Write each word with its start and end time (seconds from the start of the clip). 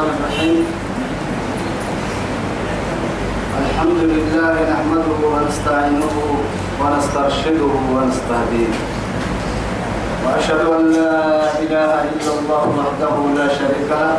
الرحمن 0.00 0.16
الرحيم. 0.24 0.64
الحمد 3.62 4.00
لله 4.12 4.54
نحمده 4.72 5.18
ونستعينه 5.32 6.14
ونسترشده 6.80 7.72
ونستهديه. 7.94 8.72
وأشهد 10.24 10.62
أن 10.76 10.82
لا 10.96 11.16
إله 11.64 11.92
إلا 12.16 12.32
الله 12.38 12.64
وحده 12.80 13.14
لا 13.38 13.46
شريك 13.58 13.90
له. 13.92 14.16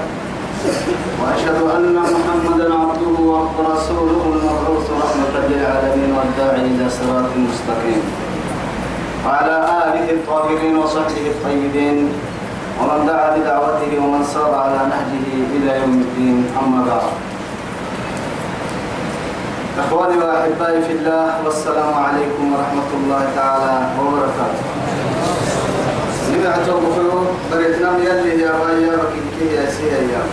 وأشهد 1.20 1.60
أن 1.76 1.96
محمدا 1.98 2.68
عبده 2.82 3.18
ورسوله 3.58 4.22
المبعوث 4.34 4.88
رحمة 5.04 5.36
للعالمين 5.50 6.12
والداعي 6.18 6.66
إلى 6.78 6.86
صراط 6.90 7.32
مستقيم. 7.48 8.02
وعلى 9.26 9.56
آله 9.86 10.06
الطاهرين 10.18 10.76
وصحبه 10.78 11.26
الطيبين. 11.34 11.98
ومن 12.82 13.06
دعا 13.08 13.38
بدعوته 13.38 13.92
ومن 14.04 14.24
صار 14.34 14.56
على 14.56 14.80
نهجه 14.92 15.26
إلى 15.56 15.72
يوم 15.82 15.94
الدين 16.02 16.38
أما 16.62 16.86
بعد. 16.90 17.10
إخواني 19.80 20.18
وأحبائي 20.18 20.82
في 20.82 20.92
الله 20.92 21.46
والسلام 21.46 21.94
عليكم 21.94 22.54
ورحمة 22.54 22.90
الله 22.94 23.24
تعالى 23.36 23.76
وبركاته. 24.00 24.66
سمعت 26.28 26.68
بخيو 26.70 27.22
بريتنا 27.52 27.92
يلي 27.98 28.42
يا 28.42 28.52
بايا 28.60 28.96
بكيكي 29.02 29.56
يا 29.56 29.66
سيا 29.70 30.00
يا. 30.14 30.24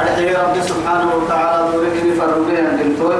أدعي 0.00 0.34
ربي 0.34 0.62
سبحانه 0.62 1.08
وتعالى 1.14 1.72
دوري 1.72 2.12
فرقين 2.18 2.66
دمتوي. 2.78 3.18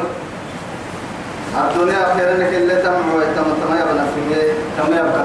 الدنيا 1.55 2.13
أخيرا 2.13 2.35
لك 2.35 2.55
اللي 2.55 2.77
تمع 2.83 3.15
ويتم 3.17 3.49
تما 3.63 3.77
يبنى 3.81 4.05
في 4.15 4.21
تما 4.79 4.97
يبقى 4.97 5.23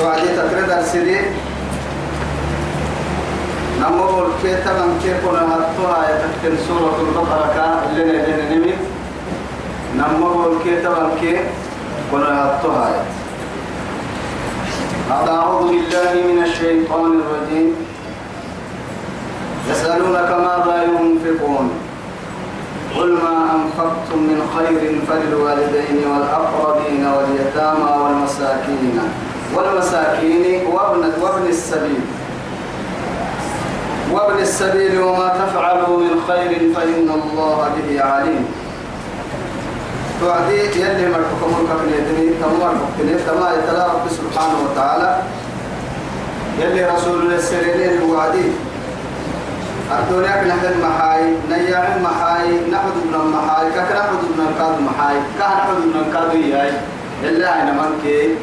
تتنكي 0.00 0.08
توعدي 0.08 0.28
تترد 0.36 0.70
السيدي 0.70 1.20
نمو 3.80 4.26
الكيتا 4.26 4.72
من 4.72 5.00
كيكونا 5.02 5.42
هاتوها 5.42 6.00
يتكتن 6.10 6.56
سورة 6.68 6.96
البقرة. 7.00 7.46
كا 7.54 7.66
اللي 7.90 8.18
نجن 8.18 8.40
نمي. 8.52 8.74
نمو 9.96 10.52
الكيتا 10.52 10.88
من 10.88 11.10
كيكونا 11.20 12.44
هاتوها. 12.44 13.04
أعوذ 15.10 15.68
بالله 15.68 16.12
من 16.28 16.42
الشيطان 16.44 17.20
الرجيم. 17.20 17.68
يسألونك 19.70 20.30
ماذا 20.30 20.76
ينفقون؟ 20.82 21.70
قل 22.96 23.12
ما 23.12 23.36
أنفقتم 23.54 24.18
من 24.18 24.40
خير 24.56 24.82
فللوالدين 25.08 25.98
والأقربين 26.10 27.06
واليتامى 27.06 27.90
والمساكين. 28.02 29.00
والمساكين 29.54 30.66
وابن 30.66 31.02
وابن 31.22 31.46
السبيل. 31.48 32.00
وابن 34.12 34.38
السبيل 34.38 35.00
وما 35.00 35.28
تفعلوا 35.28 35.96
من 36.00 36.12
خير 36.28 36.50
فإن 36.74 37.08
الله 37.18 37.58
به 37.76 38.04
عليم. 38.04 38.44
توعدي 40.20 40.56
يلي 40.56 41.08
مرحكم 41.08 41.50
الكفنيتني 41.60 42.34
تمر 42.40 42.72
مكتني 42.80 43.14
تما 43.26 43.48
يتلا 43.54 43.86
رب 43.86 44.06
سبحانه 44.10 44.58
وتعالى. 44.64 45.22
يلي 46.60 46.84
رسول 46.84 47.32
السريرين 47.32 48.02
وعدي 48.02 48.52
الدنيا 49.90 50.44
نحن 50.44 50.80
محاي 50.82 51.22
نيا 51.50 51.98
محاي 52.04 52.48
نحن 52.70 52.88
ابن 53.00 53.14
محاي 53.34 53.66
كك 53.70 53.90
نحن 53.96 54.14
الكاد 54.48 54.76
محاي 54.80 55.16
كه 55.38 55.46
نحن 55.46 55.70
ابن 55.70 55.94
الكاد 56.04 56.34
ياي 56.34 56.72
إلا 57.22 57.62
أنا 57.62 57.72
منكي 57.72 58.34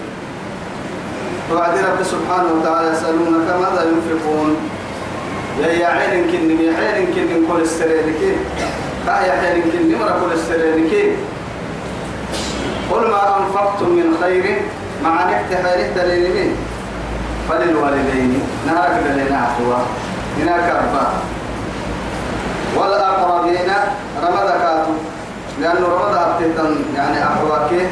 توعدي 1.50 1.80
رب 1.80 2.04
سبحانه 2.04 2.50
وتعالى 2.60 2.92
يسألونك 2.92 3.48
ماذا 3.62 3.82
ينفقون؟ 3.92 4.58
يا 5.60 5.68
يا 5.68 5.88
عين 5.88 6.24
كن 6.32 6.66
يا 6.66 6.74
عين 6.78 7.06
كن 7.16 7.48
كل 7.48 7.62
كا 9.06 9.12
يا 9.12 9.32
عين 9.32 9.62
كن 9.62 10.00
مرة 10.00 10.20
كل 10.22 10.34
السريرك 10.34 10.94
قل 12.92 13.02
ما 13.12 13.38
أنفقتم 13.38 13.90
من 13.90 14.18
خير 14.22 14.62
مع 15.04 15.26
نكت 15.26 15.52
حيرت 15.66 15.98
للمين 15.98 16.56
فللوالدين. 17.50 18.42
نارك 18.68 19.04
لنا 19.16 19.38
عفوا 19.38 19.76
هناك 20.40 20.70
أربعة 20.70 21.14
والأقربين 22.76 23.70
رمض 24.24 24.50
كاتو 24.62 24.92
لأنه 25.62 25.88
رمض 25.88 26.16
أبتتن 26.18 26.76
يعني 26.96 27.24
أحواكي 27.24 27.88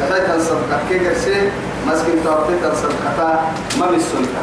كتايتن 0.00 0.40
صدقتك 0.40 1.00
كرسي 1.00 1.50
مسكين 1.86 2.24
تابتتن 2.24 2.74
صدقتا 2.82 3.30
ما 3.80 3.86
بالسلطة 3.86 4.42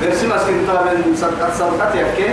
كرسي 0.00 0.26
مسكين 0.26 0.66
تابن 0.66 1.16
صدقت 1.16 1.54
صدقت 1.58 1.94
يكي 1.94 2.28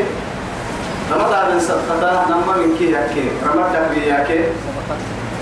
رمض 1.11 1.33
أبن 1.33 1.59
صدقتا 1.59 2.25
نما 2.29 2.57
من 2.57 2.75
كي 2.79 2.91
يكي 2.91 3.25
رمض 3.47 3.65
تكبي 3.73 4.09
يكي 4.09 4.43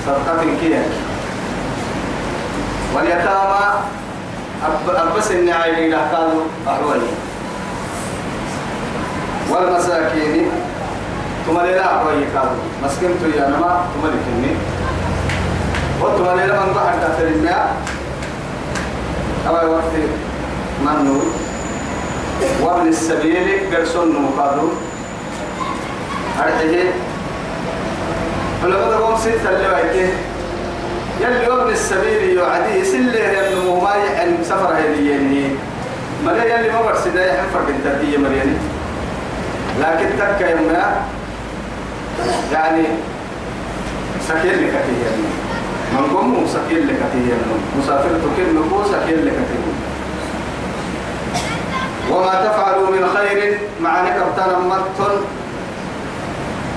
صدقت 0.06 0.40
كي 0.62 0.66
يكي 0.72 1.00
واليتامى 2.96 3.66
أبس 4.90 5.32
النعيم 5.32 5.92
لحقادوا 5.94 6.44
أحوالي 6.68 7.12
والمساكين 9.50 10.52
تمالي 11.48 11.72
لا 11.76 11.86
أقوي 11.96 12.26
كادو 12.34 12.60
مسكين 12.84 13.10
تو 13.22 13.28
يا 13.40 13.48
نما 13.50 13.86
تمالي 13.94 14.18
كني. 14.26 14.54
وتمالي 16.02 16.48
لا 16.48 16.60
من 16.60 16.74
تحت 16.76 17.20
الماء 17.22 17.76
أما 19.48 19.62
وقت 19.64 19.94
منور 20.86 21.26
وابن 22.62 22.88
السبيل 22.88 23.76
قرصون 23.76 24.22
مقادو 24.22 24.70
أرحيه 26.40 26.84
فلما 28.64 28.92
تقوم 28.92 29.18
ستة 29.18 29.50
اللي 29.50 29.68
بايته 29.70 30.10
يلي 31.22 31.48
وابن 31.50 31.72
السبيل 31.72 32.38
يعدي 32.38 32.86
سله 32.86 33.20
ينمو 33.20 33.80
ما 33.82 33.94
يحن 33.96 34.44
سفر 34.44 34.74
هديني 34.80 35.48
ملا 36.26 36.44
يلي 36.44 36.72
ما 36.72 36.82
برسي 36.82 37.10
ده 37.10 37.26
يحن 37.34 37.46
فرق 37.54 37.68
التردية 37.68 38.18
مريني 38.18 38.58
لكن 39.80 40.06
تكا 40.20 40.50
يمنا 40.52 41.02
يعني 42.54 42.84
سكين 44.28 44.52
لك 44.52 44.74
تيجي 44.86 45.10
من 45.94 46.16
قوم 46.18 46.44
مسافر 46.44 46.76
تيجي 47.14 47.34
وما 52.12 52.34
تفعلوا 52.46 52.88
من 52.92 53.10
خير 53.18 53.60
مع 53.82 54.02
نكبتنا 54.02 54.60
متن 54.60 55.16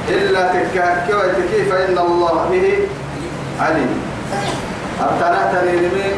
إلا 0.09 0.49
تكاكي 0.49 1.15
وتكي 1.15 1.65
فإن 1.71 1.99
الله 1.99 2.49
به 2.51 2.79
عليم 3.61 4.03
أبتنا 5.01 5.53
تنيني 5.53 6.11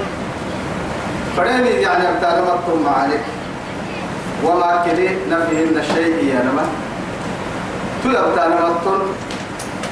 فريني 1.36 1.70
يعني 1.70 2.08
أبتنا 2.08 2.40
متن 2.40 2.82
معانك 2.84 3.20
وما 4.44 4.82
كلي 4.84 5.08
نفيهن 5.30 5.78
الشيء 5.78 6.24
يا 6.24 6.42
نما 6.42 6.66
تلبتنا 8.04 8.68
متن 8.70 9.00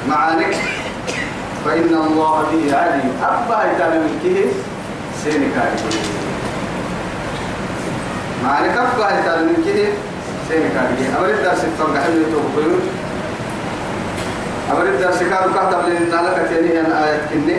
معانك 0.09 0.55
فإن 1.65 1.93
الله 2.07 2.43
به 2.51 2.77
عليم 2.77 3.11
أبا 3.23 3.71
يتانا 3.71 3.95
من 3.99 4.19
كيه 4.23 4.45
سينك 5.23 5.53
عليك 5.57 5.95
معانك 8.43 8.77
أبا 8.77 9.19
يتانا 9.19 9.41
من 9.41 9.63
كيه 9.65 9.87
سينك 10.49 10.71
عليك 10.77 11.09
أمر 11.19 11.29
الدرس 11.29 11.63
الفرق 11.63 12.03
حلو 12.03 12.23
توقفون 12.33 12.79
أمر 14.71 14.83
الدرس 14.83 15.19
كانوا 15.19 15.53
كهتب 15.55 15.89
لنا 15.89 16.15
لك 16.15 16.47
تيني 16.49 16.79
أنا 16.79 17.05
آيات 17.07 17.21
كني 17.33 17.57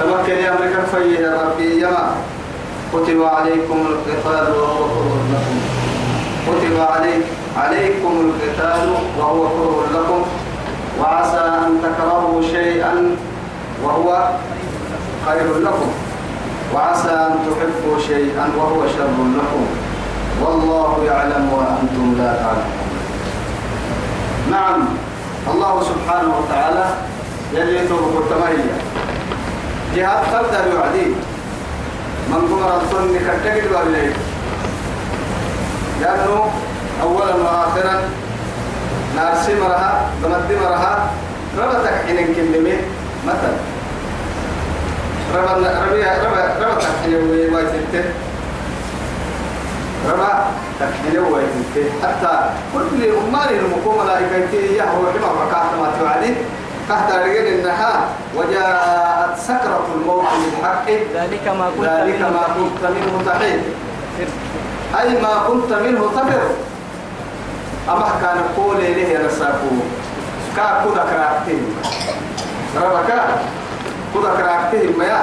تمكن 0.00 0.32
يا 0.32 0.52
أمريكا 0.52 0.82
فيه 0.84 1.42
ربي 1.42 1.82
يما 1.82 2.14
كتب 2.92 3.22
عليكم 3.22 3.86
القتال 3.86 4.52
وهو 4.52 4.84
كره 4.88 5.24
لكم 5.32 5.56
كتب 6.46 6.80
عليك 6.80 7.24
عليكم 7.56 8.12
القتال 8.32 8.94
وهو 9.18 9.48
كره 9.48 9.86
لكم 9.94 10.24
وعسى 11.00 11.42
أن 11.66 11.80
تكرهوا 11.82 12.42
شيئا 12.42 13.16
وهو 13.84 14.28
خير 15.26 15.58
لكم. 15.58 15.90
وعسى 16.74 17.10
أن 17.10 17.34
تحبوا 17.46 17.98
شيئا 18.06 18.50
وهو 18.58 18.86
شر 18.88 19.18
لكم. 19.38 19.66
والله 20.42 21.04
يعلم 21.06 21.52
وأنتم 21.52 22.14
لا 22.18 22.32
تعلمون. 22.42 22.82
نعم 24.50 24.88
الله 25.52 25.82
سبحانه 25.82 26.32
وتعالى 26.38 26.84
يلي 27.54 27.88
توبك 27.88 28.16
التمهية 28.22 28.74
جهاد 29.96 30.24
قدر 30.34 30.64
يعدي 30.74 31.06
من 32.28 32.40
قمر 32.50 32.74
الظن 32.76 33.14
كتجد 33.16 33.68
بالليل 33.72 34.12
لأنه 36.00 36.50
أولا 37.02 37.34
وآخرا 37.34 38.00
نارسي 39.16 39.54
مرها 39.60 40.08
بمد 40.22 40.50
مرها 40.62 41.10
ربتك 41.58 41.94
حين 42.06 42.34
كلمة 42.34 42.76
مثلا. 43.26 43.56
ربا 45.34 45.52
ربي 45.52 46.02
ربا 46.02 46.42
ربتك 46.60 46.88
حين 47.02 47.14
ويتته 47.54 48.04
ربا 50.10 50.32
تكمل 50.80 51.18
ويتنتهي 51.18 51.90
حتى 52.02 52.34
كل 52.74 53.00
أمار 53.04 53.50
المقوم 53.50 54.04
ملائكة 54.04 54.54
يهوى 54.54 55.06
حما 55.12 55.46
فكاحت 55.46 55.72
ما 55.80 55.88
توعدي. 56.00 56.34
كحت 56.88 57.12
رجل 57.12 57.46
إنها 57.46 57.92
وجاءت 58.36 59.38
سكرة 59.38 59.86
الموت 59.94 60.24
بالحق. 60.42 60.88
ذلك 61.14 61.48
ما 61.58 61.70
كنت 61.76 61.86
ذلك 61.86 62.20
ما 62.20 62.44
كنت 62.56 62.82
منه 62.90 63.22
تحيد. 63.26 63.62
أي 65.00 65.22
ما 65.22 65.34
كنت 65.48 65.72
منه 65.72 66.10
تفر 66.16 66.42
أما 67.88 68.08
كان 68.22 68.38
قول 68.56 68.76
إليه 68.76 69.26
رساكو 69.26 69.70
كا 70.56 70.84
كودا 70.84 71.04
كراكتين. 71.04 71.66
ربكا 72.76 73.24
كودا 74.14 74.28
كراكتين 74.36 74.98
ما 74.98 75.04
يا 75.04 75.22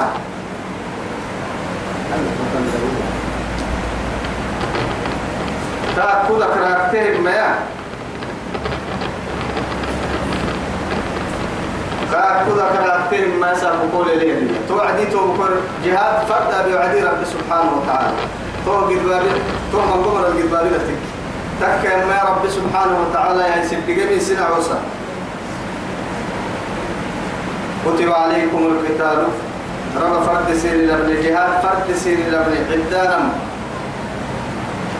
كا 5.95 6.23
كودا 6.27 6.45
كراكتين 6.45 7.21
ما 7.23 7.31
يا 7.31 7.55
كودا 12.49 12.65
كراكتين 12.73 13.39
ما 13.39 13.53
سابقوا 13.55 13.89
قول 13.93 14.09
إليه 14.09 14.47
توعدي 14.67 15.05
توبكر 15.05 15.49
جهاد 15.85 16.25
فرد 16.29 16.65
بيعدي 16.65 16.99
رب 17.03 17.23
سبحانه 17.25 17.71
وتعالى. 17.77 18.13
تو 18.65 18.71
قدبابي 18.71 19.29
تو 19.71 19.77
من 19.77 20.03
قمر 20.03 20.27
القدبابي 20.27 20.69
لتك. 20.69 21.18
تك 21.61 21.83
ما 22.07 22.19
رب 22.29 22.43
سبحانه 22.49 22.95
وتعالى 23.03 23.41
يا 23.41 23.67
سيدي 23.67 24.19
سنة 24.19 24.41
عوسى. 24.41 24.79
كتب 27.85 28.11
عليكم 28.11 28.61
القتال. 28.71 29.19
رب 29.97 30.15
فرد 30.23 30.49
سير 30.55 30.75
لبن 30.87 31.09
جهاد 31.23 31.51
فرد 31.63 31.95
سير 31.95 32.19
لبن 32.31 32.55
عدانم. 32.71 33.29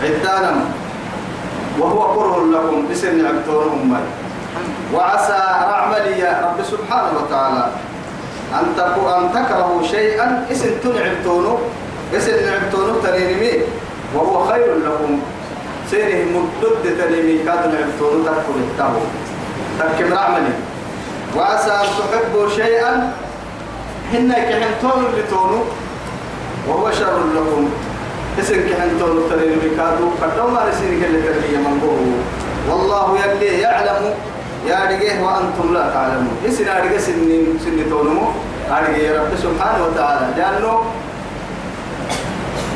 عدانم. 0.04 0.60
وهو 1.80 2.02
كره 2.16 2.46
لكم 2.52 2.88
بسن 2.92 3.26
عبتونهم 3.26 3.94
مي 3.94 4.04
وعسى 4.94 5.42
رعملي 5.72 6.20
يا 6.20 6.34
رب 6.44 6.60
سبحانه 6.66 7.12
وتعالى 7.24 7.66
أن 8.54 8.66
أن 9.08 9.24
تكرهوا 9.34 9.84
شيئا 9.84 10.46
اسم 10.52 10.72
تنعبتونه 10.84 11.58
اسم 12.18 12.36
نعبتونه 12.46 12.94
تنينمي 13.04 13.54
وهو 14.16 14.46
خير 14.52 14.76
لكم. 14.76 15.20
سيره 15.92 16.26
مدد 16.34 16.86
تنينمي 17.00 17.38
كاد 17.46 17.62
نعبتونه 17.74 18.24
تكو 18.26 18.52
التابو 18.58 19.04
تكم 19.80 20.14
رعملي 20.14 20.54
وعسى 21.36 21.72
أن 21.72 21.88
تحبوا 22.12 22.50
شيئا 22.50 23.14
هن 24.14 24.34
كحنتون 24.34 25.06
لتونو 25.18 25.60
وهو 26.68 26.92
شر 26.92 27.20
لكم. 27.36 27.70
اسم 28.40 28.56
كحنتون 28.70 29.30
تنينمي 29.30 29.70
كادو 29.78 30.10
فدوما 30.22 30.66
رسيني 30.70 31.02
كل 31.02 31.14
تنينمي 31.26 31.58
من 31.58 32.24
والله 32.70 33.18
يلي 33.26 33.60
يعلم. 33.62 34.14
يا 34.68 34.80
رجيه 34.90 35.22
وأنتم 35.24 35.74
لا 35.74 35.90
تعلمون. 35.94 36.38
اسم 36.48 36.64
رجيه 36.64 36.98
سن 36.98 37.46
سن 37.64 37.90
تونمو 37.90 38.26
رجيه 38.72 39.20
رب 39.20 39.32
سبحانه 39.44 39.86
وتعالى. 39.86 40.26
لأنه 40.38 40.84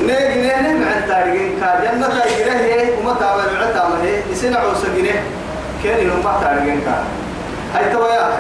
نيجي 0.01 0.47
نهنه 0.47 0.85
مع 0.85 0.91
التاريخين 0.97 1.51
كجنة 1.61 2.07
تايجره 2.07 2.92
وما 3.13 3.19
تعمل 3.19 3.63
عتامه 3.63 4.03
هي 4.03 4.21
يسنا 4.31 4.57
عوسجينه 4.57 5.23
كأن 5.83 6.07
يوم 6.07 6.23
ما 6.23 6.39
تاريخين 6.41 6.81
كان. 6.81 7.03
هاي 7.75 7.93
توايا 7.93 8.39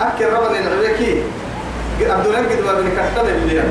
أكل 0.00 0.24
ربنا 0.24 0.58
العبيكي 0.58 1.22
عبد 2.00 2.26
الله 2.26 2.38
قد 2.38 2.60
ما 2.66 2.72
بنكتب 2.72 3.28
اللي 3.28 3.62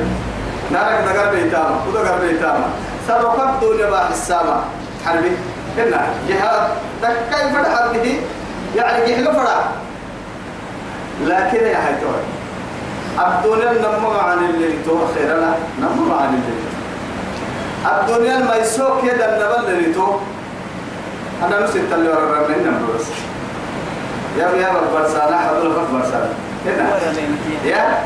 نارك 0.70 0.98
دقر 1.04 1.34
بيتاما 1.34 1.80
ودقر 1.88 2.18
بيتاما 2.20 2.66
سرقت 3.08 3.64
دنيا 3.64 3.90
باح 3.90 4.08
السامة. 4.10 4.60
حربي. 5.06 5.32
هنا 5.78 6.06
جهاد. 6.28 6.68
دكاي 7.02 7.52
فرح 7.52 7.92
به؟ 7.92 8.20
يعني 8.76 9.06
جهل 9.06 9.24
فرح. 9.24 9.64
لكن 11.24 11.66
يا 11.66 11.78
هاي 11.86 11.94
توايا 12.00 12.24
عبد 13.18 13.46
الله 13.46 13.72
نمر 13.72 14.20
عن 14.20 14.38
اللي 14.38 14.74
تو 14.86 14.98
خيرنا 15.14 15.54
نمر 15.80 16.14
عن 16.18 16.28
اللي 16.34 16.74
الدنيا 17.84 18.38
ما 18.38 18.56
يسوق 18.56 19.06
كده 19.06 19.24
النبل 19.24 19.70
اللي 19.72 19.94
تو 19.94 20.06
أنا 21.42 21.64
نسيت 21.64 21.92
اللي 21.92 22.08
ورا 22.08 22.38
ربنا 22.40 22.80
بس. 22.94 23.06
يا 24.38 24.48
يا 24.48 24.72
برسالة 24.94 25.36
حضر 25.38 25.68
لك 25.68 25.88
برسالة 25.92 26.28
هنا 26.66 26.98
يا. 27.64 27.98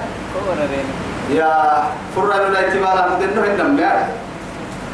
يا. 1.30 1.82
فرنا 2.16 2.48
لا 2.48 2.60
يتبالا 2.66 3.08
مدنه 3.08 3.64
هنا 3.64 3.82
يا 3.82 4.08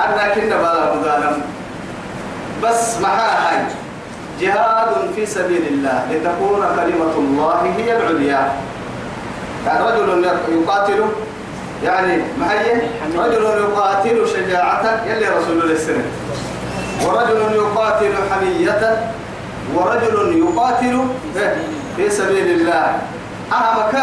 أنا 0.05 0.35
كنا 0.35 0.57
بالا 0.57 0.95
مدانا. 0.95 1.37
بس 2.63 2.99
معها 3.03 3.51
هاي 3.51 3.65
جهاد 4.41 4.89
في 5.17 5.27
سبيل 5.27 5.63
الله 5.71 6.07
لتكون 6.11 6.61
كلمة 6.77 7.15
الله 7.19 7.75
هي 7.77 7.97
العليا. 7.97 8.53
يعني 9.67 9.85
رجل 9.85 10.25
يقاتل 10.49 11.05
يعني 11.85 12.23
محيي 12.41 12.83
رجل 13.17 13.43
يقاتل 13.43 14.29
شجاعة 14.29 15.05
يلي 15.07 15.29
رسول 15.29 15.63
الله 15.63 15.73
السنة 15.73 16.05
ورجل 17.03 17.41
يقاتل 17.55 18.15
حمية 18.31 18.83
ورجل 19.75 20.17
يقاتل 20.39 20.97
في 21.97 22.11
سبيل 22.11 22.61
الله. 22.61 22.99
أهمك 23.53 23.95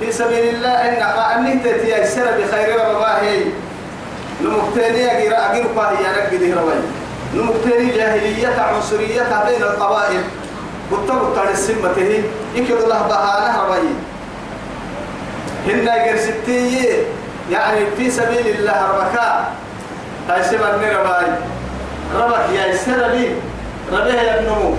في 0.00 0.12
سبيل 0.12 0.54
الله 0.54 0.68
إن 0.68 1.02
أني 1.02 1.54
تتي 1.58 2.02
السنة 2.02 2.30
بخير 2.30 2.80
ربما 2.80 3.22
هي 3.22 3.44
نمكتني 4.40 5.02
أجر 5.12 5.32
أجر 5.36 5.64
فهي 5.76 6.04
نقد 6.16 6.42
هروي 6.42 6.78
نمكتني 7.34 7.86
جاهلية 7.96 8.60
عنصرية 8.60 9.44
بين 9.46 9.62
القبائل. 9.62 10.22
بطبط 10.92 11.38
على 11.38 11.50
السمة 11.50 11.92
هي 11.96 12.20
يكد 12.54 12.82
الله 12.82 13.02
بهانة 13.08 13.62
ربي 13.62 13.94
هن 15.66 15.88
قرستي 15.88 16.88
يعني 17.50 17.86
في 17.96 18.10
سبيل 18.10 18.46
الله 18.46 18.88
ربكا. 18.90 19.44
سبب 20.42 20.82
رباي 20.82 21.26
ربك 22.20 22.46
يا 22.54 22.76
سربي 22.76 23.28
ربيه 23.92 24.12
يا 24.12 24.40
ابنمو 24.40 24.74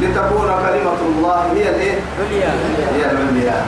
لتكون 0.00 0.48
كلمة 0.66 1.00
الله 1.08 1.52
هي 1.56 1.68
الإيه؟ 1.70 1.94
هي 2.96 3.10
العليا. 3.10 3.64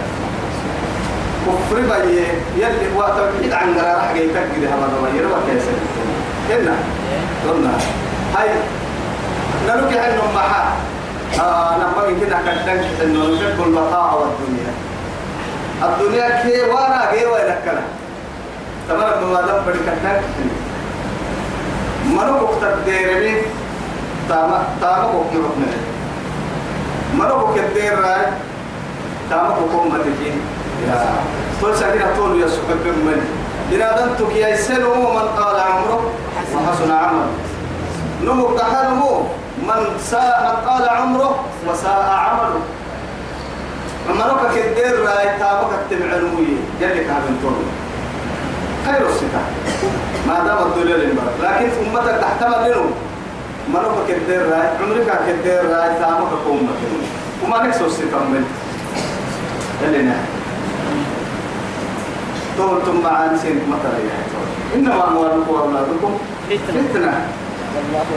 كفر 1.46 1.80
بي 1.80 2.18
يلي 2.56 2.96
هو 2.96 3.00
توحيد 3.16 3.52
عن 3.52 3.78
قرار 3.78 4.00
حق 4.00 4.16
يتقد 4.16 4.64
هذا 4.64 4.88
ربي 4.96 5.20
ربك 5.20 5.48
يا 5.48 5.60
سيدي. 5.60 6.62
هنا 6.62 6.76
قلنا 7.48 7.72
هاي 8.36 8.48
نلوك 9.68 9.92
عنهم 9.92 10.34
محا. 10.34 10.64
آه 11.40 11.76
نما 11.76 12.20
كده 12.20 12.38
كدنك 12.46 12.84
إنه 13.02 13.24
نحب 13.24 13.66
المطاع 13.66 14.14
والدنيا. 14.14 14.72
الدنيا 15.82 16.42
كي 16.42 16.70
وأنا 16.70 17.10
كي 17.12 17.26
وينكنا 17.26 17.82
تمام 18.88 19.32
ما 19.32 19.40
دام 19.40 19.62
بدك 19.66 20.22
منو 22.04 22.46
بكتر 22.46 22.78
ديرني 22.84 23.34
تاما 24.28 24.64
تاما 24.80 25.06
بكتر 25.06 25.38
ركنا 25.38 25.66
منو 27.14 27.46
بكتر 27.46 28.00
راي 28.02 28.26
تاما 29.30 29.48
بكم 29.48 29.88
متكين 29.94 30.40
يا 30.88 31.06
تقول 31.60 31.76
سكينة 31.76 32.06
تقول 32.16 32.40
يا 32.40 32.48
سبب 32.48 32.86
من 32.86 33.44
إذا 33.72 33.96
دنتك 34.06 34.36
يا 34.36 34.56
سلو 34.56 34.94
من 34.94 35.28
قال 35.38 35.60
عمره 35.60 36.10
وحسن 36.54 36.90
عمل 36.92 37.26
نمو 38.24 38.48
كحرمو 38.56 39.20
من 39.58 39.98
ساء 40.00 40.42
من 40.42 40.68
قال 40.70 40.88
عمره 40.88 41.44
وساء 41.68 42.10
عمله 42.10 42.60
أما 44.10 44.26
نوكا 44.26 44.48
كدير 44.54 45.00
راي 45.04 45.38
تابك 45.38 45.72
التمعنوية 45.72 46.56
جلك 46.80 47.06
هذا 47.06 47.34
خير 48.86 49.08
الستة 49.08 49.42
ما 50.28 50.44
دام 50.46 50.58
الدنيا 50.66 50.96
للمرء 50.96 51.32
لكن 51.42 51.68
أمتك 51.86 52.20
تحتمل 52.20 52.58
منه 52.68 52.84
مرة 53.74 54.04
كدير 54.08 54.42
رأي 54.50 54.68
عمرك 54.82 55.20
كدير 55.28 55.64
رأي 55.70 55.88
تامك 56.00 56.32
قوم 56.46 56.68
وما 57.44 57.66
نكسو 57.66 57.86
الستة 57.86 58.18
من 58.18 58.44
اللي 59.84 60.02
نحن 60.02 60.24
تولتم 62.56 63.00
مع 63.04 63.26
نسين 63.32 63.60
مثلا 63.68 63.98
يا 63.98 64.24
إنما 64.74 65.08
أموالكم 65.08 65.48
وأولادكم 65.48 66.18
فتنة. 66.50 67.26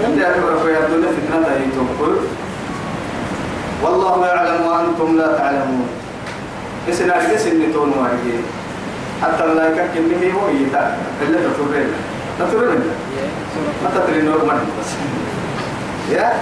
اللي 0.08 0.30
أكبر 0.30 0.58
في 0.64 0.78
الدنيا 0.78 1.12
فتنة 1.12 1.48
يتوكل 1.56 2.16
والله 3.84 4.28
يعلم 4.28 4.66
وأنتم 4.66 5.18
لا 5.18 5.38
تعلمون. 5.38 5.88
إسنا 6.90 7.34
جسن 7.34 7.62
نتون 7.70 7.94
وارجين 8.00 8.44
حتى 9.24 9.44
الملائكة 9.44 9.84
كمه 9.96 10.24
هو 10.34 10.50
يتا 10.50 10.98
إلا 11.22 11.38
تطورين 11.50 11.90
تطورين 12.40 12.82
ما 13.84 13.90
تطورين 13.96 14.26
نور 14.26 14.42
من 14.46 14.60
بس. 14.80 14.92
يا. 16.18 16.34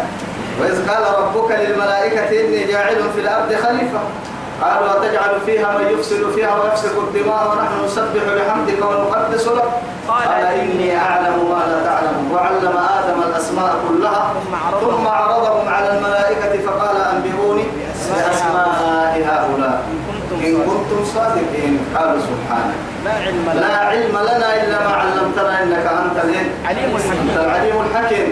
وإذ 0.62 0.90
قال 0.90 1.04
ربك 1.20 1.52
للملائكة 1.52 2.30
إني 2.42 2.62
جاعل 2.72 3.00
في 3.16 3.22
الأرض 3.22 3.50
خليفة. 3.64 4.02
قالوا 4.62 4.90
أتجعل 4.98 5.34
فيها 5.46 5.70
من 5.78 5.86
يفسد 5.94 6.22
فيها 6.36 6.54
ويفسد 6.60 6.96
الدماء 6.98 7.42
ونحن 7.52 7.76
نسبح 7.86 8.24
بحمدك 8.38 8.80
ونقدس 8.86 9.48
لك؟ 9.48 9.70
قال 10.08 10.28
إني 10.62 10.98
أعلم 10.98 11.38
ما 11.52 11.62
لا 11.72 11.80
تعلم. 11.88 12.18
وعلم 12.34 12.76
آدم 12.98 13.20
الأسماء 13.30 13.76
كلها. 13.90 14.24
ثم 14.82 15.08
عرضهم. 15.08 15.68
على 15.68 15.90
الملائكة 15.98 16.54
فقال 16.66 16.98
أنبئوني 17.14 17.66
بأسماء 18.10 19.12
هؤلاء. 19.30 19.78
إن 20.46 20.54
كنتم 20.68 21.00
صادقين. 21.16 21.65
قالوا 21.96 22.20
سبحانك 22.20 22.80
لا 23.06 23.14
علم 23.26 23.46
لا 23.48 23.60
لنا 23.60 23.78
علم 23.92 24.16
لنا 24.30 24.50
إلا 24.64 24.78
ما 24.88 24.94
علمتنا 25.02 25.64
إنك 25.64 25.86
أنت 26.02 26.18
عليم 26.68 26.92
الحكيم. 26.96 27.30
العليم 27.36 27.78
الحكيم. 27.86 28.28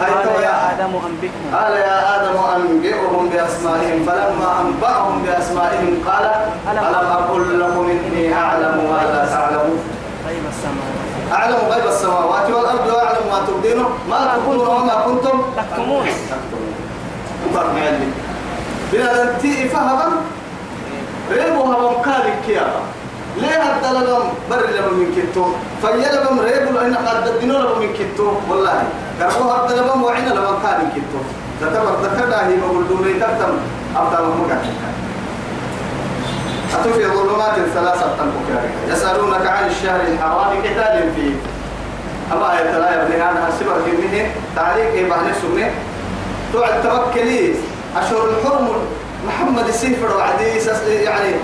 قال 0.00 0.42
يا 0.42 0.54
آدم 0.72 0.92
أنبئهم. 1.06 1.44
قال 1.54 1.72
يا 1.72 1.98
آدم 2.16 2.36
أنبئهم 2.56 3.28
بأسمائهم. 3.28 3.98
فلما 4.06 4.50
أنبأهم 4.62 5.22
بأسمائهم 5.22 5.92
قال 6.08 6.26
ألم 6.70 6.84
أقل 7.18 7.60
لكم 7.60 7.84
إني 7.90 8.34
أعلم 8.34 8.74
ما 8.90 9.00
لا 9.12 9.22
تعلمون. 9.34 9.80
غيب 10.28 10.44
السماوات. 10.54 11.08
أعلم 11.32 11.60
غيب 11.72 11.86
السماوات 11.94 12.46
والأرض 12.50 12.86
وأعلم 12.94 13.24
ما 13.32 13.38
تبدونه 13.48 13.88
ما 14.10 14.20
تقولون 14.34 14.68
وما 14.68 14.96
كنتم 15.06 15.36
تكتمون. 15.56 16.06
تكتمون. 16.30 16.74
بنا 18.92 19.24
دنتي 19.24 19.68
هم 21.32 22.02
كارك 22.02 22.34
كيابا. 22.46 22.82
ليه 23.36 23.58
لهم 23.82 24.28
بر 24.50 24.66
لهم 24.76 24.94
من 24.94 25.08
كتو؟ 25.16 25.44
فيا 25.82 26.12
لهم 26.12 26.40
ريبو 26.40 26.78
لأن 26.78 26.94
قد 26.94 27.28
الدنيا 27.28 27.58
لهم 27.58 27.78
من 27.78 27.92
كتو؟ 27.92 28.32
والله. 28.50 28.82
كربو 29.18 29.50
هذا 29.50 29.76
لهم 29.76 30.02
وعين 30.02 30.28
لهم 30.28 30.56
كارك 30.62 30.88
كتو. 30.96 31.20
ذكر 31.62 31.84
ذكر 32.02 32.34
هي 32.34 32.56
بقول 32.56 32.88
دوني 32.88 33.12
تكتم 33.12 33.52
أبدا 33.96 34.20
مهمة 34.20 34.62
أتوفي 36.74 37.06
ظلمات 37.06 37.54
ثلاثة 37.74 38.06
تنبك 38.18 38.48
يسألونك 38.88 39.46
عن 39.46 39.68
الشهر 39.70 40.00
الحرام 40.00 40.50
قتال 40.64 41.12
فيه. 41.16 41.34
أما 42.32 42.58
آية 42.58 42.78
لا 42.78 43.02
يبني 43.02 43.22
عنها 43.22 43.50
سبر 43.60 43.76
كنه 43.86 44.30
تعليق 44.56 44.92
إيه 44.92 45.10
بحن 45.10 45.32
سمه 45.42 45.70
توعد 46.52 46.82
توكلي 46.82 47.54
أشهر 47.96 48.30
الحرم 48.30 48.68
محمد 49.26 49.68
السيفر 49.68 50.16
وعدي 50.16 50.44
يعني 51.04 51.34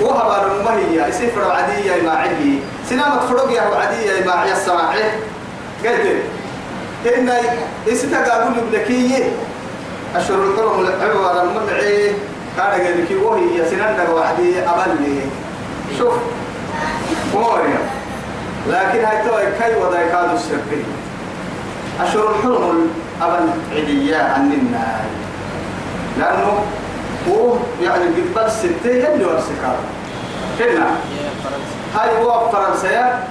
وهب 0.00 0.50
المهية 0.52 1.06
السيفر 1.06 1.48
وعدي 1.48 2.02
ما 2.04 2.10
عدي 2.10 2.58
سنامة 2.90 3.20
فرق 3.26 3.52
يا 3.52 3.68
وعدي 3.68 4.24
ما 4.26 4.32
عيا 4.32 4.52
السماعي 4.52 5.02
قلت 5.84 6.22
إن 7.18 7.32
إستقابل 7.88 8.54
ابنكيه 8.58 9.24
أشهر 10.16 10.38
الحرم 10.44 10.80
العبارة 10.80 11.42
المنعي 11.42 12.12
كان 12.56 12.70
قال 12.70 13.04
لك 13.04 13.22
وهي 13.22 13.70
سنان 13.70 14.10
وعدي 14.10 14.60
أبلي. 14.60 15.20
شوف 15.98 16.14
موريا. 17.34 17.78
لكن 18.68 19.04
هاي 19.04 19.22
توي 19.28 19.42
كي 19.42 19.80
ودا 19.80 20.06
كادوا 20.06 20.34
السرقين. 20.34 20.84
أشهر 22.00 22.30
الحرم 22.30 22.90
أبن 23.22 23.50
عدية 23.76 24.16
عن 24.16 24.52
النار 24.52 25.04
لأنه 26.18 26.62
هو 27.30 27.54
يعني 27.82 28.04
قبل 28.04 28.50
ستة 28.50 29.14
اللي 29.14 29.24
ورسكار 29.24 29.76
هنا. 30.60 30.86
يا 30.86 31.30
هاي 31.94 32.24
هو 32.24 32.50
فرنسا 32.50 33.22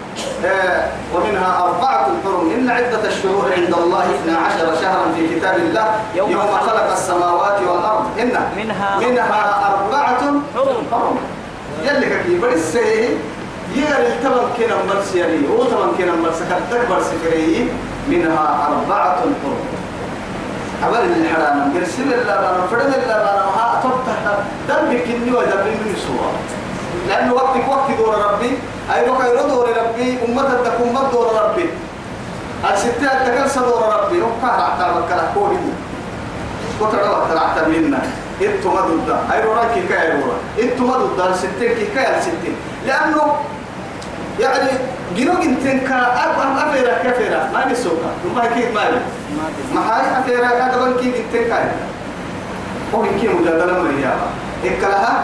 آه، 0.45 0.87
ومنها 1.15 1.63
أربعة 1.63 2.07
حرم. 2.25 2.51
إن 2.57 2.69
عدة 2.69 3.07
الشهور 3.07 3.51
عند 3.57 3.73
الله 3.73 4.05
12 4.23 4.81
شهرا 4.81 5.11
في 5.15 5.35
كتاب 5.35 5.55
الله 5.55 5.95
يوم 6.15 6.31
يوم, 6.31 6.41
خلق 6.41 6.91
السماوات 6.91 7.61
والأرض. 7.61 8.05
إن. 8.19 8.31
منها 8.57 8.99
منها 8.99 9.73
أربعة 9.73 10.19
حرم. 10.91 11.17
يلي 11.83 12.09
كي 12.23 12.37
برس 12.37 12.75
يغر 13.75 14.07
التمن 14.07 14.49
كنا 14.57 14.75
مرس 14.95 15.15
هو 15.51 15.63
تمن 15.63 15.95
كنا 15.97 16.15
مرس 16.15 16.39
كتك 16.39 16.89
مرس 16.89 17.07
فري 17.23 17.69
منها 18.09 18.67
أربعة 18.69 19.15
حرم. 19.15 19.76
أبل 20.83 20.97
الحرام 21.21 21.73
قرسل 21.73 22.13
الله 22.13 22.35
بنا 22.37 22.67
فرد 22.71 22.93
الله 22.93 23.17
بنا 23.17 23.43
ها 23.57 23.81
تبتح 23.83 24.19
دم 24.69 24.89
كني 25.05 25.31
ودم 25.31 25.65
من 25.65 25.95
سوا 26.07 26.29
لأنه 27.07 27.33
وقتك 27.33 27.67
وقت 27.69 27.91
دور 27.97 28.15
ربي 28.15 28.51
أي 28.93 29.09
وقت 29.09 29.49
دور 29.49 29.67
ربي 29.69 30.17
أمة 30.25 30.49
تكون 30.65 30.93
مد 30.93 31.11
دور 31.11 31.27
ربي. 31.43 31.69
الستات 32.73 33.27
تكنس 33.27 33.57
دور 33.57 33.81
ربي؟ 33.95 34.21
وقع 34.21 34.53
حتى 34.67 34.85
بكرة 34.93 35.31
كوري 35.33 35.57
وترى 36.81 37.09
وقت 37.09 37.37
حتى 37.37 37.61
منا. 37.69 37.99
إنتم 38.41 38.73
ما 38.73 38.81
ضد 38.81 39.09
أي 39.33 39.41
روراك 39.43 39.73
كي 39.73 39.81
كاي 39.89 40.11
رورا 40.11 40.37
إنتم 40.61 40.87
ما 40.87 40.97
ضد 40.97 41.19
الستين 41.19 41.73
كي 41.75 41.85
كاي 41.95 42.17
الستين 42.17 42.55
لأنه 42.85 43.21
يعني 44.39 44.69
جنوب 45.17 45.41
انتن 45.41 45.79
كا 45.79 45.95
أب 45.95 46.57
أفيرا 46.57 46.93
كفيرا. 47.03 47.49
ما 47.53 47.71
نسوكا 47.71 48.11
ما 48.35 48.45
كيف 48.45 48.75
ما 48.75 48.79
لي 48.79 48.99
ما 49.73 49.81
هاي 49.81 50.19
أفيرا. 50.19 50.45
هذا 50.45 50.77
بن 50.85 50.99
كي 50.99 51.07
انتن 51.07 51.49
كاي 51.49 51.65
هو 52.95 53.01
كي 53.21 53.27
مجادلة 53.27 53.83
مريابا 53.83 54.27
إكلها 54.65 55.23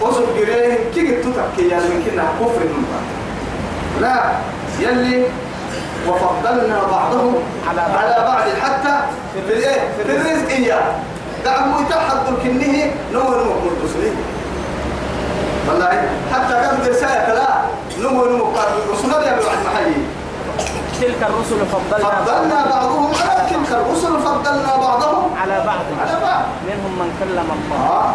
وصل 0.00 0.24
جريه 0.38 0.78
كي 0.94 1.06
جتو 1.06 1.30
تبكي 1.30 1.68
يعني 1.68 1.84
كنا 1.84 2.24
كفر 2.40 2.60
بعض 2.66 3.06
لا 4.00 4.22
يلي 4.80 5.26
وفضلنا 6.08 6.82
بعضهم 6.90 7.34
على. 7.68 7.80
على 7.80 8.24
بعض. 8.26 8.42
حتى 8.62 8.94
في 9.34 9.54
الايه 9.54 9.80
في 9.96 10.12
الرزق 10.12 10.48
إياه. 10.48 10.94
دعموا 11.44 11.80
يتحضر 11.80 12.36
كنه 12.42 12.90
نمو 13.12 13.22
قلت 13.22 14.02
والله 15.68 15.88
حتى 16.32 16.54
كان 16.54 16.78
رسالة 16.88 17.34
لا 17.34 17.48
نمو 18.02 18.24
نمو 18.24 18.44
قال 18.44 18.68
رسولنا 18.92 19.26
يا 19.26 19.32
بعد 19.32 19.58
محيي. 19.66 19.94
تلك 21.00 21.20
الرسل 21.22 21.66
فضلنا 21.72 22.10
فضلنا 22.10 22.66
بعضهم 22.70 23.10
على 23.22 23.50
تلك 23.50 23.70
الرسل 23.72 24.18
فضلنا 24.18 24.76
بعضهم. 24.76 25.34
على 25.42 25.56
بعض. 25.66 25.84
على 26.00 26.20
بعض. 26.22 26.44
منهم 26.66 26.92
من 26.98 27.08
كلم 27.20 27.48
الله. 27.56 27.86
آه. 27.86 28.14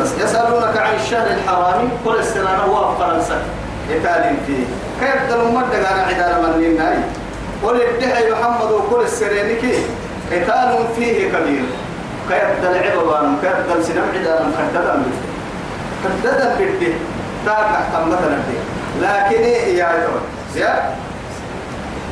بس. 0.00 0.10
يسألونك 0.18 0.76
عن 0.76 0.94
الشهر 0.94 1.26
الحرام 1.26 1.88
قل 2.06 2.18
السنة 2.18 2.50
هو 2.68 2.94
فرنسا. 2.98 3.38
يتالين 3.90 4.38
فيه 4.46 4.64
كيف 5.00 5.30
دلوا 5.30 5.50
مدى 5.50 5.76
قال 5.76 6.00
عدالة 6.00 6.40
من 6.40 6.64
الناي 6.64 6.98
قل 7.64 7.82
الدحي 7.82 8.30
محمد 8.32 8.70
وقل 8.70 9.04
السرينك 9.04 9.64
قتال 10.32 10.78
فيه 10.96 11.32
كبير. 11.32 11.64
كيف 12.28 12.50
دل 12.62 12.76
عبوان؟ 12.90 13.36
كيف 13.42 13.58
دل 13.76 13.84
سنم 13.84 14.06
عدالة 14.14 14.46
مخددا 14.48 14.94
بده 15.02 15.18
خددا 16.04 16.56
بده 16.58 16.92
تاكا 17.46 17.80
تم 17.92 18.08
مثلا 18.08 18.38
لكن 19.00 19.42
إيه 19.42 19.78
يا 19.78 19.88
يا 20.56 20.94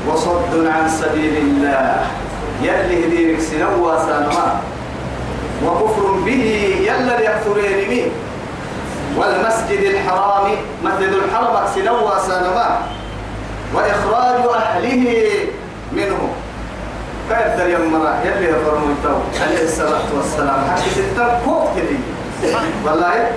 وصد 0.08 0.66
عن 0.66 0.88
سبيل 0.88 1.36
الله. 1.36 2.06
يلي 2.62 3.06
هدينك 3.06 3.40
سنوى 3.40 3.98
سانما 4.06 4.60
وكفر 5.64 6.12
به 6.24 6.44
يلا 6.80 7.18
ليكفرين 7.20 7.88
مين 7.88 8.10
والمسجد 9.16 9.80
الحرام 9.80 10.46
مسجد 10.84 11.12
الحرم 11.12 11.56
سنوى 11.74 12.12
سانما 12.26 12.78
وإخراج 13.74 14.40
أهله 14.54 15.04
منه. 15.92 16.20
كيف 17.28 17.58
در 17.58 17.68
يمرا 17.68 18.14
يلي 18.24 18.50
التو 18.50 19.16
عليه 19.42 19.64
الصلاة 19.64 20.08
والسلام. 20.16 20.60
حتى 20.70 20.90
ستة 20.90 21.26
تلي 21.76 21.98
والله 22.84 23.30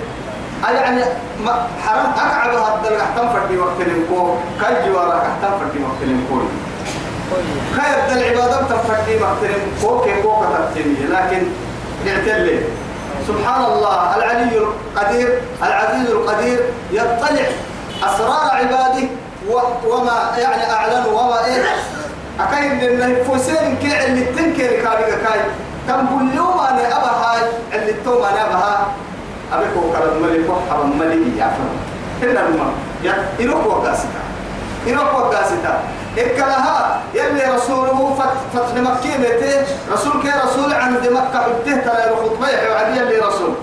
يعني 0.66 1.04
ما 1.44 1.66
حرام 1.86 2.06
أقعد 2.16 2.50
هذا 2.56 2.88
الأحكام 2.96 3.28
فردي 3.32 3.58
وقت 3.58 3.80
الكو 3.80 4.34
كي 4.60 4.90
جوارك 4.90 5.12
أحكام 5.14 5.58
فردي 5.60 5.84
وقت 5.84 6.02
الكو 6.02 6.40
خير 7.76 7.94
ده 8.08 8.12
العبادة 8.14 8.62
تفردي 8.62 9.18
محترم 9.18 9.62
كوكي 9.82 10.22
كوكا 10.22 10.46
تبتني 10.46 10.94
لكن 11.06 11.42
نعتلي. 12.06 12.60
سبحان 13.28 13.64
الله 13.64 14.16
العلي 14.16 14.58
القدير 14.58 15.40
العزيز 15.62 16.10
القدير 16.10 16.60
يطلع 16.92 17.46
أسرار 18.04 18.50
عباده 18.52 19.08
وما 19.88 20.30
يعني 20.38 20.72
أعلنوا 20.72 21.20
وما 21.20 21.44
إيه. 21.44 21.62
أكاين 22.40 22.78
لأنه 22.78 23.22
فوسين 23.22 23.76
كي 23.82 24.06
اللي 24.06 24.24
تنكر 24.24 24.66
كاريكا 24.82 25.16
كاي. 25.24 25.40
كم 25.88 26.06
كل 26.06 26.36
يوم 26.36 26.58
أنا 26.60 26.96
أبا 26.96 27.10
هاي 27.10 27.40
اللي 27.74 27.92
توم 28.04 28.22
أنا 28.24 28.46
أبها 28.46 28.86
أبيكو 29.52 29.80
كرم 29.92 30.22
ملك 30.22 30.50
وحرم 30.50 30.98
ملك 30.98 31.38
يعفر 31.38 31.68
هنا 32.22 32.46
الماء 32.48 32.72
يا 33.04 33.14
إروك 33.40 33.66
وقاستا. 33.66 34.20
إروك 34.88 35.14
وقاستا. 35.14 35.80
إكلها 36.18 37.00
يلي 37.14 37.44
رسوله 37.56 38.16
فت- 38.18 38.58
فتح 38.58 38.74
مكة 38.76 39.18
متى 39.18 39.62
رسول 39.92 40.12
كي 40.22 40.30
رسول 40.44 40.72
عند 40.72 41.06
مكة 41.08 41.38
حتة 41.42 41.76
ترى 41.76 42.10
الخطبة 42.10 42.48
وعلي 42.72 42.96
يلي 43.00 43.18
رسول. 43.18 43.54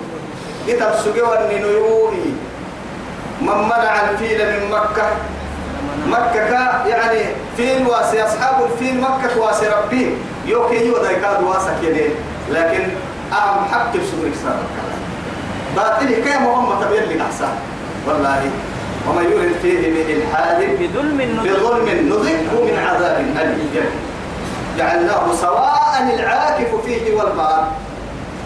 كتاب 0.67 0.93
سجوا 1.05 1.45
النيوي 1.45 2.11
من 3.41 3.57
منع 3.67 4.09
الفيل 4.09 4.39
من 4.47 4.71
مكة. 4.71 5.07
مكة 6.07 6.87
يعني 6.87 7.19
فيل 7.57 7.87
واسي 7.87 8.23
أصحاب 8.25 8.55
الفيل 8.71 9.01
مكة 9.01 9.39
واسي 9.41 9.67
ربي. 9.67 10.17
يوكي 10.45 10.85
يو 10.87 10.97
دايكاد 10.97 11.43
واسا 11.43 11.77
كده 11.83 12.05
لكن 12.51 12.83
أهم 13.33 13.65
حق 13.71 13.89
بسمرك 13.91 14.33
سابق 14.43 14.69
باطل 15.75 16.07
كي 16.07 16.37
محمد 16.37 16.85
تبين 16.85 17.03
لك 17.03 17.21
أحسن 17.21 17.53
والله. 18.07 18.49
ومن 19.09 19.23
يرد 19.23 19.55
فيه 19.61 19.81
بإلحاد 19.93 20.59
بظلم 20.79 21.21
نذق 21.21 21.57
بظلم 21.57 21.87
نذقه 22.09 22.63
من 22.65 22.75
عذاب 22.87 23.17
أليم. 23.41 23.85
جعلناه 24.77 25.33
سواء 25.41 26.15
العاكف 26.19 26.85
فيه 26.85 27.15
والبار. 27.15 27.67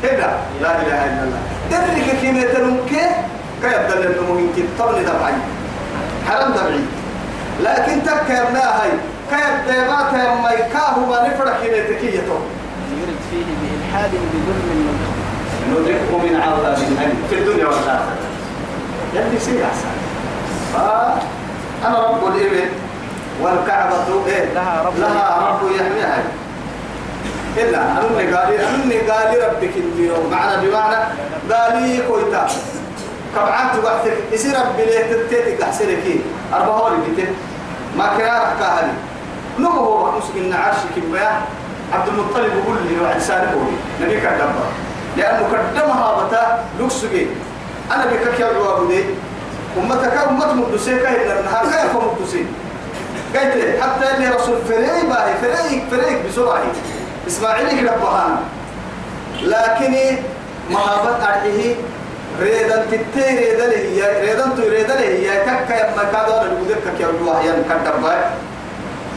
هنا 0.04 0.32
لا 0.62 0.72
إله 0.82 1.06
إلا 1.06 1.24
الله. 1.24 1.42
درك 1.72 2.20
كيما 2.22 2.44
تنمكي 2.44 3.06
كيف؟ 3.62 3.80
دل 3.90 4.04
إنه 4.04 4.34
ممكن 4.34 4.64
طبل 4.80 5.04
دبعي 5.04 5.34
حرام 6.28 6.52
دبعي 6.52 6.80
لكن 7.64 8.04
تكرناها 8.04 8.84
هاي 8.84 8.92
كيف 9.32 9.56
ديمات 9.68 10.14
يما 10.14 10.52
يكاه 10.52 11.00
ما 11.00 11.28
نفرح 11.28 11.58
كيما 11.62 11.80
تكيته 11.84 12.40
يرد 13.00 13.20
فيه 13.32 13.46
بإلحاد 13.62 14.10
بظلم 14.12 14.70
نذق 14.88 15.19
نذقه 15.68 16.18
من 16.18 16.42
عذاب 16.42 16.78
أليم 16.78 17.24
في 17.30 17.36
الدنيا 17.36 17.66
والآخرة. 17.66 18.18
يلي 19.14 19.40
سيء 19.40 19.66
أحسن. 19.66 19.94
أنا 21.86 22.08
رب 22.08 22.28
الإبل 22.28 22.70
والكعبة 23.42 24.26
إيه؟ 24.28 24.54
لها 24.54 24.84
رب 24.86 25.00
لها 25.00 25.48
رب 25.50 25.72
يحميها. 25.72 26.24
إلا 27.58 27.82
أنني 27.82 28.36
قالي 28.36 28.56
أنني 28.68 28.98
قالي 28.98 29.38
ربك 29.48 29.74
اليوم 29.76 30.30
معنا 30.32 30.56
بمعنى 30.56 30.98
قالي 31.52 32.02
كويتا. 32.08 32.48
كبعات 33.36 33.84
وقتك 33.84 34.18
يصير 34.32 34.54
ربي 34.60 34.86
ليه 34.86 35.14
تتيتك 35.14 35.62
أحسنك 35.62 36.06
أربعة 36.54 36.78
هوري 36.78 36.96
بيتك 37.08 37.30
ما 37.98 38.08
كان 38.18 38.42
رحكا 38.42 38.66
هذه 38.66 38.94
نمو 39.60 39.70
هو 39.70 40.18
مسكين 40.18 40.54
عرشك 40.54 40.96
بيا. 41.12 41.42
عبد 41.94 42.08
المطلب 42.08 42.46
يقول 42.46 42.78
لي 42.90 43.02
وعد 43.02 43.20
سالك 43.20 43.50
نبي 44.02 44.22
كان 44.22 44.38
دبر 44.38 44.70
لأنه 45.20 45.44
قدمها 45.52 46.24
بتا 46.24 46.64
لوكسجي 46.80 47.28
أنا 47.92 48.06
بكك 48.06 48.40
يا 48.40 48.54
جواب 48.54 48.88
دي. 48.88 49.04
أمتك 49.78 50.14
أمت 50.30 50.46
مدسيكا 50.54 51.10
إلا 51.10 51.40
النهار 51.40 51.66
كيف 51.66 51.94
مدسين 52.22 52.48
قلت 53.36 53.82
حتى 53.82 54.16
اللي 54.16 54.28
رسول 54.30 54.58
فريق 54.68 55.04
باهي 55.10 55.34
فريق 55.42 55.84
فريق 55.92 56.28
بسرعة. 56.28 56.62
إسماعيل 57.28 57.82
كده 57.82 57.92
بهان. 57.98 58.38
لكن 59.42 59.96
مهابت 60.70 61.24
أرحيه 61.24 61.76
ريدان 62.42 62.86
تتي 62.92 63.36
ريدان 63.38 63.70
هي 63.72 64.22
ريدان 64.22 64.56
تو 64.56 64.62
ريدان 64.62 64.98
هي. 64.98 65.40
تكا 65.46 65.76
يما 65.92 66.04
كادو 66.12 66.32
أنا 66.34 66.50
بقول 66.54 66.70
لك 66.70 67.00
يا 67.00 67.08
الله 67.08 67.40
يعني 67.46 67.64
كذب 67.70 68.02
باي 68.04 68.20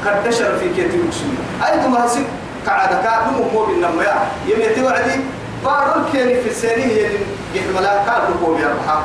كدشر 0.05 0.59
في 0.59 0.69
كتير 0.73 1.01
مسلم 1.09 1.37
أيضا 1.67 1.89
ما 1.89 2.07
هسيب 2.07 2.25
كعادة 2.67 3.03
كانوا 3.03 3.51
مو 3.53 3.65
بالنما 3.65 4.03
يا 4.03 4.15
يمي 4.47 4.67
توعدي 4.75 5.21
بارون 5.64 6.04
كيني 6.12 6.40
في 6.40 6.49
السنة 6.49 6.85
هي 6.85 7.07
يحملها 7.54 8.04
كادو 8.07 8.47
هو 8.47 8.54
بيربحها 8.54 9.02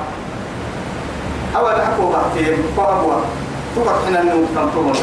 أول 1.55 1.81
حكوا 1.81 2.13
بعتين 2.13 2.57
قابوا 2.77 3.13
تقط 3.75 4.05
حنا 4.07 4.21
النوم 4.21 4.47
كم 4.55 4.69
تمر 4.69 4.97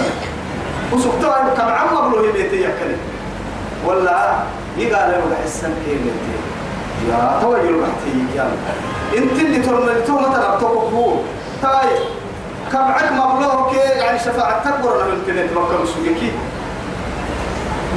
وسكتوا 0.92 1.54
كم 1.56 1.68
عم 1.68 2.06
مبلوه 2.06 2.32
بيتي 2.32 2.56
يكلم 2.56 2.98
ولا 3.86 4.34
يقال 4.78 5.10
له 5.10 5.22
بحسن 5.30 5.74
كيف 5.86 6.00
يا 7.08 7.38
تو 7.42 7.56
يلبحتي 7.56 8.36
يا 8.36 8.50
إنت 9.16 9.40
اللي 9.40 9.58
ترمى 9.58 9.94
تو 10.06 10.18
مثلا 10.18 10.58
تقفوا 10.60 11.16
تاي 11.62 11.88
كم 12.72 12.78
عك 12.78 13.12
مبلوه 13.12 13.70
كي 13.70 13.76
يعني 13.76 14.18
شفاعة 14.18 14.64
تكبر 14.64 15.02
أنا 15.02 15.04
من 15.04 15.22
كنت 15.26 15.58
مكة 15.58 15.82
مسويكي 15.82 16.32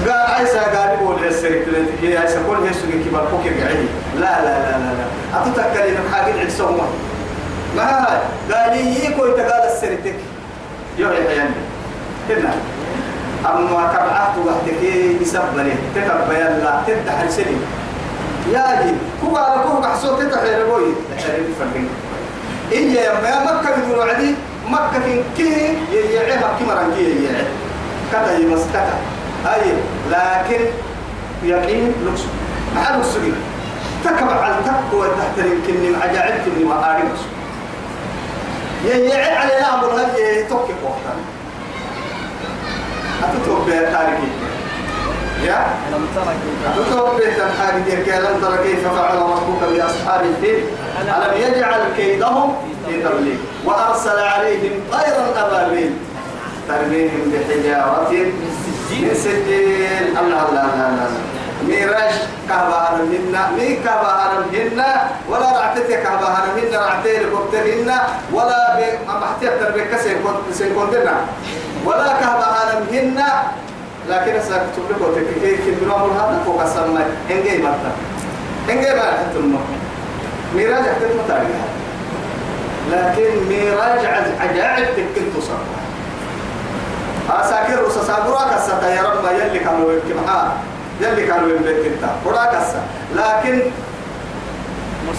قال 0.05 0.31
عيسى 0.35 0.59
قال 0.59 0.89
يقول 1.01 1.23
يا 1.23 1.31
سيرك 1.31 1.65
كي 2.01 2.17
عيسى 2.17 2.39
كل 2.47 2.55
هي 2.55 2.73
سويكي 2.73 3.09
بالفكر 3.09 3.61
قاعد 3.61 3.85
لا 4.15 4.41
لا 4.45 4.59
لا 4.59 4.77
لا 4.77 4.91
لا 4.97 5.41
أتتكلم 5.41 6.03
حاجة 6.13 6.39
عيسى 6.39 6.63
ما 7.75 7.83
هاي 7.83 8.19
قال 8.51 8.77
لي 8.77 9.05
يكو 9.05 9.25
يتقال 9.25 9.63
السرتك 9.71 10.15
يو 10.97 11.09
يا 11.11 11.29
حيان 11.29 11.51
هنا 12.29 12.53
أما 13.45 13.93
كبعت 13.93 14.37
وحدك 14.45 14.83
يسبني 15.21 15.73
تكب 15.95 16.31
يلا 16.31 16.81
تدحر 16.87 17.29
سني 17.29 17.57
يا 18.53 18.81
جي 18.83 18.93
هو 19.25 19.37
على 19.37 19.61
كوك 19.63 19.85
حسوت 19.85 20.21
تتحير 20.21 20.65
بوي 20.65 20.93
تحير 21.17 21.35
الفرقين 21.49 21.89
إيه 22.71 22.91
يا 22.91 23.43
مكة 23.45 23.75
بدون 23.75 24.09
عدي 24.09 24.35
مكة 24.69 25.23
كي 25.37 25.77
يعيها 25.93 26.57
كمران 26.59 26.93
كي 26.97 27.03
يعيها 27.03 27.45
كتا 28.11 28.37
يمس 28.37 28.63
كتا 28.73 29.16
هاي 29.47 29.73
لكن 30.11 30.65
يقين 31.43 31.93
لكس 32.05 32.21
ما 32.75 32.81
حد 32.83 32.99
السجن 32.99 33.33
تكبع 34.03 34.43
على 34.43 34.55
تقوى 34.65 35.07
تحترم 35.07 35.61
كني 35.67 35.89
مع 35.89 36.05
جعل 36.05 36.31
كني 36.45 36.63
وآري 36.63 37.03
مسجن 37.03 37.37
يعي 39.09 39.35
على 39.35 39.57
الأمر 39.57 39.87
هذه 39.87 40.47
توكي 40.49 40.73
وقتا. 40.83 41.13
أتتوب 43.23 43.69
تاريخي. 43.69 44.29
يا؟ 45.43 45.65
أتتوب 46.77 47.19
تاريخي. 47.57 48.17
ألم 48.17 48.41
ترى 48.41 48.57
كيف 48.63 48.87
فعل 48.87 49.17
ربك 49.17 49.61
بأصحاب 49.73 50.21
الفيل؟ 50.25 50.63
ألم 51.01 51.41
يجعل 51.41 51.81
كيدهم 51.97 52.55
في 52.87 53.03
تضليل؟ 53.03 53.37
وأرسل 53.65 54.19
عليهم 54.19 54.71
طيرا 54.91 55.47
أبابيل 55.47 55.91
ترميهم 56.67 57.31
بحجارة 57.31 58.09
من 58.11 58.76
سجيل. 58.89 60.15
الله 60.17 60.41
الله 60.49 60.63
الله 60.63 60.87
الله 60.87 61.09
ميراج 61.67 62.13
كهبان 62.49 62.95
منا 63.11 63.41
مي 63.57 63.75
كهبان 63.83 64.31
منا 64.53 64.89
ولا 65.29 65.49
رعتك 65.57 65.89
كهبان 66.03 66.45
منا 66.57 66.77
رعتي 66.85 67.13
لكوبترنا 67.23 67.97
ولا 68.31 68.61
ب 68.77 68.79
ما 69.07 69.13
محتاج 69.19 69.59
تربيك 69.59 69.91
سيكون 70.51 70.87
لنا 70.93 71.15
ولا 71.85 72.07
كهبان 72.21 72.69
منا 72.91 73.29
لكن 74.09 74.33
سأكتب 74.49 74.83
لك 74.89 75.01
وتكفي 75.01 75.51
كل 75.65 75.87
ما 75.87 75.95
هذا 75.95 76.43
فوق 76.45 76.61
السماء 76.61 77.07
مرتا. 77.63 77.91
إنجي 78.69 78.87
حتى 78.87 79.37
الماء 79.43 79.65
ميراج 80.55 80.83
حتى 80.83 81.05
متاريخ 81.19 81.61
لكن 82.91 83.29
ميراج 83.49 83.99
عجائب 84.39 84.87
تكنت 84.95 85.43
صار 85.47 85.63
أساكر 87.29 87.83
وساسابرا 87.85 88.55
كسا 88.55 88.87
يا 88.89 89.01
رب 89.01 89.25
يلي 89.25 89.59
كانوا 89.59 89.91
يكمحا 89.91 90.51
يلي 91.01 91.27
كانوا 91.27 91.49
انت. 91.59 92.03
قرا 92.25 92.45
كسا. 92.45 92.81
لكن 93.15 93.61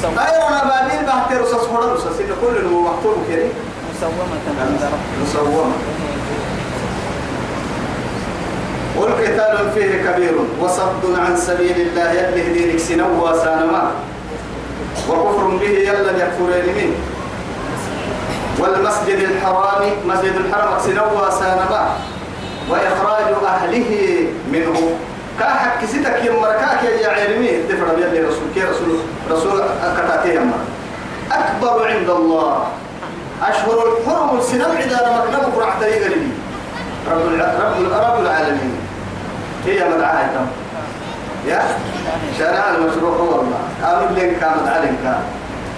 غير 0.02 0.42
بابيل 0.64 1.06
بحتي 1.06 1.34
رصاص 1.34 1.60
خضر 1.60 1.92
رصاص 1.92 2.18
إن 2.20 2.32
كل 2.40 2.56
اللي 2.56 2.76
مكتوب 2.76 3.16
كده. 3.30 3.46
مسومة 3.96 4.22
عند 4.60 4.82
ربك 4.82 5.22
مسومة. 5.22 5.72
والقتال 8.96 9.70
فيه 9.74 10.10
كبير. 10.10 10.34
وصد 10.60 11.18
عن 11.18 11.36
سبيل 11.36 11.80
الله 11.80 12.12
يده 12.12 12.52
دينك 12.52 12.78
سنوى 12.78 13.34
سانما. 13.44 13.90
وكفر 15.08 15.46
به 15.46 15.68
يلا 15.68 16.24
يكفر 16.24 16.62
منه. 16.76 16.94
والمسجد 18.60 19.18
الحرام 19.18 19.82
مسجد 20.06 20.34
الحرام 20.36 20.78
سنوى 20.80 21.30
سانما 21.30 21.88
وإخراج 22.70 23.34
أهله 23.46 23.90
منه. 24.52 24.96
كاحك 25.40 25.82
كسيتك 25.82 26.24
يوم 26.24 26.42
مركاك 26.42 26.82
يا 26.82 27.08
علمي 27.08 27.62
تفرد 27.68 27.96
بيد 27.96 28.24
رسول 28.24 28.48
كي 28.54 28.62
رسول 28.62 28.98
رسول 29.30 29.62
كتاتي 29.96 30.40
أكبر 31.32 31.88
عند 31.88 32.10
الله. 32.10 32.64
أشهر 33.42 33.78
الحرم 33.88 34.38
السنم 34.38 34.70
عندنا 34.82 35.18
مكنب 35.18 35.54
قرعة 35.56 35.84
يقلبي 35.84 36.30
رب 37.10 37.34
الع... 37.34 37.44
رب 37.44 37.92
رب 37.92 38.20
العالمين. 38.20 38.76
هي 39.66 39.88
مدعاها 39.88 40.46
يا؟ 41.46 41.62
شارع 42.38 42.70
المشروع 42.70 43.16
هو 43.16 43.40
الله 43.40 43.58
قالوا 43.84 44.10
لين 44.10 44.34
كان 44.40 44.56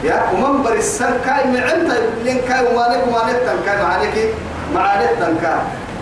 يا 0.05 0.17
ومن 0.33 0.63
برسل 0.63 1.13
كاي 1.27 1.45
معنت 1.55 1.91
لين 2.25 2.39
كاي 2.49 2.61
ومالك 2.67 3.03
ومالك 3.09 3.37
تنكاي 3.47 3.83
معانك 3.83 4.17
معانك 4.75 5.11
تنكاي. 5.21 5.61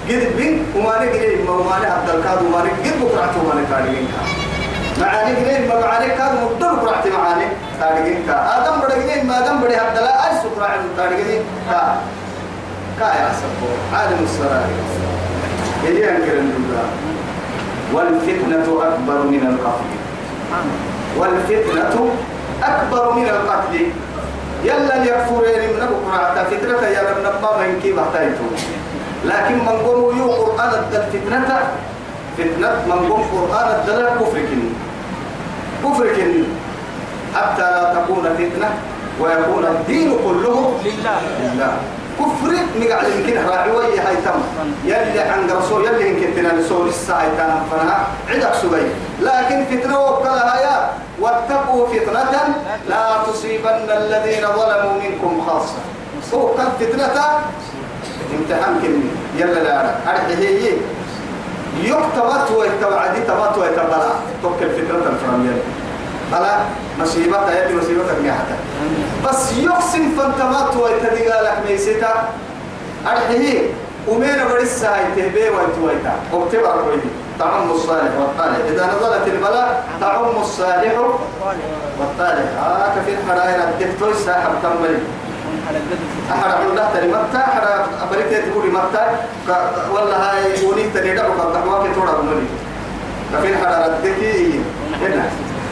قد 0.09 0.37
بين 0.37 0.65
ومالك 0.77 1.13
لين 1.23 1.45
ما 1.47 1.53
ومالك 1.53 1.91
عبد 1.91 2.09
الكاد 2.15 2.39
ومالك 2.47 2.73
قد 2.85 2.95
بكرة 3.03 3.35
ومالك 3.43 3.67
كارجين 3.71 4.09
معانك 5.01 5.39
لين 5.47 5.69
ما 5.69 5.81
معانك 5.81 6.13
كاد 6.19 6.33
مدر 6.45 6.73
بكرة 6.75 7.05
معانك 7.19 7.51
كارجين 7.81 8.19
كا 8.27 8.37
آدم 8.57 8.81
بدرجين 8.81 9.27
ما 9.27 9.39
آدم 9.39 9.57
بدي 9.61 9.77
عبد 9.77 9.97
الله 9.99 10.11
أي 10.27 10.33
سكرة 10.43 10.65
عند 10.65 10.85
كارجين 10.97 11.43
كا. 11.71 11.97
كاي 13.01 13.19
أسبوع 13.31 13.77
عالم 13.95 14.19
السرائر. 14.25 14.77
يلي 15.85 16.11
أنكر 16.11 16.33
الله 16.39 16.87
والفتنة 17.95 18.67
أكبر 18.89 19.19
من 19.33 19.43
القتل 19.53 19.91
والفتنة 21.19 22.11
أكبر 22.63 23.13
من 23.13 23.27
القتل. 23.29 23.91
يلا 24.65 24.97
يكفر 25.05 25.43
من 25.43 25.83
قرعة 26.07 26.45
فتنة 26.51 26.83
يا 26.89 27.01
رب 27.11 27.19
نبا 27.23 27.51
من 27.63 27.81
كي 27.83 27.93
لكن 29.25 29.59
من 29.59 29.69
قوم 29.87 30.19
يو 30.19 30.31
قرآن 30.33 30.73
الدل 30.75 31.03
فتنة 31.13 31.59
فتنة 32.39 32.71
من 32.87 33.09
قوم 33.09 33.23
قرآن 33.33 33.69
الدل 33.81 34.07
كفر 34.21 34.39
كن 34.39 34.63
كفر 35.85 36.07
كن 36.17 36.45
حتى 37.35 37.63
لا 37.63 37.95
تكون 37.95 38.25
فتنة 38.39 38.71
ويكون 39.21 39.65
الدين 39.65 40.11
كله 40.25 40.79
لله. 40.85 41.21
لله. 41.43 41.73
كفر 42.19 42.53
مقعد 42.81 43.07
يمكن 43.09 43.47
راعي 43.49 43.71
وي 43.71 43.99
هاي 43.99 44.17
تم. 44.17 44.41
يلي 44.85 45.21
عند 45.21 45.51
رسول 45.51 45.85
يلي 45.85 46.09
يمكن 46.09 46.35
تنا 46.37 46.51
رسول 46.61 46.89
الساعة 46.89 47.29
تنا 47.37 47.63
فنها. 47.71 48.07
عدك 48.29 48.55
سبي 48.63 48.87
لكن 49.23 49.65
فتنة 49.65 50.01
وكلها 50.01 50.61
يا 50.61 50.91
واتقوا 51.21 51.87
فتنة 51.87 52.55
لا 52.89 53.23
تصيبن 53.27 53.91
الذين 53.91 54.47
ظلموا 54.47 54.95
منكم 55.03 55.43
خاصة. 55.47 55.81
كان 56.57 56.69
فتنة 56.81 57.17
امتحان 58.39 58.81
كلمة. 58.83 59.11
يلا 59.37 59.61
لا 59.61 59.81
أرحي 60.11 60.35
هي 60.35 60.73
يكتبت 61.85 62.51
ويتبعدي 62.57 63.21
تبت 63.21 63.59
ويتبلع 63.59 64.11
توكل 64.43 64.71
فتنة 64.71 65.05
الفرمية 65.13 65.63
بلا 66.33 66.59
مصيبة 67.01 67.51
يلي 67.51 67.77
مصيبتك 67.77 68.19
ميحتا 68.23 68.57
بس 69.25 69.53
يقسم 69.53 70.05
فانتمات 70.19 70.77
ويتدقى 70.77 71.43
لك 71.45 71.59
ميسيتا. 71.69 72.29
أرحيه 73.07 73.71
ومين 74.09 74.39
برس 74.51 74.85
هاي 74.85 75.05
تهبي 75.17 75.49
ويتويتا. 75.49 76.13
اكتبع 76.33 76.73
كويدي 76.85 77.11
تعم 77.39 77.71
الصالح 77.71 78.13
والطالح. 78.21 78.57
إذا 78.69 78.87
نزلت 78.87 79.27
البلاء 79.27 79.85
تعم 80.01 80.37
الصالح 80.41 80.95
والطالح. 81.99 82.47
آه 82.63 82.89
كفي 82.97 83.15
الحرائر 83.15 83.69
الدكتور 83.69 84.15
ساحب 84.15 84.51
تنبلي 84.63 84.99
أحد 86.33 86.51
تري 86.95 87.09
متى 87.09 87.39
أحد 87.39 87.63
أبريت 88.03 88.49
تقولي 88.49 88.71
متى 88.71 89.05
والله 89.93 90.17
هاي 90.17 90.67
وني 90.67 90.85
تري 90.95 91.15
دعوة 91.15 91.41
قدامك 91.41 91.95
تورا 91.95 92.13
بملي 92.13 92.47
كفي 93.33 93.49
الحرائر 93.53 93.93
هنا. 95.03 95.31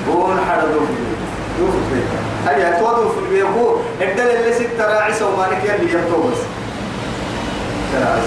ون 0.09 0.41
حدا 0.51 0.67
دوف 0.73 0.89
دوف 1.59 1.75
بيت 1.93 2.05
هيا 2.47 2.79
تودو 2.79 3.09
في 3.09 3.19
البيت؟ 3.19 3.45
هو 3.45 3.77
الدل 4.01 4.31
اللي 4.37 4.53
ست 4.53 4.81
راعي 4.81 5.13
ومالك 5.23 5.65
يلي 5.65 5.93
يبتوبس 5.93 6.41
تراعي 7.93 8.21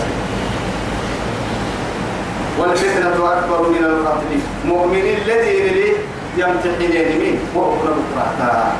والفتنة 2.59 3.17
أكبر 3.33 3.69
من 3.69 3.83
القتل. 3.83 4.39
مؤمن 4.65 5.05
الذي 5.17 5.69
لي 5.69 5.93
يمتحنين 6.37 7.19
مين 7.19 7.39
وهو 7.55 7.71
بكرة 7.71 8.73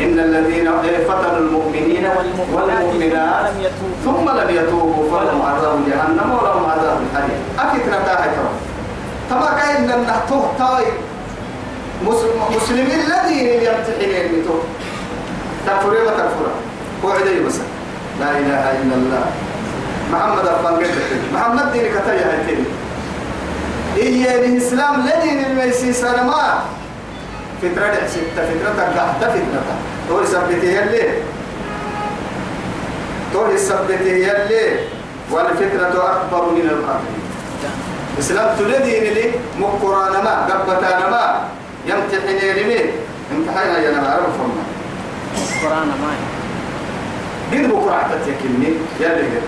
إن 0.00 0.18
الذين 0.18 0.68
فتنوا 1.08 1.38
المؤمنين 1.38 2.08
والمؤمنات 2.52 3.50
ثم 4.04 4.30
لم 4.30 4.50
يتوبوا 4.50 5.10
فلهم 5.10 5.42
عذاب 5.42 5.78
جهنم 5.88 6.30
ولهم 6.32 6.64
عذاب 6.70 6.98
الحريق. 7.02 7.40
أكثر 7.58 7.92
تاهي 8.06 8.28
ترى 8.28 8.50
تما 9.30 9.50
كاين 9.58 9.84
لنا 9.84 10.16
تهتاي 12.06 12.56
مسلمين 12.56 13.00
الذين 13.06 13.46
يمتحنين 13.46 14.24
متو 14.32 14.58
تكفر 15.66 15.90
ما 15.90 16.10
تكفر. 16.10 16.46
هو 17.04 17.10
عدي 17.10 17.40
بس 17.40 17.56
لا 18.20 18.30
إله 18.30 18.64
إلا 18.82 18.94
الله. 18.94 19.24
محمد 20.12 20.46
أفضل 20.46 20.86
محمد 21.34 21.72
دين 21.72 21.82
كتايا 21.82 22.26
هاي 22.26 22.56
إيه 23.96 24.34
الإسلام 24.34 25.00
الذي 25.00 25.46
الميسي 25.46 25.92
سلما 25.92 26.62
فترة 27.62 28.06
ستة 28.06 28.42
فترة 28.50 28.82
قحطة 28.96 29.30
فترة 29.30 29.62
تقول 30.08 30.26
سبتي 30.26 30.76
يلي 30.76 31.02
تقول 33.32 33.58
سبتي 33.58 34.22
يلي 34.22 34.78
والفترة 35.30 35.94
أكبر 36.12 36.50
من 36.50 36.66
القتل 36.70 37.14
إسلام 38.18 38.56
تلدين 38.58 39.14
لي 39.14 39.30
مقرانا 39.58 40.22
ما 40.22 40.34
قبتانا 40.46 41.10
ما. 41.10 41.24
يمتحن 41.90 42.46
يلمين 42.46 42.86
امتحان 43.32 43.82
يا 43.82 43.90
نما 43.90 44.08
عرف 44.08 44.36
فرما 44.38 44.64
قرآن 45.62 45.86
ما 45.88 46.12
قد 47.52 47.68
بكرة 47.72 48.08
تتكلني 48.12 48.72
يلي 49.00 49.22
قد 49.22 49.42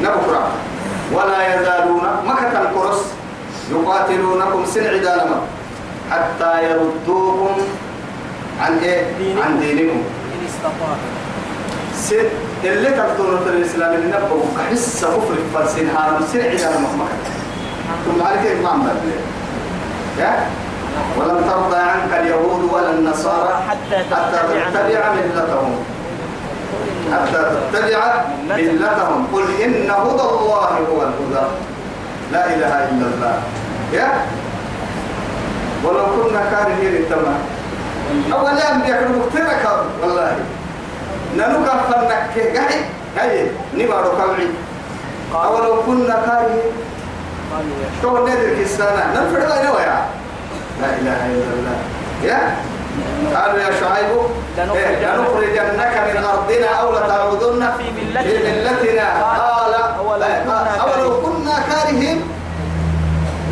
نبكرة 0.00 0.48
ولا 1.12 1.54
يزالون 1.54 2.02
مكة 2.26 2.60
القرص 2.62 3.00
يقاتلونكم 3.70 4.64
سن 4.66 4.86
عدالما 4.86 5.40
حتى 6.10 6.64
يردوكم 6.70 7.56
عن 8.60 8.78
إيه؟ 8.78 9.02
دينكم. 9.18 9.42
عن 9.42 9.60
دينكم. 9.60 9.96
إن 10.34 10.46
استطاعوا. 10.48 10.96
سن 11.94 12.24
اللي 12.64 12.90
تقدرون 12.90 13.40
في 13.44 13.50
الإسلام 13.50 13.94
اللي 13.94 14.06
نبغوا 14.06 14.42
كحس 14.58 15.04
كفر 15.04 15.36
فلسين 15.54 15.88
هذا 15.88 16.20
سن 16.32 16.40
عدالما 16.40 16.88
ثم 18.04 18.22
عليك 18.22 18.46
إيه 18.46 18.62
ما 18.62 18.68
عمل 18.68 18.90
يا؟ 20.18 20.46
ولن 21.18 21.38
ترضى 21.50 21.76
عنك 21.76 22.12
اليهود 22.20 22.62
ولا 22.72 22.90
النصارى 22.90 23.54
حتى 23.68 23.98
تتبع 24.10 25.12
ملتهم. 25.12 25.84
حتى 27.12 27.40
تتبع 27.72 28.24
ملتهم. 28.48 29.26
قل 29.32 29.46
إن 29.64 29.90
هدى 29.90 30.26
الله 30.38 30.70
هو 30.90 31.02
الهدى. 31.02 31.46
لا 32.32 32.46
إله 32.46 32.72
إلا 32.90 33.06
الله. 33.14 33.36
يا. 33.92 34.08
ولو 35.84 36.06
كنا 36.16 36.42
كارهين 36.50 36.94
التمام 37.02 37.40
أولا 38.32 38.74
أن 38.74 38.80
يكون 38.86 39.18
مخترك 39.18 39.64
والله. 40.02 40.36
ننوك 41.36 41.68
فنك 41.68 42.12
قحي 42.56 42.80
هاي 43.16 43.50
نبارو 43.74 44.10
كوعي 44.10 44.48
أولو 45.34 45.82
كنا 45.86 46.16
كارهين. 46.26 46.72
تو 48.02 48.26
ندر 48.26 48.54
كيسانا. 48.56 49.04
نفرد 49.14 49.50
أين 49.50 49.70
ويا 49.70 49.98
لا 50.82 50.88
إله 51.00 51.20
إلا 51.26 51.50
الله. 51.56 51.78
يا 52.24 52.40
قالوا 53.34 53.58
يا 53.60 53.70
شعيب 53.80 54.10
لنخرجنك- 54.56 54.76
إيه، 54.76 55.16
لنخرجنك 55.16 55.94
من 56.16 56.24
أرضنا 56.24 56.70
أو 56.80 56.92
لتعودن 56.96 57.62
في 57.78 57.84
ملتنا. 57.96 59.08
قال 59.22 59.74
أولو 60.80 61.14
إيه، 61.14 61.22
كنا 61.22 61.54
كارهين. 61.68 62.18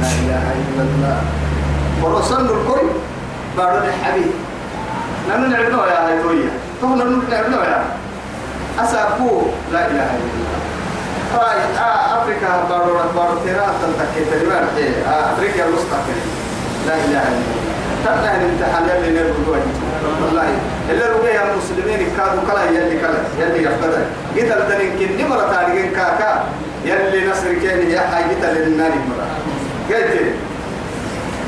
لا 0.00 0.06
إله 0.22 0.44
إلا 0.60 0.82
الله. 0.88 1.18
ورسلنا 2.02 2.50
الكل 2.50 2.86
بعد 3.58 3.74
الحبيب. 3.84 4.32
نحن 5.28 5.50
نعبنا 5.50 5.86
يا 5.86 6.22
تو 6.80 6.86
نحن 6.86 7.22
نعبنا 7.30 7.56
يا 7.64 7.84
أسابو 8.84 9.42
لا 9.72 9.80
إله 9.86 10.08
إلا 10.16 10.30
الله. 10.34 10.58
راي 11.34 11.58
آه 11.78 12.22
أفريقيا 12.22 12.64
بارو 12.70 12.92
بارو 13.16 13.34
تيرا 13.44 13.66
تنتكي 13.82 14.24
تريبان 14.30 14.64
إيه 14.76 14.92
آه 15.08 15.32
أفريقيا 15.32 15.64
الوسطى 15.64 15.98
لا 16.86 16.94
إله 16.94 17.04
إلا 17.04 17.28
الله. 17.28 17.64
تبدا 18.04 18.30
الامتحان 18.36 18.84
يلي 18.88 19.10
نرجو 19.18 19.52
والله 20.24 20.48
اللي 20.90 21.04
رجع 21.04 21.42
المسلمين 21.52 22.00
كانوا 22.16 22.42
كلا 22.48 22.64
يلي 22.64 23.00
كلا 23.00 23.20
يلي 23.40 23.62
يفقد 23.64 23.92
قلت 24.36 24.52
لتنين 24.52 25.18
كن 25.18 25.28
مرة 25.28 25.46
تاريخين 25.52 25.90
كاكا 25.96 26.44
يلي 26.84 27.30
نصر 27.30 27.52
كين 27.62 27.90
يا 27.90 28.00
حاجة 28.00 28.52
للنار 28.52 28.90
مرة. 28.90 29.28
قلت 29.88 30.12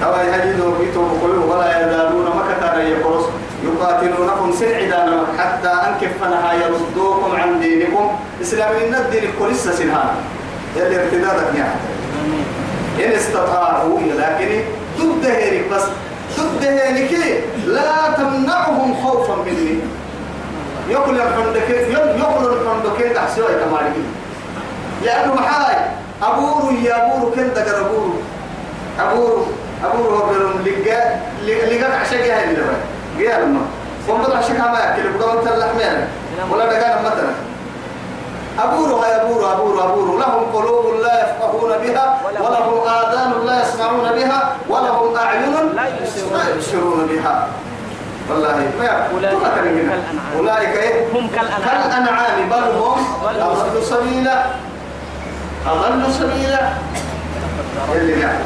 أو 0.04 0.12
يهديدوا 0.12 0.78
بيتوا 0.78 1.08
بقولوا 1.08 1.54
ولا 1.54 1.66
يزالون 1.80 2.26
مكة 2.26 2.80
يقرص 2.80 3.24
يقاتلونكم 3.64 4.52
سنعدانا 4.60 5.26
حتى 5.38 5.68
أنكفنها 5.68 6.52
يردوكم 6.52 7.36
عن 7.40 7.60
دينكم. 7.60 8.10
إسلامين 8.42 8.94
الدين 8.94 9.24
كلسة 9.38 9.72
سنها. 9.72 10.14
يلي 10.76 11.02
ارتدادك 11.02 11.54
يعني 11.56 11.80
إن 13.04 13.12
استطاعوا 13.12 14.00
لكن 14.00 14.60
ضد 14.98 15.26
هيرك 15.26 15.68
بس. 15.72 15.82
ضد 16.38 16.64
هيرك 16.64 17.42
لا 17.66 18.12
تمنعهم 18.16 18.94
خوفا 19.04 19.34
مني. 19.34 19.78
يقول 20.90 21.20
الفندك 21.20 21.70
يقول 21.70 22.52
الفندك 22.52 23.12
تحسوا 23.14 23.50
يتمارك 23.50 23.92
لأنه 25.04 25.34
محاي 25.34 25.76
أبورو 26.22 26.70
يا 26.84 27.06
أبورو 27.06 27.32
كن 27.32 27.48
دقر 27.54 27.80
أبورو 27.80 28.12
أبورو 29.00 29.46
أبورو 29.84 30.16
هو 30.16 30.28
بيرم 30.32 30.64
لقى 30.64 31.78
لقى 31.78 32.00
عشان 32.00 32.18
جاي 32.18 32.44
اللي 32.44 32.60
بقى 32.60 32.76
جاي 33.18 33.42
لما 33.42 33.60
ومضى 34.08 34.34
عشان 34.34 34.56
كما 34.56 34.78
يأكل 34.78 35.18
بقى 35.18 35.36
مثل 35.36 35.58
لحمين 35.58 36.06
ولا 36.50 36.66
دقان 36.66 37.04
مثلا. 37.04 37.30
أبورو 38.58 38.96
هاي 38.96 39.22
أبورو 39.22 39.52
أبورو 39.52 39.80
أبورو 39.80 40.18
لهم 40.18 40.44
قلوب 40.54 40.84
لا 41.02 41.22
يفقهون 41.22 41.78
بها 41.78 42.20
ولهم 42.40 42.88
آذان 42.88 43.46
لا 43.46 43.62
يسمعون 43.62 44.12
بها 44.12 44.56
ولهم 44.68 45.16
أعين 45.16 45.54
لا 46.32 46.48
يبصرون 46.54 47.06
بها. 47.06 47.48
والله 48.30 48.70
ما 48.78 49.08
أولئك 50.38 50.76
إيه؟ 50.76 51.06
هم 51.14 51.28
كالأنعام. 51.28 51.62
كالأنعام. 51.64 52.48
بل 52.50 52.78
هم 52.78 52.98
أضل 53.40 53.82
سبيلا. 53.82 54.44
أضل 55.66 56.12
سبيلا. 56.12 56.72
اللي 57.94 58.20
يعني 58.20 58.38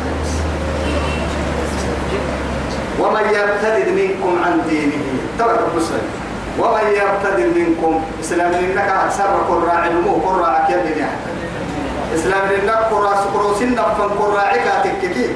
ومن 3.01 3.21
يرتد 3.21 3.89
منكم 3.89 4.43
عن 4.45 4.61
دينه. 4.69 5.03
ترك 5.39 5.61
مسلم 5.77 6.20
ومن 6.61 6.87
يرتد 7.01 7.39
منكم 7.57 8.05
إسلام 8.21 8.53
إنك 8.53 8.89
أكثر 9.05 9.29
نمو 9.93 10.13
قراع 10.15 10.67
كيد 10.67 10.97
يعني؟ 10.97 11.21
إسلام 12.15 12.49
إنك 12.49 12.71
قراع 12.91 13.15
سكروسين 13.25 13.73
نفن 13.73 14.09
قراع 14.19 14.57
كاتككي 14.57 15.27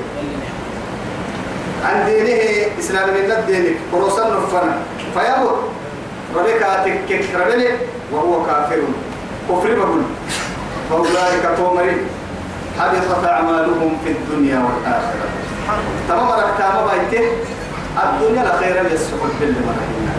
عن 1.84 2.06
دينه 2.06 2.66
إسلام 2.78 3.08
إنك 3.08 3.44
دينك 3.46 3.76
قروسا 3.92 4.24
نفن 4.28 4.68
فيموت. 5.14 5.58
ربك 6.36 6.66
تكك 6.84 7.34
ربني 7.34 7.68
وهو 8.12 8.46
كافر. 8.46 8.80
كفر 9.48 9.74
بقول. 9.74 10.02
فأولئك 10.90 11.44
تومرين 11.56 11.98
حبطت 12.78 13.24
أعمالهم 13.24 13.96
في 14.04 14.10
الدنيا 14.10 14.58
والآخرة. 14.58 15.28
تمام 16.08 16.28
ركتام 16.30 16.74
بايته 16.86 17.28
الدنيا 18.02 18.42
لا 18.42 18.56
خير 18.56 18.92
يسحب 18.92 19.30
بالمرحينا 19.40 20.12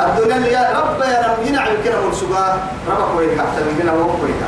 الدنيا 0.00 0.36
اللي 0.36 0.52
يا 0.52 0.70
رب 0.78 1.00
يا 1.02 1.26
رب 1.28 1.46
ينعم 1.46 1.76
كده 1.84 2.00
والسجا 2.00 2.58
ربك 2.88 3.16
ويك 3.18 3.38
أحسن 3.38 3.62
مننا 3.78 3.92
وهو 3.92 4.22
ويك 4.22 4.42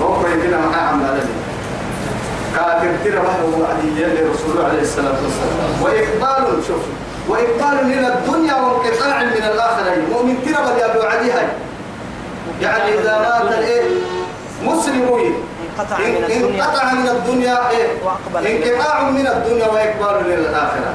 وهو 0.00 0.24
ويك 0.24 0.42
كده 0.46 0.56
معاه 0.58 0.88
عم 0.88 1.02
كافر 2.56 2.90
ترى 3.04 3.16
وهو 3.18 3.64
عدي 3.66 4.04
لرسول 4.04 4.64
عليه 4.64 4.82
الصلاة 4.82 5.14
والسلام. 5.22 5.82
وإقبال 5.82 6.64
شوف. 6.66 6.82
وإقبال 7.28 7.92
إلى 7.92 8.08
الدنيا 8.14 8.54
وانقطاع 8.54 9.22
من 9.22 9.42
الآخرة. 9.52 9.96
مؤمن 10.12 10.36
ترى 10.44 10.54
بل 10.64 10.80
يبدو 10.82 11.06
عديها 11.06 11.42
يعني 12.62 12.94
إذا 12.98 13.18
مات 13.18 13.58
الإيه؟ 13.58 13.82
مسلمون 14.64 15.20
انقطع 15.78 15.98
من 15.98 16.24
الدنيا. 16.24 16.64
انقطع 16.64 16.92
من 16.92 17.08
الدنيا 17.08 17.70
إيه؟ 17.70 17.86
انقطاع 18.36 19.10
من 19.10 19.26
الدنيا 19.26 19.66
وإقبال 19.68 20.26
إلى 20.26 20.34
الآخرة. 20.34 20.94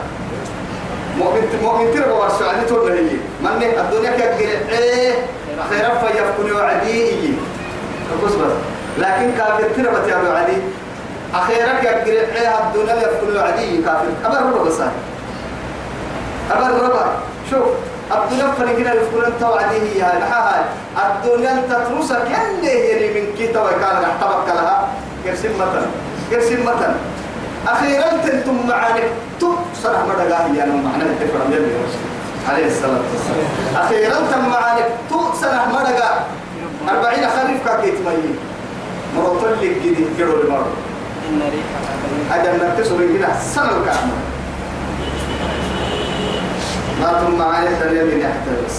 مؤمن 1.17 1.60
مؤمن 1.63 1.93
ترى 1.93 2.12
ورسول 2.12 2.47
عليه 2.47 2.67
تقول 2.67 2.88
له 2.88 3.01
من 3.41 3.63
الدنيا 3.63 4.12
كأجل 4.12 4.49
إيه 4.69 5.13
خير 5.69 5.89
فيفكني 5.99 6.51
وعدي 6.51 7.34
بس 8.23 8.32
بس 8.32 8.51
لكن 8.97 9.32
كافر 9.38 9.63
ترى 9.78 10.01
بتيابو 10.01 10.28
عدي. 10.28 10.58
أخيرك 11.34 11.84
يقرأ 11.84 12.39
إيه 12.41 12.60
الدنيا 12.60 12.95
يفكني 12.95 13.38
وعدي 13.38 13.82
كافر. 13.84 14.08
أبر 14.25 14.38
ربا 14.38 14.63
بس 14.63 14.80
أبر 16.51 16.84
ربا. 16.84 17.06
شوف 17.51 17.63
الدنيا 18.12 18.51
فرقنا 18.51 18.93
يفكن 18.93 19.25
أنت 19.25 19.43
وعدي 19.43 19.75
هي. 19.75 20.01
هاي 20.01 20.62
الدنيا 20.97 21.51
أنت 21.51 21.71
تروسك. 21.89 22.15
كان 22.15 22.63
يعني 22.63 23.08
من 23.13 23.54
توا 23.54 23.71
كان 23.71 24.04
أحتبك 24.04 24.47
لها. 24.47 24.88
كرسم 25.25 25.54
مثلا 25.56 25.86
كرسم 26.32 26.62
مثلا 26.62 26.93
أخيرا 27.67 28.10
تنتم 28.25 28.67
معانك 28.67 29.04
تو 29.39 29.54
صرح 29.84 29.99
مدى 29.99 30.34
قاهي 30.34 30.63
أنا 30.63 30.73
معنا 30.73 31.04
التفرم 31.04 31.51
يلي 31.51 31.71
عليه 32.49 32.65
الصلاة 32.67 33.01
والسلام. 33.12 33.86
أخيرا 33.86 34.15
تم 34.32 34.49
معانك 34.49 34.86
تو 35.10 35.19
صرح 35.41 35.67
مدى 35.67 36.04
أربعين 36.89 37.30
خريف 37.30 37.65
كاكيت 37.65 37.93
ميين 38.06 38.38
مرطل 39.17 39.51
لك 39.51 39.78
جديد 39.86 40.08
كيلو 40.17 40.43
لمرة. 40.43 40.67
إن 41.30 41.41
ريحها 41.41 42.41
أجل 42.41 42.65
نكتسر 42.65 42.95
هنا 42.95 43.39
سنة 43.39 43.63
الكعبة 43.78 44.15
ما 47.01 47.13
تم 47.21 47.38
معاني 47.38 47.67
الدنيا 47.67 48.04
من 48.04 48.19
يحتبس 48.19 48.75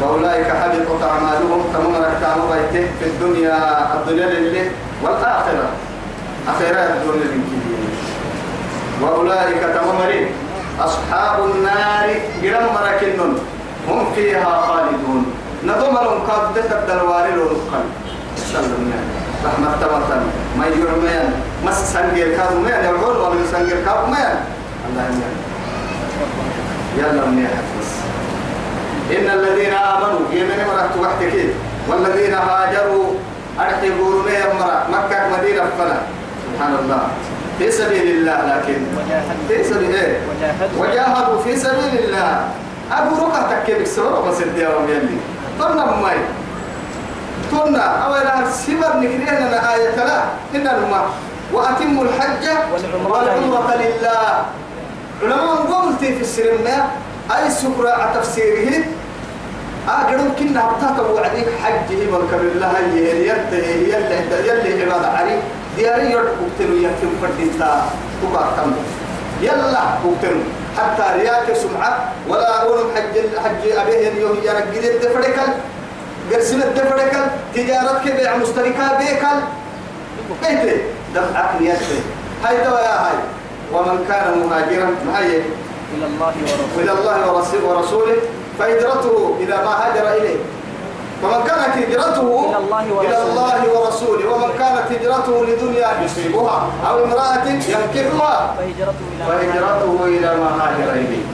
فأولئك 0.00 0.46
حبطت 0.46 1.02
أعمالهم 1.02 1.62
تمام 1.74 1.94
ركعوا 1.94 2.54
بيته 2.54 2.86
في 3.00 3.06
الدنيا 3.06 3.56
الدنيا 3.94 4.26
لله 4.26 4.70
والآخرة. 5.02 5.68
أخيرا 6.48 6.84
الدنيا 6.84 7.26
من 7.32 7.42
كبير 7.50 7.69
وأولئك 9.02 9.62
تمامرين 9.76 10.26
أصحاب 10.80 11.44
النار 11.44 12.08
جرم 12.42 12.66
مركنون 12.74 13.38
هم 13.88 14.12
فيها 14.14 14.60
خالدون. 14.66 15.22
نظم 15.64 15.96
قد 16.28 16.56
الدلوار 16.56 17.26
لهم 17.36 17.84
سلمنا 18.36 19.00
رحمة 19.44 19.72
تمتن. 19.80 20.22
ما 20.58 20.66
يرمين 20.66 21.26
مس 21.66 21.92
سنجر 21.92 22.28
كادو 22.36 22.60
مين 22.60 22.84
يقول 22.84 23.16
ولا 23.16 23.44
سنجر 23.52 23.76
كادو 23.86 24.06
مين 24.06 24.36
الله 24.88 25.04
يمين 25.08 25.34
يلا 26.98 27.24
من 27.26 27.38
يحفظ. 27.44 27.88
إن 29.16 29.26
الذين 29.38 29.74
آمنوا 29.74 30.20
يمن 30.32 30.58
مرات 30.68 30.94
وحدك. 31.00 31.36
والذين 31.88 32.34
هاجروا 32.34 33.06
أرحبوا 33.60 34.22
مين 34.26 34.48
مرة 34.60 34.86
مكة 34.92 35.18
مدينة 35.32 35.64
فلا 35.78 35.98
سبحان 36.44 36.74
الله. 36.82 37.02
في 37.60 37.70
سبيل 37.70 38.02
الله 38.16 38.38
لكن 38.56 38.78
في 39.48 39.64
سبيل 39.64 39.94
إيه؟ 39.94 40.18
وجاهدوا. 40.78 41.42
في 41.44 41.56
سبيل 41.56 42.04
الله 42.04 42.48
أبو 42.92 43.26
ركع 43.26 43.42
تكيب 43.62 43.76
السورة 43.80 44.20
بس 44.28 44.40
الديوم 44.42 44.88
يلي 44.88 45.16
طلنا 45.60 45.84
ماي؟ 45.96 46.16
طلنا 47.52 47.82
أولا 47.82 48.50
سمر 48.50 48.96
نكرينا 48.96 49.74
آية 49.74 49.96
لا. 49.96 50.22
إن 50.54 50.66
الماء 50.68 51.06
وأتموا 51.52 52.04
الحج 52.04 52.44
والعمرة 52.72 53.74
لله. 53.76 54.44
علماء 55.22 55.56
قلت 55.56 55.98
في 56.04 56.20
السرمة 56.20 56.76
أي 57.36 57.50
سكرة 57.50 57.90
على 57.90 58.10
تفسيره 58.20 58.84
أقرب 59.88 60.32
كنا 60.38 60.70
بتاتا 60.72 61.02
وعديك 61.02 61.46
حجه 61.64 62.12
والكبر 62.12 62.40
الله 62.54 62.72
يلي 62.78 63.28
يلي 63.28 63.92
يلي 63.92 64.48
يلي 64.48 64.82
عبادة 64.84 65.08
علي. 65.08 65.38
دياري 65.80 66.12
يرد 66.12 66.36
بكتنو 66.40 66.76
يكتن 66.76 67.12
فردينتا 67.22 67.70
تقع 68.22 68.46
كم. 68.56 68.72
يلا 69.42 69.84
بكتنو 70.04 70.40
حتى 70.76 71.04
رياك 71.18 71.56
سمعة 71.56 72.12
ولا 72.28 72.62
أقول 72.62 72.78
حج 72.94 73.14
حج 73.44 73.62
أبيه 73.80 74.20
يوم 74.20 74.36
يرقد 74.44 74.84
الدفركل. 74.84 75.50
قرسل 76.32 76.62
الدفركل 76.62 77.24
تجارتك 77.54 78.04
بيع 78.16 78.36
مشتركة 78.36 78.98
بيكل. 78.98 79.38
بيتي 80.42 80.76
دفعك 81.14 81.50
نيتي 81.60 81.98
هاي 82.44 82.56
دوا 82.64 82.80
يا 82.80 82.96
هاي. 83.04 83.18
ومن 83.72 84.04
كان 84.08 84.24
مهاجرا 84.50 84.88
معي 85.08 85.42
إلى 85.94 86.06
الله 86.06 86.32
ورسوله. 86.42 86.82
إلى 86.82 86.92
الله 86.92 87.32
ورسوله. 87.66 88.16
فهجرته 88.58 89.36
إلى 89.40 89.56
ما 89.64 89.72
هاجر 89.80 90.06
إليه. 90.16 90.40
ومن 91.22 91.44
كانت 91.46 91.76
هجرته 91.76 92.48
إلى 92.48 92.58
الله 92.58 92.84
ورسوله. 92.94 93.08
إلى 93.08 93.22
الله 93.22 93.80
ورسوله 93.80 94.32
ومن 94.34 94.50
كانت 94.58 94.86
هجرته 94.92 95.44
لدنيا 95.46 95.88
يصيبها 96.04 96.66
أو 96.88 97.04
امرأة 97.04 97.44
ينكحها 97.48 98.54
فهجرته 98.58 99.04
إلى 99.16 99.24
فهجرته 99.28 100.04
إلى 100.04 100.36
ما 100.36 100.50
هاجر 100.62 100.92
إليه 100.92 101.24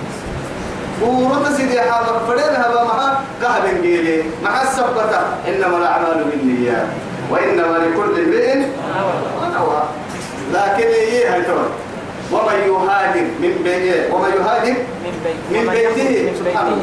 ورد 1.03 1.53
سيدي 1.57 1.81
حاضر 1.81 2.21
فلينها 2.29 2.69
بمها 2.69 3.21
قهب 3.43 3.65
انجيلي 3.65 4.23
مع 4.45 4.63
السبتة 4.63 5.21
إنما 5.49 5.77
الأعمال 5.79 6.25
بالنيات 6.25 6.87
وإنما 7.31 7.77
لكل 7.79 8.21
امرئ 8.21 8.57
ما 8.57 9.59
نوى 9.59 9.83
لكن 10.53 10.87
إيه 10.89 11.35
هاي 11.35 11.43
ومن 12.33 12.55
يهاجر 12.55 13.27
من 13.41 13.61
بيته 13.65 14.15
ومن 14.15 14.29
يهاجر 14.29 14.75
من 15.05 15.13
بيت 15.25 15.37
من 15.51 15.69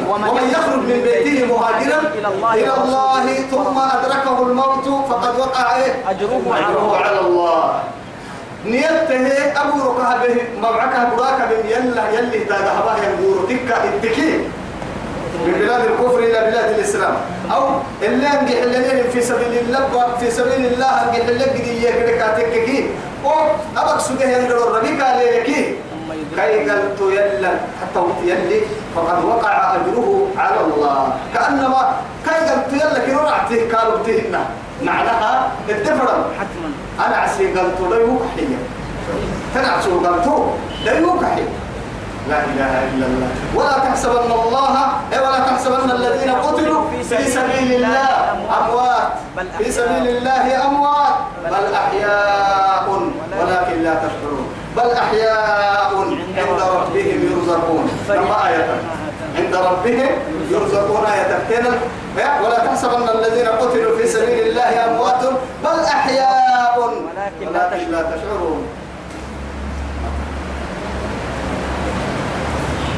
ومن 0.08 0.30
بيته 0.34 0.58
يخرج 0.58 0.78
من 0.78 1.00
بيته. 1.04 1.23
مهاجرا 1.46 2.00
إلى 2.18 2.28
الله 2.28 2.54
إلى. 2.54 2.74
الله 2.84 3.24
ثم 3.50 3.78
أدركه 3.78 4.42
الموت 4.42 4.84
فقد 5.10 5.38
وقع 5.38 5.76
إيه؟ 5.76 6.10
أجره 6.10 6.42
على 6.54 6.64
أجره 6.64 6.78
الله. 6.78 6.96
على 6.96 7.20
الله 7.20 7.82
نيته 8.64 9.26
أبو 9.62 9.90
ركها 9.90 10.16
به 10.26 10.42
مبعكها 10.58 11.10
براك 11.16 11.48
به 11.50 11.68
يلا 11.76 12.10
يلي 12.10 12.38
تاجها 12.44 12.96
ينقور 13.04 13.46
تكا 13.48 13.84
التكي 13.84 14.32
من 15.46 15.52
بلاد 15.60 15.80
الكفر 15.84 16.18
إلى 16.18 16.50
بلاد 16.50 16.70
الإسلام 16.74 17.14
أو 17.52 17.68
اللي 18.02 18.26
أنجح 18.26 18.62
اللي 18.62 19.04
في 19.12 19.20
سبيل 19.20 19.58
الله 19.58 20.16
في 20.20 20.30
سبيل 20.30 20.66
الله 20.66 20.86
أنجح 20.86 21.26
اللي 21.28 21.44
قد 21.44 21.66
يكرك 21.66 22.34
تككي 22.36 22.90
أو 23.24 23.30
أبك 23.76 24.00
سجه 24.00 24.46
الربيك 24.46 25.02
عليك 25.02 25.48
ثم 25.48 25.48
يدرك 25.48 25.74
كي 26.36 26.70
قلت 26.70 27.00
يلا 27.00 27.52
حتى 27.80 28.00
يلي 28.24 28.60
فقد 28.96 29.24
وقع 29.24 29.74
أجره 29.74 30.26
على 30.38 30.60
الله. 30.60 31.12
كأنما 31.34 31.92
كي 32.24 32.30
قلت 32.30 32.72
يلا 32.72 32.98
كي 33.06 33.12
رعته 33.12 33.76
قالوا 33.76 33.98
بتهنا 33.98 34.42
معناها 34.82 35.52
الدفرم. 35.68 36.22
حتما. 36.38 36.68
أنا 37.06 37.16
عسي 37.16 37.46
قلت 37.46 37.80
لا 37.90 37.96
يوكحي 37.96 38.48
تنعسوا 39.54 40.08
قلت 40.08 40.26
لا 40.84 40.98
يوكحي 40.98 41.44
لا 42.28 42.38
إله 42.44 42.72
إلا 42.94 43.06
الله. 43.06 43.28
ولا 43.54 43.78
تحسبن 43.78 44.32
الله 44.32 44.74
إيه 45.12 45.20
ولا 45.20 45.38
تحسبن 45.38 45.90
الذين 45.90 46.30
قتلوا؟ 46.34 46.90
في 46.90 47.24
سبيل 47.30 47.84
الله 47.84 48.08
أموات. 48.58 49.08
في 49.58 49.72
سبيل 49.72 50.08
الله 50.08 50.66
أموات. 50.66 51.14
بل 51.44 51.74
أحياء. 51.74 52.86
ولكن 53.40 53.82
لا 53.82 53.94
تشعرون 53.94 54.46
بل 54.76 54.90
أحياء 54.90 55.94
عند 56.36 56.60
ربهم 56.60 57.18
يرزقون. 57.30 57.90
لما 58.08 58.48
آية؟ 58.48 58.66
عند 59.38 59.54
ربهم 59.54 60.10
يرزقون. 60.50 61.04
آية 61.06 62.40
ولا 62.44 62.58
تحسبن 62.66 63.08
الذين 63.14 63.48
قتلوا 63.48 63.98
في 63.98 64.08
سبيل 64.08 64.46
الله 64.46 64.84
أموات 64.84 65.22
بل 65.64 65.78
أحياء. 65.84 66.74
ولكن 67.40 67.92
لا 67.92 68.02
تشعرون. 68.02 68.66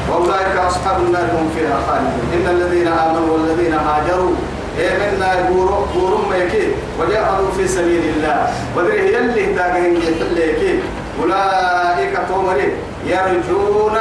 وأولئك 0.09 0.55
أصحاب 0.67 0.97
النار 1.01 1.21
هم 1.21 1.49
فيها 1.55 1.77
خالدون. 1.87 2.27
إن 2.33 2.47
الذين 2.55 2.87
آمنوا 2.87 3.33
والذين 3.33 3.73
هاجروا 3.73 4.35
إيه 4.77 4.97
منا 4.97 5.33
يقولوا؟ 5.33 5.85
قولوا 5.95 6.29
ما 6.29 6.37
يكيد. 6.37 6.71
وجاهدوا 6.99 7.51
في 7.57 7.67
سبيل 7.67 8.01
الله. 8.15 8.53
ودري 8.77 9.01
هي 9.01 9.17
اللي 9.17 9.45
تاقين 9.55 9.95
يحل 9.95 10.37
يكيد. 10.37 10.79
أولئك 11.19 12.13
تومرين 12.29 12.73
يرجون 13.05 13.97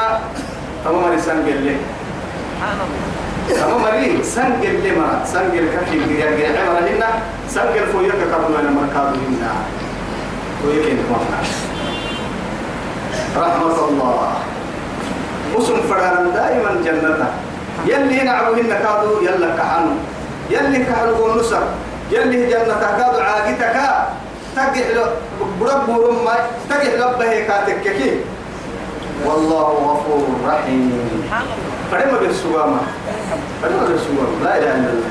تومر 0.84 1.12
سنجل 1.18 1.76
سبحان 2.56 2.78
الله 2.84 3.04
أما 3.64 3.78
مري 3.78 4.24
سنجل 4.24 4.82
لما 4.84 5.22
سنجل 5.24 5.64
كفي 5.70 5.96
يرجع 6.18 6.66
عمر 6.66 6.82
هنا. 6.90 7.10
سنجل 7.48 7.86
فويك 7.92 8.12
كبنا 8.12 8.58
أنا 8.60 8.70
مركاد 8.70 9.14
هنا. 9.22 9.52
ويك 10.66 10.86
إنت 10.90 11.06
رحمة 13.36 13.78
الله. 13.88 14.32
وسم 15.54 15.78
فران 15.88 16.32
دائما 16.34 16.70
جنة 16.84 17.30
يلي 17.86 18.18
نعبهن 18.26 18.72
كادو 18.82 19.22
يلا 19.22 19.56
كحنو. 19.56 19.94
يلي 20.50 20.78
كحنو 20.84 21.14
ونصر 21.24 21.64
يلي 22.10 22.50
جنة 22.50 22.82
كادو 22.98 23.18
عاقتك. 23.20 23.76
تقح 24.56 24.86
برب 25.60 25.88
ورم 25.88 26.28
تقح 26.70 26.92
له 26.98 27.12
بهيكاتك 27.18 27.82
كي. 27.82 28.20
والله 29.26 29.68
غفور 29.86 30.24
رحيم. 30.48 30.92
فرما 31.90 32.18
بالسوامة. 32.20 32.80
فرما 33.62 33.82
بالسوامة. 33.88 34.34
لا 34.44 34.58
إله 34.58 34.74
إلا 34.74 34.90
الله. 34.92 35.10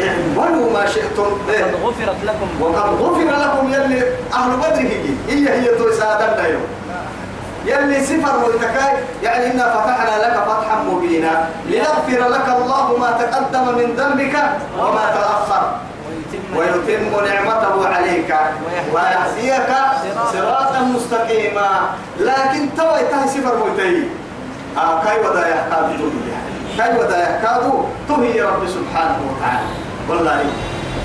اعملوا 0.00 0.72
ما 0.72 0.86
شئتم. 0.86 1.30
قد 1.48 1.74
غفرت 1.84 2.20
لكم. 2.24 2.48
وقد 2.60 2.90
غفر 3.02 3.28
لكم 3.44 3.64
يلي 3.72 4.00
أهل 4.34 4.50
بدر 4.56 4.84
هي. 4.92 5.08
هي 5.28 5.44
هي 5.48 5.68
توسادنا 5.78 6.46
يوم 6.46 6.66
يلي 7.66 8.00
سفر 8.04 8.44
والتكاي. 8.44 8.94
يعني 9.22 9.52
إنا 9.52 9.64
فتحنا 9.74 10.14
لك 10.24 10.36
فتحا 10.48 10.76
مبينا. 10.88 11.48
ليغفر 11.68 12.20
لك 12.28 12.46
الله 12.48 12.96
ما 13.00 13.10
تقدم 13.20 13.64
من 13.78 13.88
ذنبك 13.96 14.34
وما 14.78 15.04
تأخر. 15.14 15.64
ويتم 16.56 17.10
نعمته 17.26 17.88
عليك 17.88 18.30
ويهديك 18.94 19.70
صراطا 20.32 20.80
مستقيما. 20.80 21.70
لكن 22.20 22.68
توي 22.76 23.02
تهي 23.10 23.28
سفر 23.28 23.54
متي 23.66 24.08
آه 24.78 25.04
كاي 25.04 25.18
ودا 25.20 25.48
يحكاد 25.48 25.86
كاي 26.78 26.98
ودا 26.98 27.18
يحكاد 27.22 27.72
تهي 28.08 28.40
رب 28.42 28.62
سبحانه 28.68 29.18
وتعالى. 29.28 29.68
والله 30.08 30.44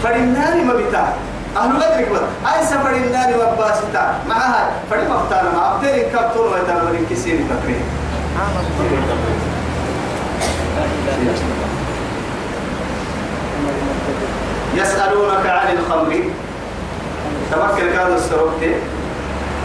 فالنار 0.04 0.56
ما 0.64 0.74
بتا 0.74 1.14
أهل 1.58 1.72
بدر 1.72 2.02
كبر 2.02 2.24
أي 2.54 2.66
سفر 2.66 2.92
النار 2.92 3.30
وباستا 3.38 4.20
معها 4.30 4.72
فريم 4.92 5.12
أختار 5.12 5.44
ما 5.56 5.80
كابتور 6.14 6.54
ويتابر 6.54 6.96
كسير 7.10 7.40
تقريب 7.50 7.82
سبحان 8.36 8.50
الله 8.56 9.16
لا 10.76 10.84
إله 10.84 11.32
إلا 11.32 11.32
الله 11.32 11.70
يسألونك 14.76 15.46
عن 15.46 15.78
الخمر. 15.78 16.24
تفكر 17.52 17.92
كانوا 17.94 18.16
السروكتي 18.16 18.74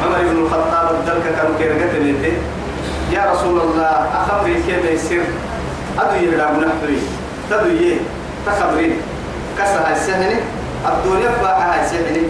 عمر 0.05 0.18
بن 0.18 0.44
الخطاب 0.44 0.94
الدلك 0.94 1.25
كانوا 1.37 1.59
كيرقت 1.59 1.94
يا 3.12 3.33
رسول 3.33 3.61
الله 3.61 4.11
أخبري 4.20 4.55
كيف 4.55 4.85
يصير؟ 4.85 5.23
أدو 5.99 6.14
يهلا 6.14 6.53
منحبري 6.53 7.03
تدو 7.51 7.68
يه 7.68 7.96
تخبرين 8.46 8.96
كسر 9.59 9.92
السهني 9.92 10.37
الدنيا 10.88 11.31
باعها 11.42 11.85
السهني 11.85 12.23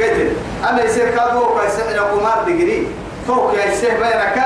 قلت 0.00 0.32
أنا 0.70 0.84
يصير 0.84 1.10
كادو 1.10 1.54
كاي 1.54 1.70
سهني 1.70 1.98
قمار 1.98 2.38
دقري 2.46 2.86
فوق 3.28 3.54
يا 3.54 3.72
يصير 3.72 3.90
بينك 3.90 4.38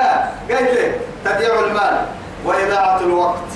قلت 0.49 0.95
تضيع 1.25 1.59
المال. 1.59 2.05
وإضاعة 2.45 2.99
الوقت. 2.99 3.49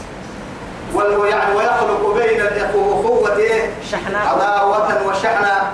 يعني 1.04 1.56
ويخلق 1.56 2.14
بين 2.16 2.42
الأخوة 2.42 3.38
إيه؟ 3.38 3.70
شحناء. 3.92 4.28
عداوة 4.28 5.08
وشحنة. 5.08 5.72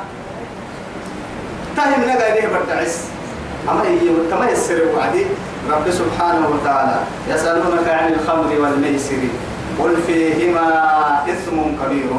تهم 1.78 2.02
نجا 2.04 2.34
إليه 2.34 2.48
بردعس 2.48 3.06
أما 3.70 3.84
هي 3.84 4.00
كما 4.32 4.50
يسر 4.50 4.82
وعدي 4.98 5.26
رب 5.72 5.92
سبحانه 5.92 6.50
وتعالى 6.50 7.00
يسألونك 7.28 7.88
عن 7.90 8.14
الخمر 8.14 8.62
والميسر. 8.62 9.22
قل 9.80 9.98
فيهما 10.08 10.68
إثم 11.30 11.86
كبير 11.86 12.10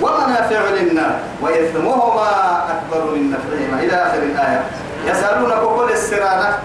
ومنافع 0.00 0.60
للناس 0.70 1.12
وإثمهما 1.42 2.30
أكبر 2.70 3.10
من 3.14 3.30
نفعهما. 3.30 3.82
إلى 3.82 3.92
آخر 3.92 4.22
الآية. 4.22 4.64
يسألونك 5.06 5.60
كل 5.76 5.92
السرانة 5.92 6.58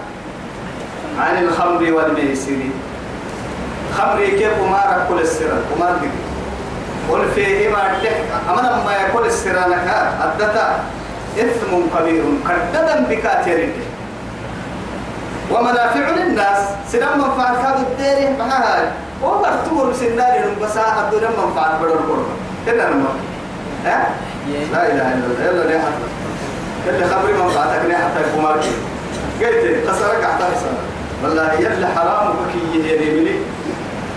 عن 1.18 1.44
الخمر 1.44 1.92
والميسر. 1.92 2.58
خمري 3.98 4.30
كيف 4.30 4.60
وما 4.62 5.06
كل 5.08 5.20
السر 5.20 5.52
وما 5.76 5.90
دقي 5.90 6.08
قل 7.10 7.28
فيهما 7.34 7.78
الضحك 7.86 8.24
أما 8.50 8.60
لما 8.60 8.92
يقول 8.92 9.26
السر 9.26 9.68
لك 9.68 9.88
أدتا. 10.22 10.80
إثم 11.38 11.72
كبير 11.98 12.24
كددا 12.48 13.06
بكاتر 13.10 13.68
ومنافع 15.50 16.08
للناس. 16.10 16.58
سلام 16.92 17.18
منفعة 17.18 17.62
كاد 17.62 17.76
الدير 17.86 18.30
معها 18.38 18.92
وبرتور 19.22 19.92
سناري 20.00 20.40
بس 20.62 20.76
الدنيا 20.76 21.30
منفعة 21.30 21.78
بدر 21.80 21.92
القرب 21.92 22.26
كنا 22.66 22.88
نما 22.90 23.08
ها؟ 23.84 24.08
لا 24.72 24.86
إله 24.92 25.12
إلا 25.14 25.26
الله. 25.26 25.44
يلا 25.44 25.64
ليه 25.70 25.78
حتى؟ 25.78 26.06
كل 26.84 27.04
خبري 27.14 27.32
منفعتك 27.32 27.82
ليه 27.88 27.96
حتى 27.96 28.20
كمار 28.36 28.56
قلت 29.40 29.88
خسرك 29.88 30.24
حتى 30.24 30.44
والله 31.22 31.52
يلا 31.52 31.88
حرام 31.96 32.26
بكي 32.36 32.78
يهري 32.88 33.40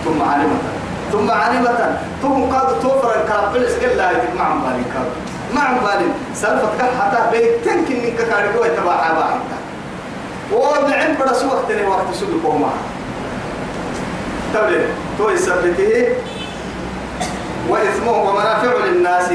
ثم 0.05 0.21
علمت. 0.21 0.63
ثم 1.11 1.31
علمت. 1.31 1.81
ثم 2.21 2.43
قد 2.53 2.79
توفر 2.81 3.11
الكابل 3.21 3.65
إسكال 3.65 3.97
لا 3.97 4.11
يتك 4.11 4.33
مع 4.37 4.53
مبالي 4.53 4.83
كاب 4.93 5.07
مع 5.55 5.71
مبالي. 5.71 6.07
سلفت 6.33 6.71
كح 6.79 6.89
حتى 7.01 7.19
بيتن 7.31 7.85
كنك 7.85 8.17
كاريكو 8.29 8.65
يتبع 8.65 8.97
حبا 9.03 9.23
حتى 9.23 9.57
ونعم 10.53 11.33
سوى 11.33 11.49
وقت 11.49 11.71
لي 11.71 11.85
وقت 11.85 12.13
سوى 12.13 12.39
كوما 12.43 12.69
تبلي. 14.53 14.85
تو 15.17 15.29
يثبته 15.29 16.07
وإثمه 17.69 18.11
ومنافع 18.11 18.73
للناس. 18.85 19.29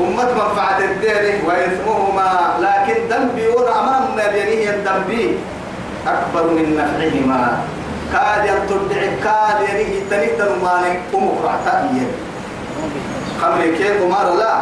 أمة 0.00 0.30
منفعة 0.34 0.78
الدين. 0.78 1.42
وإثمهما. 1.46 2.30
لكن 2.60 2.96
ذنبي 3.10 3.46
وأمام 3.48 4.02
مليانية 4.16 4.82
ذنبي 4.86 5.38
أكبر 6.06 6.44
من 6.50 6.66
نفعهما. 6.76 7.58
كاد 8.12 8.44
ينتدع 8.44 9.00
كاد 9.24 9.68
يريه 9.68 10.02
تنيت 10.10 10.40
المالك 10.40 11.00
ومقرع 11.12 11.54
تأيين 11.64 12.08
خمر 13.42 13.60
كيف 13.78 14.02
ومار 14.02 14.34
لا. 14.34 14.54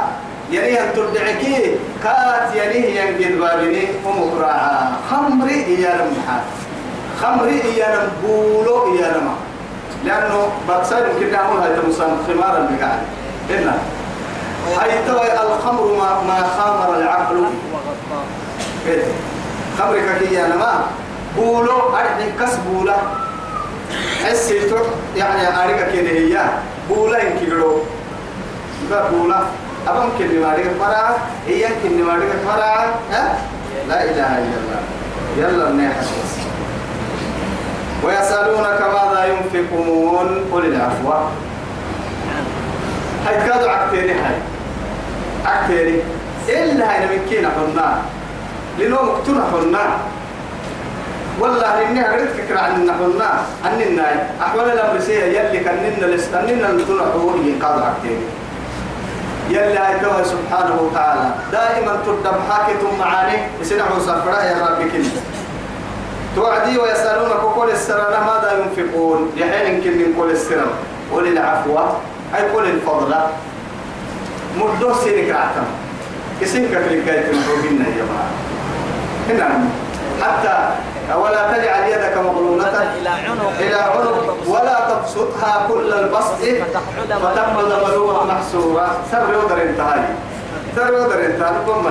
يريه 0.51 0.91
تدع 0.97 1.31
كي 1.41 1.75
كاد 2.05 2.55
يريه 2.55 3.01
ينقل 3.01 3.39
بابني 3.39 3.85
ومقرع 4.05 4.89
خمري 5.11 5.65
إيا 5.65 5.95
لمحا 5.95 6.41
خمري 7.23 7.63
إيا 7.63 7.97
لمبولو 7.97 8.93
إيا 8.95 9.09
لما 9.19 9.35
لأنه 10.05 10.49
بقصد 10.69 10.97
يمكن 11.13 11.33
نعمل 11.33 11.57
هاي 11.61 11.77
تمسان 11.83 12.17
خمارا 12.27 12.69
بقاعد 12.71 12.99
إنا 13.51 13.75
حيث 14.81 15.11
الخمر 15.43 15.85
ما, 15.99 16.23
ما 16.29 16.47
خامر 16.59 16.97
العقل. 16.99 17.45
إيه. 18.87 19.05
خمرك 19.79 20.19
كي 20.19 20.45
أنا 20.47 20.57
ما 20.57 20.81
بولو 21.37 21.79
أرحي 21.97 22.31
كس 22.41 22.55
بولا 22.57 22.97
حسي 24.27 24.71
تو 24.71 24.77
يعني 25.17 25.65
أريك 25.65 25.93
كده 25.93 26.11
هي 26.11 26.41
بولا 26.89 27.19
ينكيرو. 27.23 27.83
بقى 28.91 29.11
بولا. 29.11 29.41
أبم 29.89 30.09
كني 30.19 30.39
مارك 30.39 30.71
فرع 30.81 31.17
هي 31.47 31.67
كني 31.83 32.03
مارك 32.03 32.31
فرع 32.47 32.87
ها؟ 33.13 33.39
لا 33.89 34.05
إله 34.05 34.39
إلا 34.39 34.57
الله. 34.61 34.83
يلا 35.39 35.73
نحن 35.73 36.07
ويسألونك 38.05 38.81
ماذا 38.81 39.27
ينفقون؟ 39.27 40.45
قل 40.53 40.65
العفو. 40.67 41.13
هاي 43.27 43.49
كادوا 43.49 43.71
عكتيري 43.71 44.13
هاي. 44.13 44.39
عكتيري. 45.47 46.03
إلا 46.49 46.93
هاي 46.93 47.07
من 47.07 47.27
كينا 47.31 47.49
حنا 47.49 48.03
لنو 48.79 49.03
مقتنا 49.03 49.45
حنا 49.53 49.99
والله 51.41 51.89
إني 51.89 52.01
أقرأت 52.09 52.29
فكرة 52.29 52.61
عن 52.61 52.73
حنا 52.73 53.31
عن 53.65 53.83
الناي. 53.83 54.15
أحوال 54.43 54.73
الأمر 54.73 55.01
سيئة 55.01 55.25
يلي 55.25 55.59
كننا 55.61 56.07
لستننا 56.07 56.67
لتنا 56.67 57.03
حوهي 57.13 57.53
كادوا 57.63 57.85
عكتيري 57.85 58.27
يلي 59.51 59.79
هاي 59.79 60.01
كوي 60.01 60.25
سبحانه 60.25 60.81
وتعالى. 60.81 61.31
دائما 61.53 61.93
تردم 62.07 62.37
حاكتم 62.51 62.99
معاني 62.99 63.39
يسنعوا 63.61 64.01
سفراء 64.01 64.45
يا 64.45 64.67
ربك 64.67 64.93
توعدي 66.37 66.79
ويسألونك 66.79 67.43
كل 67.57 67.71
السرنا 67.71 68.21
ماذا 68.21 68.51
ينفقون؟ 68.59 69.33
يحين 69.37 69.75
يمكن 69.75 69.93
من 69.99 70.15
كل 70.19 70.31
السرنا 70.31 70.77
قل 71.13 71.27
العفو. 71.27 71.79
أي 72.35 72.43
قل 72.51 72.65
الفضل. 72.65 73.15
مردو 74.59 74.95
سيرك 74.95 75.31
عتم 75.31 75.67
يسينك 76.43 76.71
كلكاية 76.71 77.33
مروهن 77.33 77.85
يا 77.87 77.93
جماعة. 77.99 79.61
حتى 80.23 80.55
ولا 81.15 81.53
تجعل 81.53 81.89
يدك 81.89 82.17
مغلولة 82.17 82.93
إلى 82.99 83.09
عنق. 83.09 83.53
إلى 83.61 83.77
عنق 83.77 84.37
ولا 84.49 84.77
تبسطها 84.91 85.67
كل 85.69 85.93
البسط. 85.93 86.41
فتقعد 86.43 87.57
ملوما 87.57 88.25
محسورا 88.25 88.89
سر 89.13 89.33
يودر 89.33 89.63
انتهاي 89.63 90.01
سر 90.77 90.93
يودر 90.93 91.27
انتهاي 91.27 91.55
كم 91.67 91.87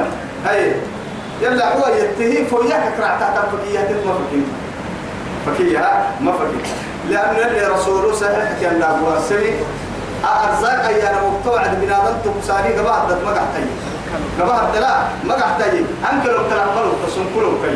هاي. 0.45 0.76
يلا 1.41 1.78
هو 1.78 1.93
يتهي 1.95 2.45
فوياك 2.45 2.93
كرع 2.97 3.18
تحت 3.20 3.38
فكية 3.51 3.89
ما 4.05 4.13
فكية 4.13 4.47
فكية 5.45 6.07
ما 6.22 6.32
فكية 6.32 6.66
لأن 7.09 7.36
اللي 7.36 7.68
رسوله 7.68 8.13
صحيح. 8.13 8.51
كان 8.61 8.80
دابوا 8.80 9.20
سمي 9.30 9.53
أرزاق 10.26 10.86
أيانا 10.88 11.22
مبتوعد 11.28 11.82
بنادم 11.82 12.16
تبساني 12.26 12.74
قبعد 12.74 13.11
ما 13.11 13.32
قحتي 13.32 13.66
قبعد 14.39 14.76
لا 14.78 14.97
ما 15.24 15.34
قحتي 15.34 15.86
أنك 16.11 16.26
لو 16.26 16.43
تلعبلوا 16.49 16.93
تسنكلوا 17.07 17.53
كي 17.63 17.76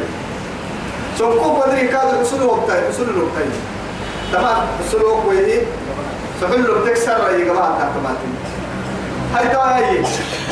سنكو 1.19 1.49
بدري 1.53 1.87
كاد 1.87 2.21
رسوله 2.21 2.45
وقتي 2.45 2.87
رسوله 2.89 3.11
وقتي 3.23 3.49
تمام 4.33 4.57
رسوله 4.85 5.05
وقتي 5.05 5.61
سحلوا 6.41 6.87
تكسر 6.87 7.17
رأي 7.23 7.49
قبعد 7.49 7.71
تحتماتي 7.79 8.29
هاي 9.35 9.47
تواهي 9.47 9.97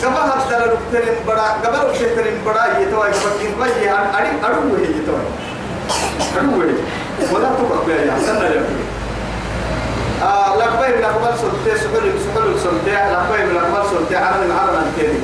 قبل 0.03 0.17
هذا 0.17 0.65
لوكترين 0.65 1.15
بڑا 1.27 1.47
قبل 1.63 1.77
لوكترين 1.87 2.39
بڑا 2.43 2.61
اڑی 2.61 4.29
اڑو 4.45 4.75
ہے 4.75 4.83
یہ 4.83 5.05
تو 5.05 5.17
ہے 5.17 6.39
اڑو 6.39 6.61
ہے 6.61 6.75
ولا 7.31 7.49
تو 7.57 7.63
بقى 7.69 7.91
يا 7.91 8.05
يا 8.05 8.63
آه 10.23 10.57
لقبي 10.57 10.97
من 10.97 11.03
أقبل 11.03 11.37
سلطة 11.39 11.75
سحل 11.75 12.11
سحل 12.25 12.59
سلطة 12.59 13.09
لقبي 13.11 13.43
من 13.45 13.57
أقبل 13.57 13.89
سلطة 13.89 14.17
عرب 14.17 14.41
العرب 14.45 14.75
الكريم 14.87 15.23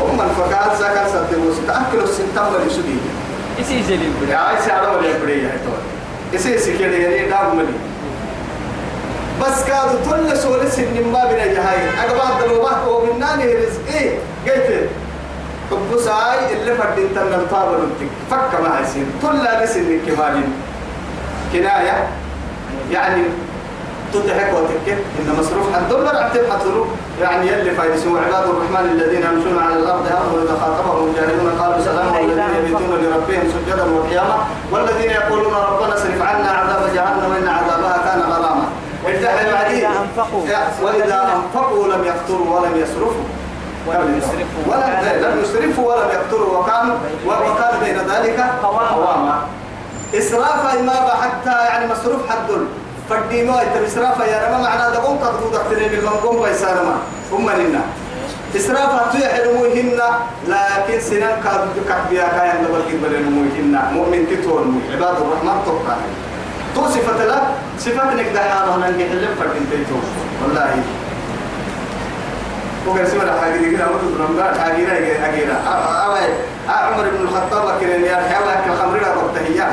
هم 0.00 0.20
الفقاعات 0.20 0.76
زكاة 0.78 1.08
سلطة 1.08 1.38
وستأكلوا 1.46 2.04
السنتم 2.04 3.21
والسدي 3.58 3.76
إيش 3.78 3.88
يجي 3.90 4.32
يا 4.32 4.36
عيسى 4.36 4.72
عرب 4.72 4.96
ولا 4.98 5.08
يبري 5.08 5.42
يا 5.42 5.48
تو 5.64 5.72
إيش 6.32 6.60
سكير 6.60 6.92
يعني 6.92 7.28
دام 7.28 7.56
ملي 7.56 7.72
بس 9.42 9.64
كادوا 9.64 10.00
كل 10.10 10.36
سورة 10.36 10.68
سن 10.68 11.10
ما 11.12 11.24
بين 11.24 11.54
جهاي 11.54 11.76
أقبل 11.98 12.48
دلوبات 12.48 12.88
ومن 12.88 13.18
ناني 13.18 13.54
رزقي 13.54 14.08
قلت 14.46 14.88
حب 15.70 15.98
ساي 16.04 16.52
اللي 16.52 16.74
فردين 16.74 17.14
تنم 17.14 17.46
طابر 17.50 17.78
فك 18.30 18.60
ما 18.60 18.80
يصير 18.80 19.04
كل 19.22 19.62
بس 19.62 19.76
إنك 19.76 20.00
كمالين 20.06 20.52
كناية 21.52 22.08
يعني 22.92 23.22
تضحك 24.14 24.50
وتكت 24.56 25.00
إن 25.18 25.28
مصروف 25.38 25.74
حد 25.74 25.88
دولار 25.88 26.16
أعتب 26.16 26.40
حصلوا 26.50 26.86
يعني 27.20 27.48
يلي 27.48 27.70
فايدسوا 27.70 28.20
عباد 28.20 28.44
الرحمن 28.48 28.90
الذين 28.92 29.22
يمشون 29.22 29.56
على 29.64 29.76
الأرض 29.76 30.06
هون 30.06 30.38
وإذا 30.38 30.54
خاطبهم 30.60 31.08
الجاهلون 31.08 31.50
قالوا 31.60 31.84
سلام 31.84 32.06
والذين 32.14 32.50
يبيتون 32.58 32.92
لربهم 33.02 33.44
سجدا 33.54 33.84
وقياما. 33.96 34.36
والذين 34.72 35.10
يقولون 35.10 35.54
ربنا 35.54 35.94
اصرف 35.94 36.22
عنا 36.22 36.50
عذاب 36.50 36.82
جهنم 36.94 37.32
إن 37.40 37.48
عذابها 37.48 37.96
كان 38.06 38.20
غراما. 38.32 38.64
ارتحل 39.06 39.54
عليه 39.54 39.88
وإذا 40.82 41.18
أنفقوا. 41.36 41.88
لم 41.88 42.04
يقتروا 42.04 42.48
ولم 42.60 42.74
يسرفوا. 42.82 43.26
ولم 43.86 44.18
يسرفوا. 44.18 44.62
ولم 44.68 44.90
لم 45.24 45.34
يسرفوا 45.42 45.94
ولم 45.94 46.08
يقتروا 46.16 46.58
وكانوا 46.58 46.96
وكان 47.26 47.74
بين 47.84 47.98
ذلك 48.12 48.38
قواما. 48.62 49.36
إسرافا 50.14 50.82
ما 50.82 50.92
حتى 51.22 51.56
يعني 51.64 51.92
مصروف 51.92 52.30
حد 52.30 52.48
فدي 53.12 53.42
ما 53.44 53.62
يتم 53.62 53.84
إسرافا 53.84 54.24
يا 54.24 54.48
رما 54.48 54.58
معناه 54.58 54.88
دقوم 54.90 55.16
تقدو 55.18 55.48
دكتورين 55.52 55.88
بالمنقوم 55.88 56.42
بيسارما 56.42 56.96
هم 57.32 57.50
لنا 57.50 57.80
إسرافا 58.56 59.10
تيحل 59.12 59.46
مهن 59.54 60.00
لكن 60.48 61.00
سنان 61.00 61.36
كادو 61.44 61.80
كحبيا 61.88 62.28
كاين 62.28 62.64
لبل 62.64 62.82
كبر 62.90 63.12
مهن 63.36 63.74
مؤمن 63.92 64.26
تتون 64.30 64.82
عباد 64.92 65.16
الرحمن 65.20 65.56
تبقى. 65.66 65.96
تو 66.74 66.82
صفة 66.88 67.24
لا 67.24 67.38
صفة 67.78 68.14
نك 68.14 68.26
دحانا 68.34 68.76
ننجح 68.76 69.10
اللي 69.10 69.28
فردين 69.40 69.64
تيتو. 69.70 69.98
والله. 70.42 70.70
وقال 72.86 73.06
سمع 73.08 73.40
حاجة 73.40 73.70
كده 73.72 73.84
أمر 73.84 74.00
رمضان 74.20 74.60
حاجة 74.60 74.74
دي 74.74 75.14
حاجة 75.22 75.54
عمر 76.68 77.04
بن 77.14 77.20
الخطاب 77.24 77.80
كده 77.80 77.94
يا 77.94 78.16
حيوان 78.16 78.58
كالخمر 78.66 78.96
لا 78.96 79.08
تبتهيا 79.14 79.68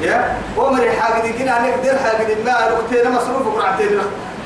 يا؟ 0.00 0.36
عمر 0.58 0.90
حاجة 1.00 1.52
عليك 1.52 1.74
دير 1.82 1.98
حاجة 1.98 2.34
ما 2.44 2.50
لقتين 2.50 3.12
مصروف 3.12 3.56
قرعتين 3.56 4.00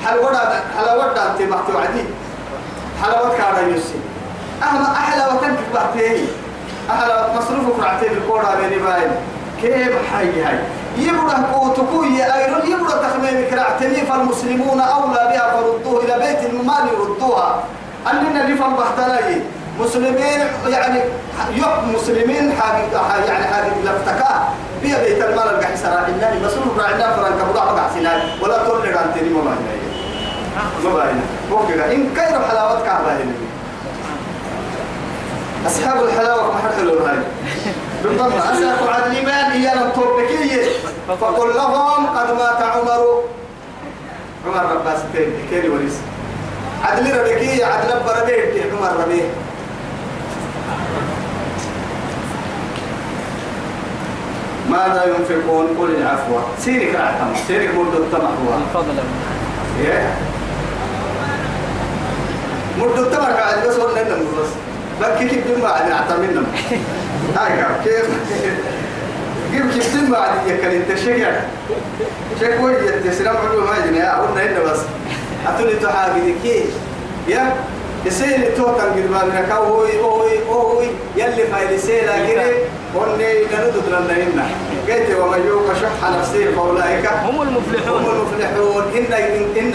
حل 0.05 0.18
ودا 0.18 0.61
حل 0.78 0.96
ودا 0.98 1.30
أنت 1.30 1.42
بحث 1.42 1.74
وعدي. 1.74 2.05
حلاوة 3.02 3.36
كارا 3.36 3.61
يوسي. 3.61 3.94
أهم 4.62 4.82
أحلى 4.82 5.34
وتنك 5.34 5.59
بعتين 5.74 6.26
أحلى 6.90 7.28
مصروف 7.36 7.80
قرعتين 7.80 8.12
الكورة 8.12 8.57
بيني 8.61 8.82
باين. 8.82 9.11
كيف 9.62 9.92
حي 10.12 10.42
هاي؟ 10.42 10.59
يبرة 10.98 11.48
قوتكو 11.52 12.05
يا 12.05 12.36
أيرون 12.36 12.72
يبرة 12.72 12.90
تخميم 12.90 13.46
كرعتني 13.50 13.96
فالمسلمون 13.96 14.80
أولى 14.80 15.30
بها 15.32 15.50
فردوه 15.57 16.05
إلى 16.05 16.14
بيت 16.26 16.50
المال 16.50 16.88
يردوها. 16.92 17.64
أننا 18.11 18.44
اللي 18.44 18.57
فنبحتنا 18.57 19.20
مسلمين 19.80 20.40
يعني 20.68 21.00
يق 21.55 21.84
مسلمين 21.94 22.52
حاجة 22.61 23.24
يعني 23.26 23.44
حاجة 23.44 23.70
لفتكا 23.84 24.48
بيا 24.85 24.99
بيت 25.05 25.22
المال 25.22 25.49
القحي 25.49 25.76
سراع 25.76 26.07
الله 26.09 26.47
مسؤول 26.47 26.78
راعنا 26.78 27.16
فرنك 27.16 27.41
بضع 27.51 27.64
بقع 27.64 27.89
سنان 27.95 28.20
ولا 28.43 28.59
تقول 28.59 28.82
لي 28.82 28.89
عن 28.99 29.14
تاني 29.14 29.28
ما 29.28 29.41
باينا 29.41 29.61
ما 30.85 30.91
باينا 30.95 31.20
بوكا 31.51 31.93
إن 31.93 32.14
كير 32.14 32.35
حلاوة 32.49 32.85
كعبة 32.85 33.12
هنا. 33.12 33.32
أصحاب 35.66 36.05
الحلاوة 36.05 36.53
ما 36.53 36.59
حد 36.59 36.74
حلو 36.78 36.99
هاي. 36.99 37.16
بالضبط. 38.03 38.32
الإيمان 39.07 39.51
هي 39.51 39.74
لم 39.74 39.91
تربكي 39.97 40.61
فقل 41.20 41.57
لهم 41.57 42.07
قد 42.07 42.30
مات 42.35 42.62
عمر. 42.62 43.22
عمر 44.47 44.72
رباس 44.72 44.99
تين 45.12 45.32
كيري 45.51 45.68
وريس 45.68 45.97
عدل 46.85 47.18
ربكي 47.18 47.64
عدل 47.64 48.01
بردي 48.07 48.62
عمر 48.72 48.93
ربي 49.03 49.22
ماذا 54.74 55.02
ينفقون؟ 55.04 55.66
قل 55.78 55.90
العفو. 55.94 56.34
سيرك 56.58 56.94
رعتم 56.94 57.30
سيرك 57.48 57.74
مرد 57.74 57.94
التمح 57.94 58.30
هو. 58.30 58.56
من 58.58 58.66
فضل 58.74 58.96
مرد 62.80 62.98
التمح 62.98 63.28
قاعد 63.28 63.68
بس 63.68 63.76
ولا 63.76 64.02
نم 64.02 64.24
بس. 64.40 64.50
بكي 65.00 65.28
كيف 65.28 65.46
دم 65.48 65.62
بعد 65.62 65.88
نعتمنا 65.88 66.42
هاي 67.36 67.64
كيف؟ 67.84 68.06
كيف 69.52 69.74
كيف 69.74 69.96
دم 69.96 70.12
بعد 70.12 70.30
يكل 70.46 70.66
انت 70.66 70.98
شجع 70.98 71.30
شكوى 72.40 72.72
يتسلم 72.72 73.36
عدو 73.36 73.60
ما 73.60 73.76
يجني 73.78 74.02
قلنا 74.02 74.42
هنا 74.42 74.60
بس. 74.72 74.80
أتوني 75.46 75.74
تحاجي 75.74 76.34
كي 76.42 76.64
يا؟ 77.28 77.54
قد 78.04 79.10
ما 79.10 79.24
منك 79.24 79.50
هوي 79.50 80.00
هوي 80.00 80.30
هوي 80.50 80.86
يلي 81.16 81.46
فايل 81.46 81.80
سيلا 81.80 82.26
كده 82.28 82.44
وني 82.97 83.32
نردد 83.53 83.86
لنا 83.88 84.14
هنا 84.24 84.47
قلت 84.88 85.11
ومن 85.20 85.47
يوق 85.47 85.68
شح 85.82 86.11
نفسه 86.11 86.53
فأولئك؟ 86.57 87.07
هم 87.26 87.42
المفلحون. 87.42 88.03
هم 88.05 88.11
المفلحون. 88.11 88.82
إن 88.97 89.12
إن 89.12 89.74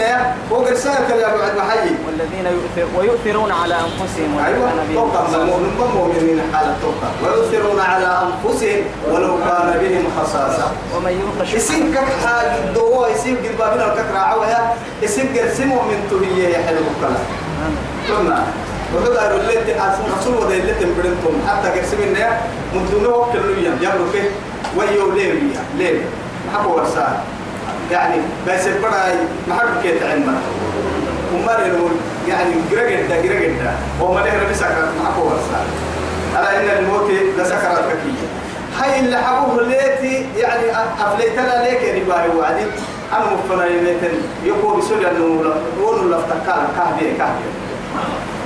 فوق 0.50 0.70
رسالة 0.70 1.14
يا 1.16 1.36
بعد 1.36 1.56
محيي 1.56 1.90
والذين 2.06 2.46
يؤثر 2.46 2.86
ويؤثرون 2.98 3.52
على 3.52 3.74
أنفسهم 3.74 4.38
أيوة 4.46 4.70
توقع. 4.94 5.20
المؤمن 5.34 5.90
مؤمنين 5.94 6.40
حالة 6.54 6.76
توقع 6.82 7.10
ويؤثرون 7.24 7.80
على 7.80 8.22
أنفسهم 8.26 8.82
ولو 9.12 9.36
كان 9.38 9.78
بهم 9.80 10.04
خصاصة. 10.18 10.66
ومن 10.96 11.12
يوق 11.22 11.46
شح 11.46 11.54
يسين 11.54 11.94
كك 11.94 12.26
حاجة 12.26 12.72
دوا 12.74 13.08
يسين 13.08 13.36
قد 13.36 13.58
بابنا 13.58 13.84
الكك 13.92 14.06
راعوها 14.14 14.74
يسين 15.02 15.26
قرسمه 15.36 15.74
من 15.74 15.98
تهية 16.10 16.48
يا 16.48 16.58
حلو 16.66 16.78
الكلام 16.78 17.24
ثم 18.08 18.32
وحدا 18.96 19.36
اللي 19.36 19.56
رسول 20.20 20.34
وده 20.36 20.54
اللي 20.54 20.72
تنبرنتم 20.72 21.34
حتى 21.48 21.68
قرسمنا 21.80 22.38
مدونه 22.74 23.08
وقت 23.08 23.34
اللي 23.34 23.66
يبلو 23.66 24.06
فيه 24.12 24.30
ويو 24.76 25.12
ليه 25.12 25.32
ليه 25.78 26.00
محبو 26.52 26.74
ورسال 26.76 27.14
يعني 27.90 28.16
بس 28.48 28.66
البراي 28.66 29.14
محبو 29.48 29.80
كيت 29.82 30.02
علما 30.02 30.34
وما 31.34 31.68
نقول 31.68 31.90
يعني 32.28 32.50
جرجت 32.70 33.08
ده 33.10 33.20
جرجت 33.20 33.62
ده. 33.64 33.72
وما 34.04 34.20
نهر 34.20 34.50
بسكرة 34.50 34.88
محبو 35.02 35.22
ورسال 35.22 35.66
على 36.36 36.56
إن 36.56 36.78
الموت 36.84 37.10
لسكرات 37.38 37.78
كفية 37.78 38.26
هاي 38.78 39.00
اللي 39.00 39.16
حبوه 39.16 39.62
ليتي 39.62 40.26
يعني 40.36 40.62
أفليتنا 41.00 41.62
ليك 41.64 41.82
يا 41.82 42.02
رباهي 42.02 42.28
وعدي. 42.28 42.62
أنا 43.12 43.24
مفنا 43.34 43.66
يميتن 43.66 44.14
يقول 44.44 44.78
بسوريا 44.80 45.10
ونو 45.80 46.08
لفتكال 46.10 46.62
كهبي 46.76 47.12
كهبي 47.18 47.48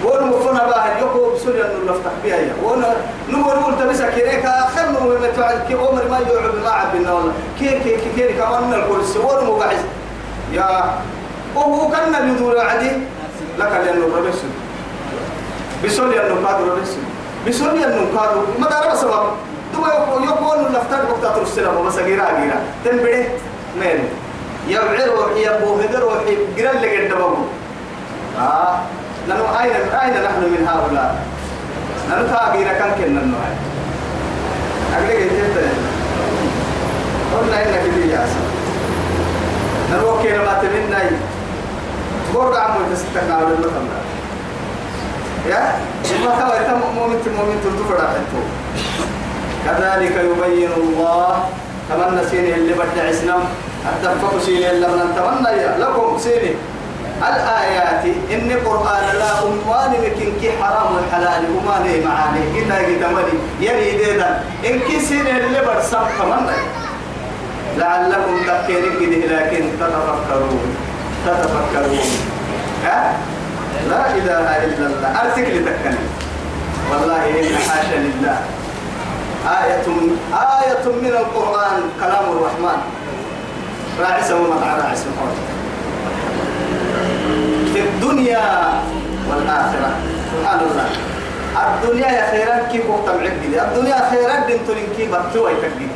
ونو 0.05 0.27
مفنا 0.39 0.65
باه 0.67 0.99
يقول 0.99 1.35
بسوريا 1.35 1.65
إنه 1.65 1.93
لفتك 1.93 2.13
بيها 2.25 2.39
ونو 2.65 2.87
نقول 3.31 3.57
نقول 3.61 3.79
تبسا 3.79 4.11
كيريكا 4.11 4.67
خير 4.77 4.89
من 4.89 5.29
متوعد 5.29 5.61
كي 5.69 5.75
عمر 5.75 6.03
ما 6.11 6.19
يعب 6.19 6.55
ما 6.65 6.71
عبنا 6.71 7.13
والله. 7.13 7.33
كي 7.59 7.69
كي 7.69 7.97
كي 7.97 8.11
كي 8.17 8.33
كمان 8.33 8.75
الكرسي 8.75 9.19
ونو 9.19 9.57
مقعز 9.57 9.79
يا 10.53 10.95
وهو 11.57 11.91
كان 11.91 12.29
يدور 12.31 12.61
عدي 12.61 12.91
لك 13.59 13.73
لأنه 13.85 14.17
ربسي 14.17 14.47
بسوريا 15.85 16.27
إنه 16.27 16.47
قادر 16.49 16.65
ربسي 16.69 16.99
بسوريا 17.49 17.87
إنه 17.87 18.19
قادر 18.19 18.43
ما 18.59 18.69
دار 18.69 18.95
سبب 18.95 19.25
دو 19.75 19.81
يقول 20.25 20.59
لفتك 20.73 21.05
وقت 21.11 21.37
ترسل 21.37 21.65
ما 21.65 21.83
مسجيرا 21.83 22.27
جيرا 22.41 22.61
تنبره 22.85 23.25
مين؟ 23.81 23.99
يبعر 24.69 25.11
وحي 25.19 25.49
أبو 25.49 25.75
هدر 25.81 26.05
وحي 26.05 26.37
قرن 26.57 26.81
لك 26.81 26.93
الدبابو 27.01 27.43
آه. 28.39 28.79
لأنه 29.29 29.63
أين 29.63 29.73
أين 30.03 30.23
نحن 30.23 30.41
من 30.55 30.69
هؤلاء؟ 30.69 31.23
نحن 32.11 32.27
تاقينا 32.35 32.73
كان 32.73 32.91
كنا 32.99 33.21
نوعي 33.21 33.55
أقلق 34.95 35.21
إنت 35.21 35.59
قلنا 37.35 37.63
إنك 37.63 37.83
اللي 37.95 38.13
ياسر 38.13 38.45
نروح 39.93 40.23
كنا 40.23 40.39
ما 40.39 40.59
تمنى 40.63 41.17
قرد 42.35 42.57
عمو 42.57 42.79
تستقنا 42.93 43.35
على 43.35 43.47
اللقم 43.47 43.87
يا؟ 45.49 45.73
ما 46.25 46.31
توا 46.41 46.59
إنت 46.59 46.71
مؤمن 46.85 47.35
مؤمن 47.37 47.61
تلتفر 47.65 48.05
أحدتو 48.07 48.41
كذلك 49.65 50.13
يبين 50.17 50.71
الله 50.77 51.45
تمنى 51.91 52.25
سيني 52.31 52.55
اللي 52.55 52.73
بدنا 52.73 53.09
عسنا 53.09 53.37
أتفقوا 53.89 54.41
سيني 54.41 54.71
اللي 54.71 54.87
بدنا 54.87 55.07
تمنى 55.17 55.85
لكم 55.85 56.19
سيني. 56.19 56.55
الآيات 57.19 58.05
إن 58.31 58.51
قرآن 58.67 59.05
لا 59.19 59.31
أموان 59.43 59.93
لكن 60.03 60.33
كي 60.41 60.53
حرام 60.63 60.99
الحلال 60.99 61.45
وما 61.57 61.77
لي 61.85 62.05
معاني. 62.05 62.41
كتا 62.55 62.83
كتا 62.83 63.09
ملي 63.09 63.39
يلي 63.61 63.91
ديدا 63.99 64.41
إن 64.67 64.79
كي 64.81 65.01
سين 65.01 65.27
اللي 65.27 65.61
برسم 65.67 66.05
تمنى 66.19 66.57
لعلكم 67.77 68.37
تفكيرين 68.47 69.23
كده 69.23 69.37
لكن 69.37 69.65
تتفكرون. 69.81 70.77
تتفكرون. 71.27 72.09
ها؟ 72.85 73.17
لا 73.91 74.03
إله 74.11 74.47
إلا 74.65 74.87
الله. 74.87 75.09
أرسك 75.23 75.49
لتكني 75.55 76.05
والله 76.91 77.23
إن 77.41 77.57
حاشا 77.69 77.97
لله. 77.97 78.39
آية 79.45 79.87
آية 80.33 80.85
من 81.03 81.15
القرآن 81.23 81.83
كلام 82.01 82.25
الرحمن. 82.33 82.81
راعي 84.01 84.23
سوى 84.23 84.41
مطعم 84.41 84.79
راعي 84.81 84.97
في 84.97 85.54
الدنيا 87.85 88.45
والآخرة. 89.31 89.91
سبحان 90.33 90.61
الله 90.61 90.87
الدنيا 91.63 92.09
يا 92.09 92.31
خيرا 92.31 92.59
كيف 92.73 92.91
وقت 92.91 93.09
معقد 93.09 93.55
الدنيا 93.63 94.11
خيرا 94.11 94.47
دين 94.47 94.59
كيف 94.97 95.11
بطوة 95.15 95.51
يتقد 95.51 95.89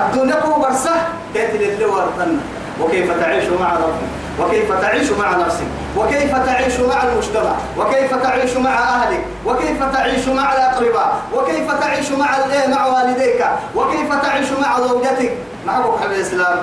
الدنيا 0.00 0.34
كو 0.34 0.60
برسه 0.60 0.90
تأتي 1.34 1.58
للي 1.58 1.84
ورطنا 1.84 2.36
وكيف 2.80 3.20
تعيش 3.20 3.44
مع 3.60 3.72
ربك؟ 3.72 4.08
وكيف 4.40 4.72
تعيش 4.80 5.10
مع 5.10 5.36
نفسك؟ 5.36 5.66
وكيف 5.96 6.36
تعيش 6.46 6.80
مع 6.80 7.02
المجتمع؟ 7.02 7.54
وكيف 7.78 8.14
تعيش 8.14 8.56
مع 8.56 8.74
أهلك؟ 8.78 9.24
وكيف 9.46 9.82
تعيش 9.92 10.28
مع 10.28 10.52
الأقرباء؟ 10.52 11.16
وكيف 11.34 11.72
تعيش 11.80 12.10
مع 12.10 12.36
مع 12.70 12.86
والديك؟ 12.86 13.44
وكيف 13.74 14.14
تعيش 14.22 14.48
مع 14.62 14.80
زوجتك؟ 14.80 15.32
مع 15.66 15.78
حبيب 16.00 16.10
الإسلام. 16.16 16.58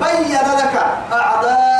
بين 0.00 0.32
لك 0.32 0.84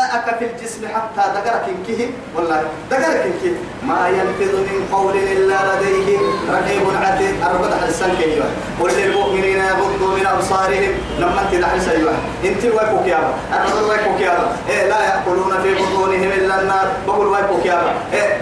أعضاءك 0.08 0.38
في 0.38 0.44
الجسم 0.44 0.88
حتى 0.88 1.28
ذكرك 1.38 1.64
إنكه 1.68 2.10
والله 2.36 2.62
ذكرك 2.90 3.26
إنكه 3.26 3.56
ما 3.86 4.08
ينفذ 4.08 4.56
من 4.56 4.88
قول 4.92 5.16
إلا 5.16 5.56
لديه 5.68 6.18
رقيب 6.52 6.82
عتيد. 7.02 7.34
أربعة 7.42 7.86
حسن 7.86 8.10
كيوه 8.18 8.44
قل 8.80 8.90
للمؤمنين 8.92 9.56
يغضوا 9.56 10.18
من 10.18 10.26
أبصارهم. 10.26 10.92
لما 11.18 11.40
أنت 11.42 11.60
دحل 11.62 11.90
أيوه 11.90 12.12
أنت 12.44 12.64
ويكوك 12.64 13.06
يابا 13.06 13.34
أنا 13.52 13.86
ويكوك 13.88 14.20
يابا 14.20 14.56
إيه 14.70 14.88
لا 14.88 15.04
يأكلون 15.04 15.62
في 15.62 15.74
بطونهم 15.74 16.30
إلا 16.38 16.60
النار. 16.60 16.88
بقول 17.06 17.26
ويكوك 17.26 17.66
يابا 17.66 17.92
إيه. 18.12 18.40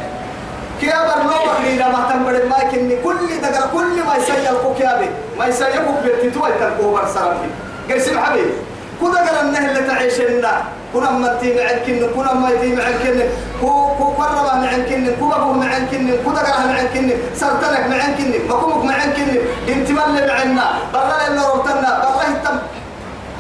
كيابر 0.81 1.23
لو 1.23 1.51
وحينا 1.51 1.89
ما 1.89 2.11
تنبر 2.13 2.47
ما 2.49 2.71
كني 2.71 2.97
كل 3.05 3.41
دقر 3.43 3.69
كل 3.73 4.03
ما 4.07 4.17
يسير 4.17 4.35
كيابي 4.79 5.09
ما 5.39 5.47
يسير 5.47 5.83
بيتتوي 6.05 6.51
تنقوبر 6.61 7.07
سرفي 7.15 7.49
قرسم 7.91 8.19
حبيبي 8.19 8.53
كودا 9.01 9.19
قال 9.19 9.47
النهل 9.47 9.77
اللي 9.77 9.89
تعيشنا 9.89 10.65
كنا 10.95 11.11
ما 11.11 11.39
تي 11.41 11.55
معكن 11.55 12.07
كنا 12.17 12.35
ما 12.35 12.51
تي 12.61 12.77
معكن 12.77 13.21
كو 13.61 13.95
كو 13.99 14.05
قرب 14.05 14.63
معكن 14.63 15.17
كو 15.21 15.33
ابو 15.33 15.53
معكن 15.53 16.11
كودا 16.25 16.41
قال 16.41 16.69
معكن 16.69 17.11
سرتلك 17.35 17.87
معكن 17.87 18.33
مكومك 18.49 18.85
معكن 18.85 19.29
انت 19.69 19.91
مال 19.91 20.29
معنا 20.29 20.67
برا 20.93 21.27
اللي 21.29 21.41
ربطنا 21.55 21.91
برا 22.03 22.25
تم 22.45 22.59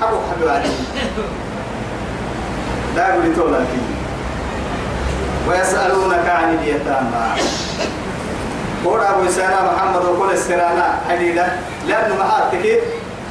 حبو 0.01 0.17
حبو 0.31 0.49
علي 0.49 0.71
لا 2.97 3.09
يقول 3.09 3.37
تولا 3.37 3.59
ويسألونك 5.49 6.29
عن 6.29 6.59
اليتامى. 6.59 7.27
قول 8.85 9.01
أبو 9.01 9.31
سنة 9.31 9.57
محمد 9.73 10.05
وقول 10.05 10.31
السنة 10.31 10.99
حديدة. 11.09 11.47
لأنه 11.89 12.15
معاتك 12.19 12.83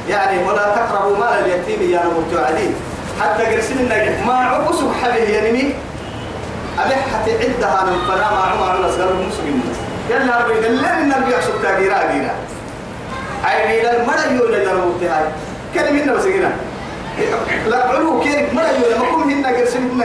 يعني 0.08 0.44
ولا 0.44 0.74
تقربوا 0.74 1.16
مال 1.16 1.44
اليتيم 1.44 1.90
يا 1.90 2.02
نمت 2.04 2.40
عليه 2.46 2.70
حتى 3.20 3.42
قرسين 3.46 3.78
النجح 3.78 4.26
ما 4.26 4.34
عبسوا 4.34 4.92
حبيه 5.02 5.38
ينمي 5.38 5.74
أبي 6.78 6.94
حتى 6.94 7.32
عدها 7.32 7.84
من 7.84 7.98
فلا 8.08 8.30
ما 8.30 8.38
عمر 8.38 8.70
على 8.70 8.92
سلام 8.92 9.08
المسلمين. 9.08 9.62
يلا 10.10 10.44
ربي 10.44 10.60
دلنا 10.60 10.98
النبي 10.98 11.32
يحسب 11.32 11.62
تاجيرا 11.62 12.12
جيرا 12.12 12.34
أي 13.48 13.80
إلى 13.80 13.96
المرة 13.96 14.42
يولا 14.42 14.62
يرموت 14.62 15.02
هاي. 15.02 15.24
كلمة 15.74 16.24
جينا 16.24 16.52
لا 17.66 17.88
علو 17.88 18.20
كيف 18.20 18.54
مرة 18.54 18.70
يولا 18.82 18.98
ما 18.98 19.04
كم 19.04 19.30
هنا 19.30 19.48
قرسين 19.48 20.02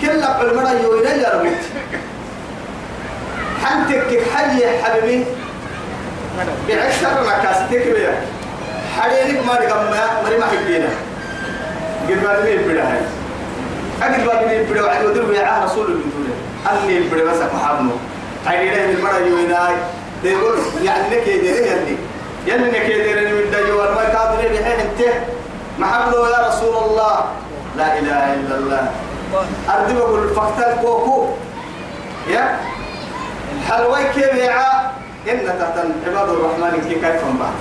جينا 0.00 0.36
كل 0.38 0.50
المرة 0.50 0.70
يولا 0.84 1.14
يرموت 1.14 1.62
حنتك 3.64 4.20
حي 4.34 4.82
حبيبي. 4.82 5.24
بعشر 6.68 7.24
مكاستك 7.26 7.86
بيا 7.94 8.14
حريرك 8.98 9.46
ما 9.46 9.54
رقم 9.54 9.90
ما 9.90 10.22
مري 10.24 10.38
ما 10.38 10.46
حكينا 10.46 10.88
قد 12.08 12.22
ما 12.24 12.40
تبي 12.40 12.54
البدا 12.54 12.82
هاي. 12.92 13.00
أقل 14.02 14.24
ما 14.24 14.42
تبي 14.42 14.56
البدا 14.60 14.82
وعد 14.84 15.04
ودر 15.04 15.34
يا 15.34 15.64
رسول 15.64 15.86
الله 15.86 16.02
أني 16.72 16.98
البدا 16.98 17.24
بس 17.24 17.38
محمد 17.54 17.96
حريرة 18.46 18.86
من 18.86 18.94
المرة 18.96 19.18
يويناي 19.18 19.74
يقول 20.24 20.54
يعني 20.82 21.16
نك 21.16 21.26
يدير 21.26 21.56
يلي 21.56 21.96
يلي 22.46 22.70
نك 22.70 22.88
يدير 22.88 23.16
من 23.16 23.50
دجوال 23.50 23.94
ما 23.94 24.04
كادر 24.04 24.48
بحين 24.52 24.80
انت 24.80 25.00
محمد 25.78 26.14
يا 26.14 26.48
رسول 26.48 26.74
الله. 26.84 27.24
لا 27.76 27.98
إله 27.98 28.34
إلا 28.34 28.54
الله. 28.58 28.90
أرد 29.68 29.96
بقول 29.96 30.28
فقتل 30.34 30.82
كوكو 30.82 31.26
يا؟ 32.28 32.58
حلوي 33.68 34.04
كيف 34.14 34.34
يا 34.34 34.90
إن 35.30 35.46
تحت 35.46 35.76
عباد 36.06 36.28
الرحمن. 36.28 36.72
كيف 36.88 37.04
بعد 37.40 37.54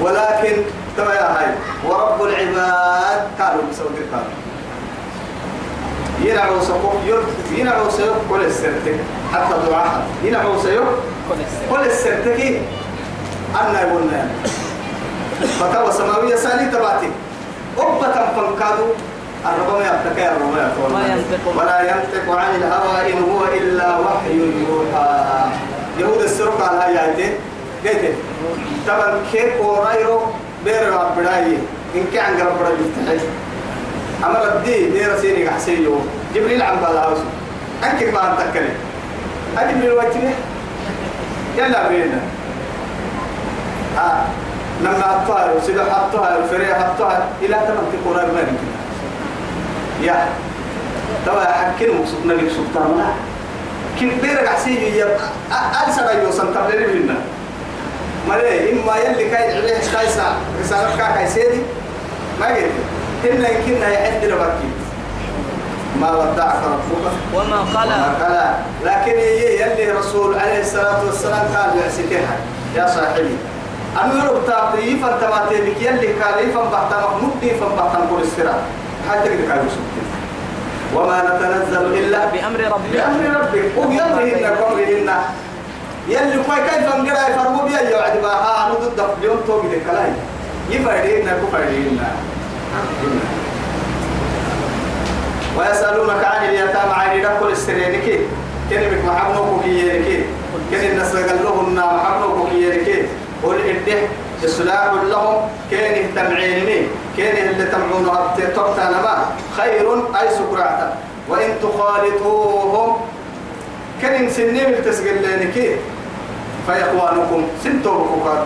ولكن 0.00 0.56
تبا 0.98 1.14
يا 1.14 1.28
هاي. 1.38 1.48
ورب 1.86 2.22
العباد. 2.22 3.20
كانوا 3.38 3.62
بسبب 3.70 3.94
كانوا 4.10 4.34
ينعو 6.22 6.60
سقوف 6.60 6.94
ينعو 7.56 7.90
سيوف 7.90 8.16
كل 8.30 8.42
السرتك. 8.44 8.98
حتى 9.32 9.54
دعاها 9.70 10.02
ينعو 10.24 10.62
سيوف 10.62 10.88
كل 11.70 11.82
السرتك. 11.86 12.62
أنا 13.60 13.80
يقولنا. 13.82 14.28
فتوى 15.60 15.92
سماوية 15.92 16.36
سالي 16.36 16.66
تباتي. 16.66 17.10
أبتا 17.78 18.32
فنكادو 18.36 18.88
الرب 19.46 19.70
ما 19.78 19.86
يبتكى 19.86 20.28
الرب 20.28 20.52
ما 20.92 21.02
ينطق. 21.06 21.44
ولا 21.56 21.78
ينطق 21.80 22.26
عن 22.38 22.54
الهوى 22.54 23.12
إن 23.12 23.18
هو 23.22 23.44
إلا 23.44 23.98
وحي 23.98 24.38
يوحى. 24.68 25.08
يهود 25.98 26.22
السرق 26.22 26.58
على 26.62 26.98
هاي 26.98 27.34
قلت 27.84 28.14
طبعا 28.88 29.22
كيف 29.32 29.60
ورايرو 29.60 30.20
بير 30.64 30.92
ربنا 30.92 31.38
إن 31.94 32.04
كان 32.14 32.34
ربنا 32.40 32.68
يفتحي. 32.68 33.26
أما 34.24 34.38
ردي 34.38 34.90
دير 34.90 35.18
سيني 35.20 35.50
حسيو 35.50 36.00
جبريل 36.34 36.62
عم 36.62 36.76
بالهاوس 36.76 37.18
أنك 37.84 38.14
ما 38.14 38.32
أنتكلم 38.32 38.74
أجبريل 39.58 39.92
وجهه 39.92 40.32
يلا 41.56 41.88
بينا. 41.88 42.20
آه 43.98 44.22
لما 44.82 45.16
أطهر 45.16 45.56
وسيدة 45.56 45.82
أطهر 45.82 46.38
الفريق 46.38 46.76
أطهر 46.76 47.22
إلى 47.42 47.54
تمام 47.54 47.84
تكون 47.92 48.16
ما 48.16 48.40
يمكن. 48.40 48.68
يا 50.02 50.28
توا 51.26 51.44
حكينا 51.44 51.92
مقصود 51.92 52.26
نبي 52.26 52.50
سلطان. 52.50 53.14
كيف 53.98 54.22
بيرك 54.22 54.48
عسيو 54.48 54.74
يا 54.74 55.16
ألسنا 55.86 56.12
يوصل 56.12 56.54
تبليري 56.54 56.98
منا 56.98 57.14
مري 58.28 58.72
إما 58.72 58.96
يلي 58.96 59.30
كاي 59.30 59.56
عليه 59.56 59.78
كايسا 59.94 60.36
رسالة 60.60 60.96
كا 60.96 61.14
كايسيدي 61.14 61.62
ما 62.40 62.46
قلت. 62.46 62.72
إلا 63.24 63.48
يمكننا 63.48 63.88
يعد 63.88 64.24
ربكي 64.24 64.70
ما 66.00 66.10
ودعك 66.10 66.62
ربك. 66.64 67.12
وما 67.34 67.60
قلى. 67.74 67.94
وما 67.94 68.14
قلى. 68.24 68.46
لكن 68.84 69.18
يلي 69.62 69.90
رسول 69.90 70.38
عليه 70.38 70.60
الصلاة 70.60 71.04
والسلام 71.06 71.46
قال 71.56 71.78
يعسكها. 71.78 72.36
يا 72.76 72.86
صاحبي. 72.86 73.36
أنا 74.02 74.24
يرب 74.24 74.46
تاقي 74.46 74.96
فانتماتي 75.02 75.56
بك 75.60 75.82
يلي 75.82 76.06
قال 76.22 76.48
يفن 76.48 76.66
بحتا 76.72 76.96
محمود 77.04 77.42
يفن 77.42 77.70
بحتا 77.76 77.98
نقول 77.98 78.22
السراء 78.22 78.62
حتى 79.10 79.28
كده 79.28 79.54
سبتين 79.54 80.08
وما 80.94 81.22
نتنزل 81.26 81.98
إلا 81.98 82.18
بأمر 82.26 82.60
ربك. 82.60 82.90
بأمر 82.92 83.40
ربك. 83.40 83.64
وبأمرهن 83.76 84.56
كمرهن 84.60 85.10
يلي 86.08 86.42
كوي 86.46 86.56
كيف 86.56 86.94
انقرا 86.94 87.28
يفرموا 87.28 87.68
بيا 87.68 87.80
يوعد 87.90 88.16
بها 88.22 88.32
ها 88.32 88.74
ضد 88.74 89.00
اليوم 89.18 89.36
توقي 89.46 89.66
الكلاي 89.66 90.12
يفردين 90.70 91.28
كفردين 91.30 92.00
ويسألونك 95.58 96.24
عن 96.24 96.48
اليتامى 96.48 96.92
عن 96.92 97.20
ركل 97.20 97.52
السرينك 97.52 98.20
كلمة 98.70 99.06
محمنوك 99.12 99.62
كييرك 99.64 100.24
كن 100.70 100.76
الناس 100.76 101.16
قالوهن 101.16 101.74
محمنوك 101.76 102.48
كييرك 102.50 103.08
قل 103.44 103.54
إده 103.70 103.98
إصلاح 104.44 104.92
لهم. 105.10 105.36
كان 105.70 105.94
يهتمعيني 105.94 106.82
كان 107.16 107.48
اللي 107.48 107.64
تمعونه 107.66 108.34
تبتا 108.36 108.84
نما 108.90 109.26
خير 109.56 109.94
أي 109.94 110.28
سكرعتا 110.38 110.94
وإن 111.28 111.50
تخالطوهم. 111.62 112.96
كن 114.02 114.30
سنين 114.30 114.64
التسجل 114.66 115.22
لك 115.22 115.78
فإخوانكم 116.68 117.42
سنتوبكم 117.64 118.38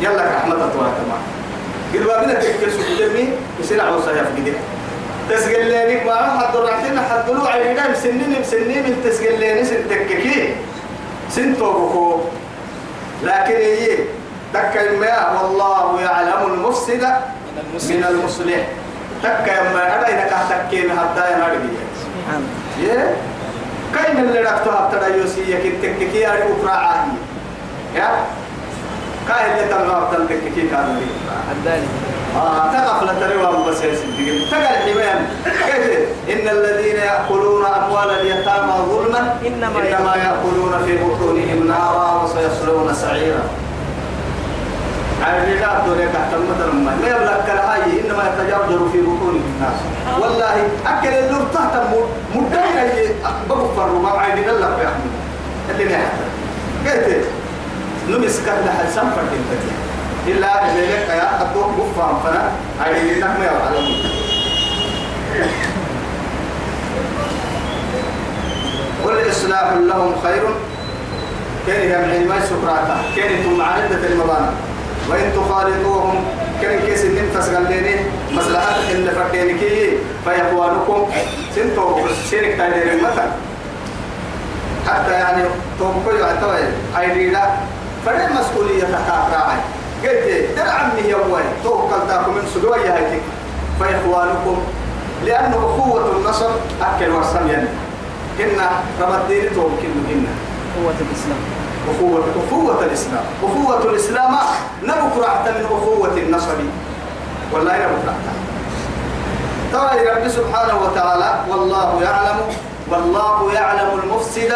يلا 0.00 0.24
رحمة 0.24 0.54
الله 0.54 0.92
تمام 0.98 1.22
قد 1.94 2.02
بابنا 2.06 2.34
تكسو 2.34 2.82
جمي 2.98 3.28
يصير 3.60 3.80
عوصا 3.80 4.10
يفقد 4.10 4.52
تسجل 5.30 5.70
لك 5.72 6.06
ما 6.06 6.40
حد 6.40 6.56
رعتنا 6.56 7.02
حد 7.02 7.30
لو 7.30 7.46
عينا 7.46 7.90
مسنين 7.90 8.40
مسنين 8.40 8.82
من 8.82 9.02
تسجل 9.04 9.40
لك 9.40 9.62
سنتككي 9.62 10.54
سنتوبكم 11.30 12.20
لكن 13.22 13.54
هي 13.54 13.98
تكا 14.54 14.92
ما 15.00 15.42
والله 15.42 16.00
يعلم 16.00 16.52
المفسد 16.52 17.02
من 17.90 18.04
المصلح. 18.08 18.66
تكا 19.22 19.72
ما 19.72 19.82
هذا 19.82 20.06
إذا 20.06 20.24
كان 20.30 20.42
تكين 20.48 20.90
حتى 20.90 21.32
ينادي. 21.32 21.74
سبحان 22.00 22.42
الله. 22.78 22.94
يه 22.94 23.16
كاين 23.94 24.18
اللي 24.18 24.40
ركتها 24.40 24.90
ترى 24.92 25.18
يوسي 25.18 25.52
يكن 25.52 25.72
تككي 25.82 26.26
أري 26.28 26.42
أخرى 26.42 26.70
عادي 26.70 27.10
يا 27.94 28.08
كاين 29.28 29.52
اللي 29.52 29.68
تنغاب 29.74 30.02
تنتككي 30.12 30.68
كان 30.68 30.96
لي 30.98 31.06
الثاني 31.52 31.86
آه 32.36 32.72
تقف 32.72 33.02
لتروا 33.02 33.70
بس 33.70 33.82
يا 33.82 33.94
سيدي 33.94 34.44
تقل 34.50 34.64
حمام 34.66 35.26
كيف 35.44 36.08
إن 36.32 36.48
الذين 36.48 36.96
يأكلون 36.96 37.64
أموال 37.66 38.10
اليتامى 38.10 38.72
ظلما 38.88 39.36
إنما 39.46 39.78
إنما 39.78 40.16
يأكلون 40.16 40.82
في 40.86 40.96
بطونهم 40.96 41.68
نارا 41.68 42.22
وسيصلون 42.24 42.94
سعيرا. 42.94 43.42
عارف 45.28 45.48
لا 45.48 46.06
تحت 46.14 46.32
المدر 46.34 46.72
ما 46.72 46.92
يبلغ 47.06 47.46
كالهاي 47.46 48.00
إنما 48.00 48.22
يتجرجر 48.28 48.88
في 48.92 49.00
بطونهم 49.00 49.42
الناس. 49.56 49.78
والله 50.20 50.54
أكل 50.86 51.08
اللي 51.08 51.44
تحت 51.54 51.72
مدعي 52.34 53.08
بغفر 53.48 53.92
ما 54.02 54.08
عايدين 54.08 54.48
الله 54.48 54.66
يا 54.66 54.88
أحمد. 54.88 55.12
اللي 55.70 55.84
نحن 55.84 56.08
كيف 56.84 57.26
نمسك 58.08 58.42
لحد 58.48 58.88
سنفر 58.94 59.20
كنتك 59.20 59.64
إلا 60.26 60.64
إذا 60.64 61.14
يا 61.14 61.42
أبوك 61.42 61.70
بفهم 61.78 62.20
فنا 62.24 62.50
عايدين 62.84 63.20
نحن 63.20 63.42
يا 63.42 63.50
علمون 63.50 64.10
والإصلاح 69.04 69.72
لهم 69.72 70.12
خير. 70.22 70.42
كان 71.66 71.90
يمعين 71.90 72.28
ما 72.28 72.40
سكراتا 72.40 72.96
كان 73.16 73.42
ثم 73.44 73.60
عدة 73.60 74.06
المبانا 74.10 74.50
وإن 75.10 75.32
تخالطوهم 75.36 76.24
كان 76.62 76.80
كيس 76.86 77.04
النم 77.04 77.28
تسغليني 77.34 77.96
مصلحة 78.32 78.76
إن 78.92 79.10
فردينكي 79.16 79.98
فيقوانكم 80.24 81.10
سنتو 81.54 81.96
شرك 82.30 82.54
تايدير 82.58 82.92
المثل. 82.92 83.30
حتى 84.86 85.12
يعني 85.12 85.42
توقعوا 85.78 86.18
يعتوي 86.18 86.58
أيدينا 86.98 87.56
فرد 88.06 88.30
مسؤولية 88.32 88.82
تحت 88.84 89.34
راعي 89.34 89.58
قلت 90.02 90.56
در 90.56 90.68
عمي 90.68 91.08
يا 91.08 91.16
أبوي 91.16 91.40
توكل 91.64 92.08
تاكم 92.08 92.34
من 92.34 92.42
سدوية 92.54 92.94
هيك 92.94 93.22
فإخوانكم 93.80 94.58
لأنه 95.24 95.56
أخوة 95.56 96.16
النصر 96.16 96.50
أكل 96.82 97.12
يعني. 97.50 97.68
كنا 98.38 98.70
رمضين 99.00 99.44
توكل 99.54 99.88
مهمة 100.06 100.32
قوة 100.76 100.94
الإسلام. 101.00 101.38
أخوة 101.90 102.24
أخوة 102.46 102.84
الإسلام. 102.84 103.24
أخوة 103.42 103.82
الإسلام 103.90 104.32
نبك 104.82 105.14
رعت 105.24 105.48
من 105.48 105.64
أخوة 105.64 106.14
النصر. 106.16 106.58
والله 107.52 107.72
نبك 107.72 108.04
رعت 108.06 108.26
ترى 109.72 109.90
رب 110.10 110.28
سبحانه 110.28 110.76
وتعالى 110.82 111.30
والله 111.50 112.02
يعلم 112.02 112.38
والله 112.90 113.52
يعلم 113.52 113.88
المفسد 114.02 114.52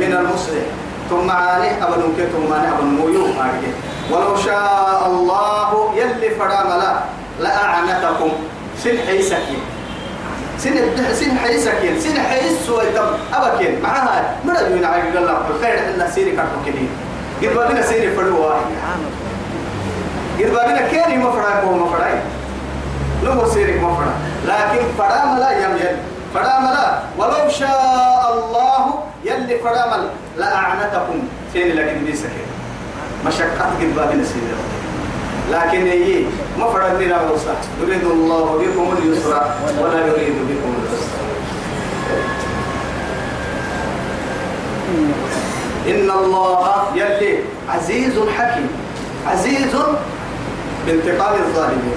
من 0.00 0.12
المصلح. 0.12 0.66
ثم 1.10 1.30
عاني 1.30 1.70
أبن 1.84 2.02
كتم 2.18 2.50
ماني 2.50 2.68
أبن 2.68 2.86
مارجي 3.38 3.70
ولو 4.10 4.36
شاء 4.36 5.06
الله 5.06 5.92
يلي 5.96 6.30
فراملا 6.34 6.92
لأعنتكم 7.40 8.30
سن 8.82 8.98
حيسكين 9.06 9.62
سن 10.58 10.74
سن 11.12 11.38
حيسكين 11.38 12.00
سن 12.00 12.20
حيس 12.20 12.70
ويتم. 12.70 13.06
أبكين 13.34 13.82
معها 13.82 14.36
مرة 14.44 14.58
يوين 14.58 14.84
عاقل 14.84 15.16
الله 15.16 15.38
بالخير 15.48 15.78
إن 15.78 16.10
سيري 16.14 16.32
كارتو 16.36 16.58
كدين 16.66 16.88
قد 17.42 17.48
بالنا 17.54 17.82
سيري 17.82 18.10
فلوا 18.16 18.52
قد 20.38 20.50
بالنا 20.52 20.88
كيري 20.88 21.16
مفرع 21.16 21.60
بو 21.64 21.74
مفرع 21.74 22.08
لو 23.24 23.46
سيري 23.54 23.78
مفرع 23.80 24.12
لكن 24.46 24.84
فراملا 24.98 25.50
يم 25.50 25.76
يل. 25.76 25.96
فراملا 26.34 26.98
ولو 27.18 27.48
شاء 27.48 28.24
الله 28.34 28.94
يلي 29.24 29.58
فرامل 29.58 30.08
لأعنتكم. 30.38 31.18
سين 31.52 31.76
لكن 31.76 32.04
بيسكين 32.04 32.48
مشقة 33.26 33.64
قد 33.80 33.94
بالنا 33.96 34.24
سيري 34.24 34.56
لكن 35.52 35.86
هي 35.86 36.24
ما 36.58 36.66
فرضنا 36.66 37.26
موسى 37.30 37.54
يريد 37.82 38.04
الله 38.04 38.44
بكم 38.44 38.96
اليسر 38.98 39.42
ولا 39.80 40.06
يريد 40.06 40.34
بكم 40.48 40.74
العسر. 40.82 41.16
إن 45.88 46.10
الله 46.10 46.84
يلي 46.94 47.38
عزيز 47.68 48.14
حكيم. 48.38 48.68
عزيز 49.26 49.76
بانتقام 50.86 51.34
الظالمين. 51.34 51.96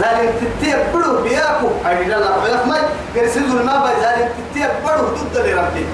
ذلك 0.00 0.34
تتيب 0.40 0.78
بدو 0.94 1.22
بياكو. 1.22 1.68
لا 1.84 2.18
لا 2.20 2.42
ويا 2.42 2.66
ما 2.66 2.78
يرسل 3.14 3.64
ما 3.64 3.84
بي 3.84 3.92
ذلك 4.06 4.32
تتيب 4.50 4.70
بدو 4.84 5.06
ضد 5.06 5.36
لربي. 5.36 5.86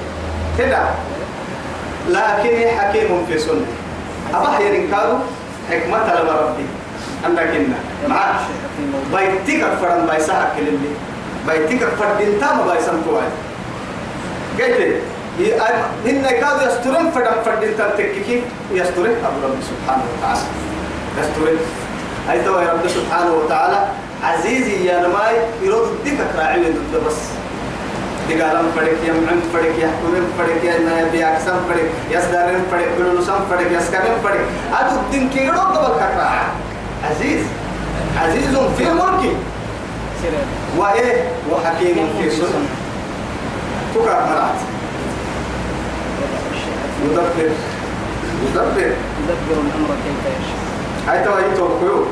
كده. 0.59 0.83
لكن 2.09 2.79
حكيم 2.79 3.27
في 3.27 3.39
سنة. 3.39 3.67
أبا 4.35 4.65
يرنكارو 4.65 5.19
حكمة 5.73 6.15
لما 6.21 6.33
ربي 6.33 6.67
عندك 7.25 7.43
إنا 7.43 7.79
موضوع 8.93 9.21
بيتك 9.21 9.65
فرن 9.81 10.07
بايسا 10.07 10.53
كلمني 10.57 10.93
بيتك 11.49 11.85
فردين 11.89 12.41
تام 12.41 12.59
بايسا 12.67 12.93
كواي 13.09 13.29
قلت 14.59 15.01
إن 16.07 16.23
كاد 16.23 16.59
يسترن 16.69 17.11
فدم 17.11 17.37
فردين 17.45 17.77
تام 17.79 17.91
تككي 17.99 18.43
يسترن 18.73 19.15
أبو 19.27 19.39
رب 19.47 19.57
سبحانه 19.71 20.05
وتعالى. 20.13 20.41
يسترن. 21.21 21.59
أي 22.31 22.45
تو 22.45 22.59
يا 22.59 22.73
رب 22.73 22.89
سبحانه 22.89 23.33
وتعالى 23.33 23.89
عزيزي 24.25 24.87
يا 24.87 25.01
نماي 25.07 25.35
يرد 25.63 25.89
ديك 26.05 26.19
راعي 26.39 26.61
بس 27.07 27.19
دقالم 28.30 28.70
فڑک 28.76 29.04
یا 29.08 29.14
معن 29.14 29.40
فڑک 29.52 29.80
یا 29.80 29.88
حکومن 29.90 30.26
فڑک 30.38 30.66
یا 30.66 30.74
نبی 30.80 31.24
اکسم 31.24 31.68
فڑک 31.68 32.12
یا 32.12 32.22
سدارن 32.22 32.64
فڑک 32.70 32.98
بلونسم 32.98 33.44
فڑک 33.50 33.72
یا 33.72 33.82
سکرن 33.90 34.18
فڑک 34.24 34.74
ادو 34.80 35.00
الدين 35.00 35.30
كي 35.30 35.46
يروح 35.46 35.64
قبل 35.64 35.96
كترا 36.00 36.28
عزيز 37.10 37.46
عزيز 38.18 38.58
في 38.78 38.84
ملكه 38.84 39.34
سيرة 40.22 40.44
وإيه 40.78 41.24
وحكيم 41.52 42.10
في 42.22 42.30
سنة 42.30 42.66
تكره 43.96 44.28
مرات 44.30 44.60
يدبر 47.06 47.52
يدبر 48.44 48.92
يدبر 49.22 49.62
الأمر 49.62 49.96
كيف 50.04 50.22
يشاء 50.26 50.68
هاي 51.08 51.24
توا 51.24 51.40
يتوقعوا 51.40 52.06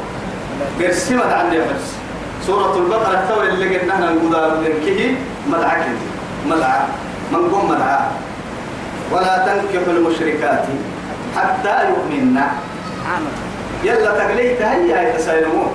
برسمة 0.79 1.33
عندي 1.33 1.57
برس 1.57 1.98
سورة 2.46 2.76
البقرة 2.76 3.24
توا 3.28 3.42
اللي 3.42 3.78
قلنا 3.78 4.10
نقول 4.10 4.64
لكه 4.64 5.14
مدعك. 5.48 5.86
مدعى 6.46 6.80
من 7.32 7.50
قم 7.52 7.68
مدعى 7.68 8.00
ولا 9.12 9.34
تنكحوا 9.46 9.92
المشركات 9.92 10.64
حتى 11.36 11.74
يؤمنن. 11.88 12.38
عامل 13.06 13.34
يلا 13.84 14.10
تقليت 14.18 14.62
هيا 14.62 15.08
يتسايلمون 15.08 15.70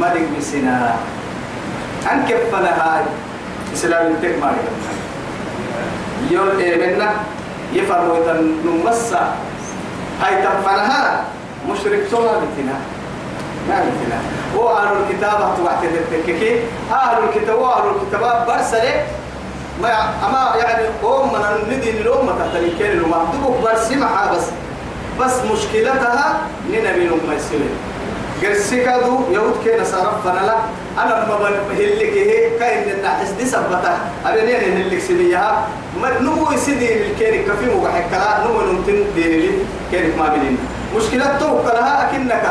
ملك 0.00 0.28
بسنا. 0.38 0.96
أن 2.12 2.24
كفنا 2.28 2.70
هاي 2.70 3.04
إسلام 3.74 4.06
التك 4.06 4.34
ماري 4.40 4.56
يول 6.30 6.60
إيمنا 6.60 7.10
يفرموا 7.72 8.16
إذا 8.24 8.42
نمسا. 8.64 9.34
هاي 10.22 10.42
تفنها 10.42 11.24
مشرك 11.68 12.02
سوى 12.10 12.30
بتنا. 12.40 12.76
بتنا 13.74 14.18
هو 14.56 14.76
أهل 14.76 14.88
الكتابة 14.96 15.56
توحت 15.56 15.84
التككي 15.84 16.60
أهل 16.92 17.16
الكتاب 17.24 17.58
وأهل 17.58 17.84
الكتاب 17.88 18.46
برسلة. 18.46 19.06
ما 19.82 19.88
أما 20.26 20.52
يعني 20.56 20.84
هم 21.02 21.32
من 21.32 21.76
ندين 21.76 21.96
الأمة 21.96 22.32
تحت 22.32 22.56
الكين 22.56 22.90
الأمة 22.90 23.16
تبقى 23.32 23.62
برسمها 23.62 24.32
بس. 24.32 24.44
بس 25.20 25.34
مشكلتها 25.52 26.38
ننبي 26.70 27.06
لهم 27.06 27.20
يسلم 27.36 27.70
قرسكادو 28.42 29.20
يهود 29.32 29.56
كينا 29.64 29.84
صرف 29.84 30.24
فنلا. 30.24 30.56
أنا 30.98 31.26
ما 31.28 31.36
بهلك 31.70 32.12
هي 32.12 32.58
كاين 32.58 32.90
النحس 32.90 33.30
دي 33.30 33.46
سبتها. 33.46 33.98
أبنين 34.26 34.76
هلك 34.76 35.00
سنيها 35.00 35.68
ما 36.02 36.20
نمو 36.20 36.52
يسدي 36.52 37.06
الكيري 37.06 37.38
كفي 37.38 37.66
مو 37.74 37.80
بحكلا. 37.84 38.44
نمو 38.44 38.60
نمتن 38.60 39.04
دين 39.14 39.40
لي 39.40 39.50
كيري 39.90 40.12
ما 40.18 40.28
بلين 40.28 40.58
مشكلة 40.96 41.38
توك 41.38 41.64
لها 41.64 42.10
أكنك. 42.10 42.44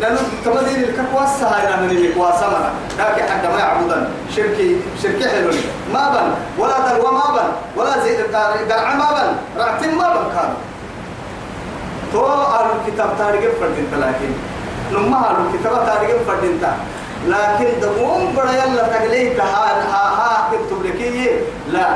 نلو 0.00 0.18
تمدين 0.44 0.84
الكواسة 0.84 1.46
هاي 1.46 1.86
من 1.86 1.90
الكواسة 1.90 2.48
منا. 2.48 2.70
لكن 2.98 3.22
حتى 3.22 3.48
ما 3.48 3.58
يعبدن 3.58 4.08
شركي 4.36 4.76
شركي 5.02 5.28
حلول 5.28 5.54
ما 5.92 6.10
بن. 6.10 6.62
ولا 6.62 6.78
دلوا 6.88 7.10
ما 7.10 7.26
بن. 7.36 7.48
ولا 7.76 8.04
زي 8.04 8.22
قرع 8.70 8.94
ما 8.94 9.08
بن. 9.12 9.60
رعتين 9.60 9.94
ما 9.94 10.08
بن 10.08 10.24
كانوا. 10.34 10.60
تو 12.12 12.24
أهل 12.26 12.66
الكتاب 12.78 13.10
تاريخ 13.18 13.50
فردين 13.60 13.86
لكن. 13.92 14.32
لما 14.92 15.16
أهل 15.16 15.36
الكتاب 15.46 15.86
تاريخ 15.86 16.16
فردين 16.26 16.60
لكن 17.28 17.66
دموم 17.82 18.34
بڑا 18.36 18.50
يلا 18.50 18.82
تقليت 18.82 19.40
ها 19.40 19.66
ها 19.92 20.04
ها 20.18 20.50
كتب 20.50 20.86
لكي 20.86 21.30
لا. 21.72 21.88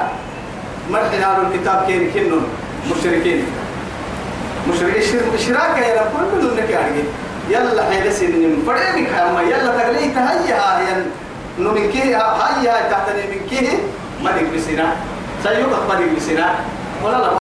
مرحنا 0.90 1.26
أهل 1.26 1.46
الكتاب 1.46 1.84
كين 1.86 2.10
كنون 2.14 2.46
مشركين. 2.90 3.46
مشرك 4.68 4.96
إشراك 5.34 5.78
يا 5.78 6.00
رب. 6.00 6.12
كل 6.32 6.44
منك 6.46 6.70
يعني 6.70 7.02
يلا 7.50 7.82
حيل 7.90 8.12
سنين 8.12 8.62
فريمك 8.66 9.08
أما 9.12 9.42
يلا 9.42 9.66
تقليت 9.78 10.16
هيا 10.16 10.78
هيا 10.78 11.06
نمكيه 11.58 12.16
هيا 12.16 12.90
تحت 12.90 13.06
نمكيه 13.10 13.68
ما 14.24 14.30
نقبسنا 14.42 14.86
سيوقف 15.42 15.88
ما 15.88 15.94
نقبسنا 16.00 16.54
ولا 17.04 17.16
لا 17.16 17.38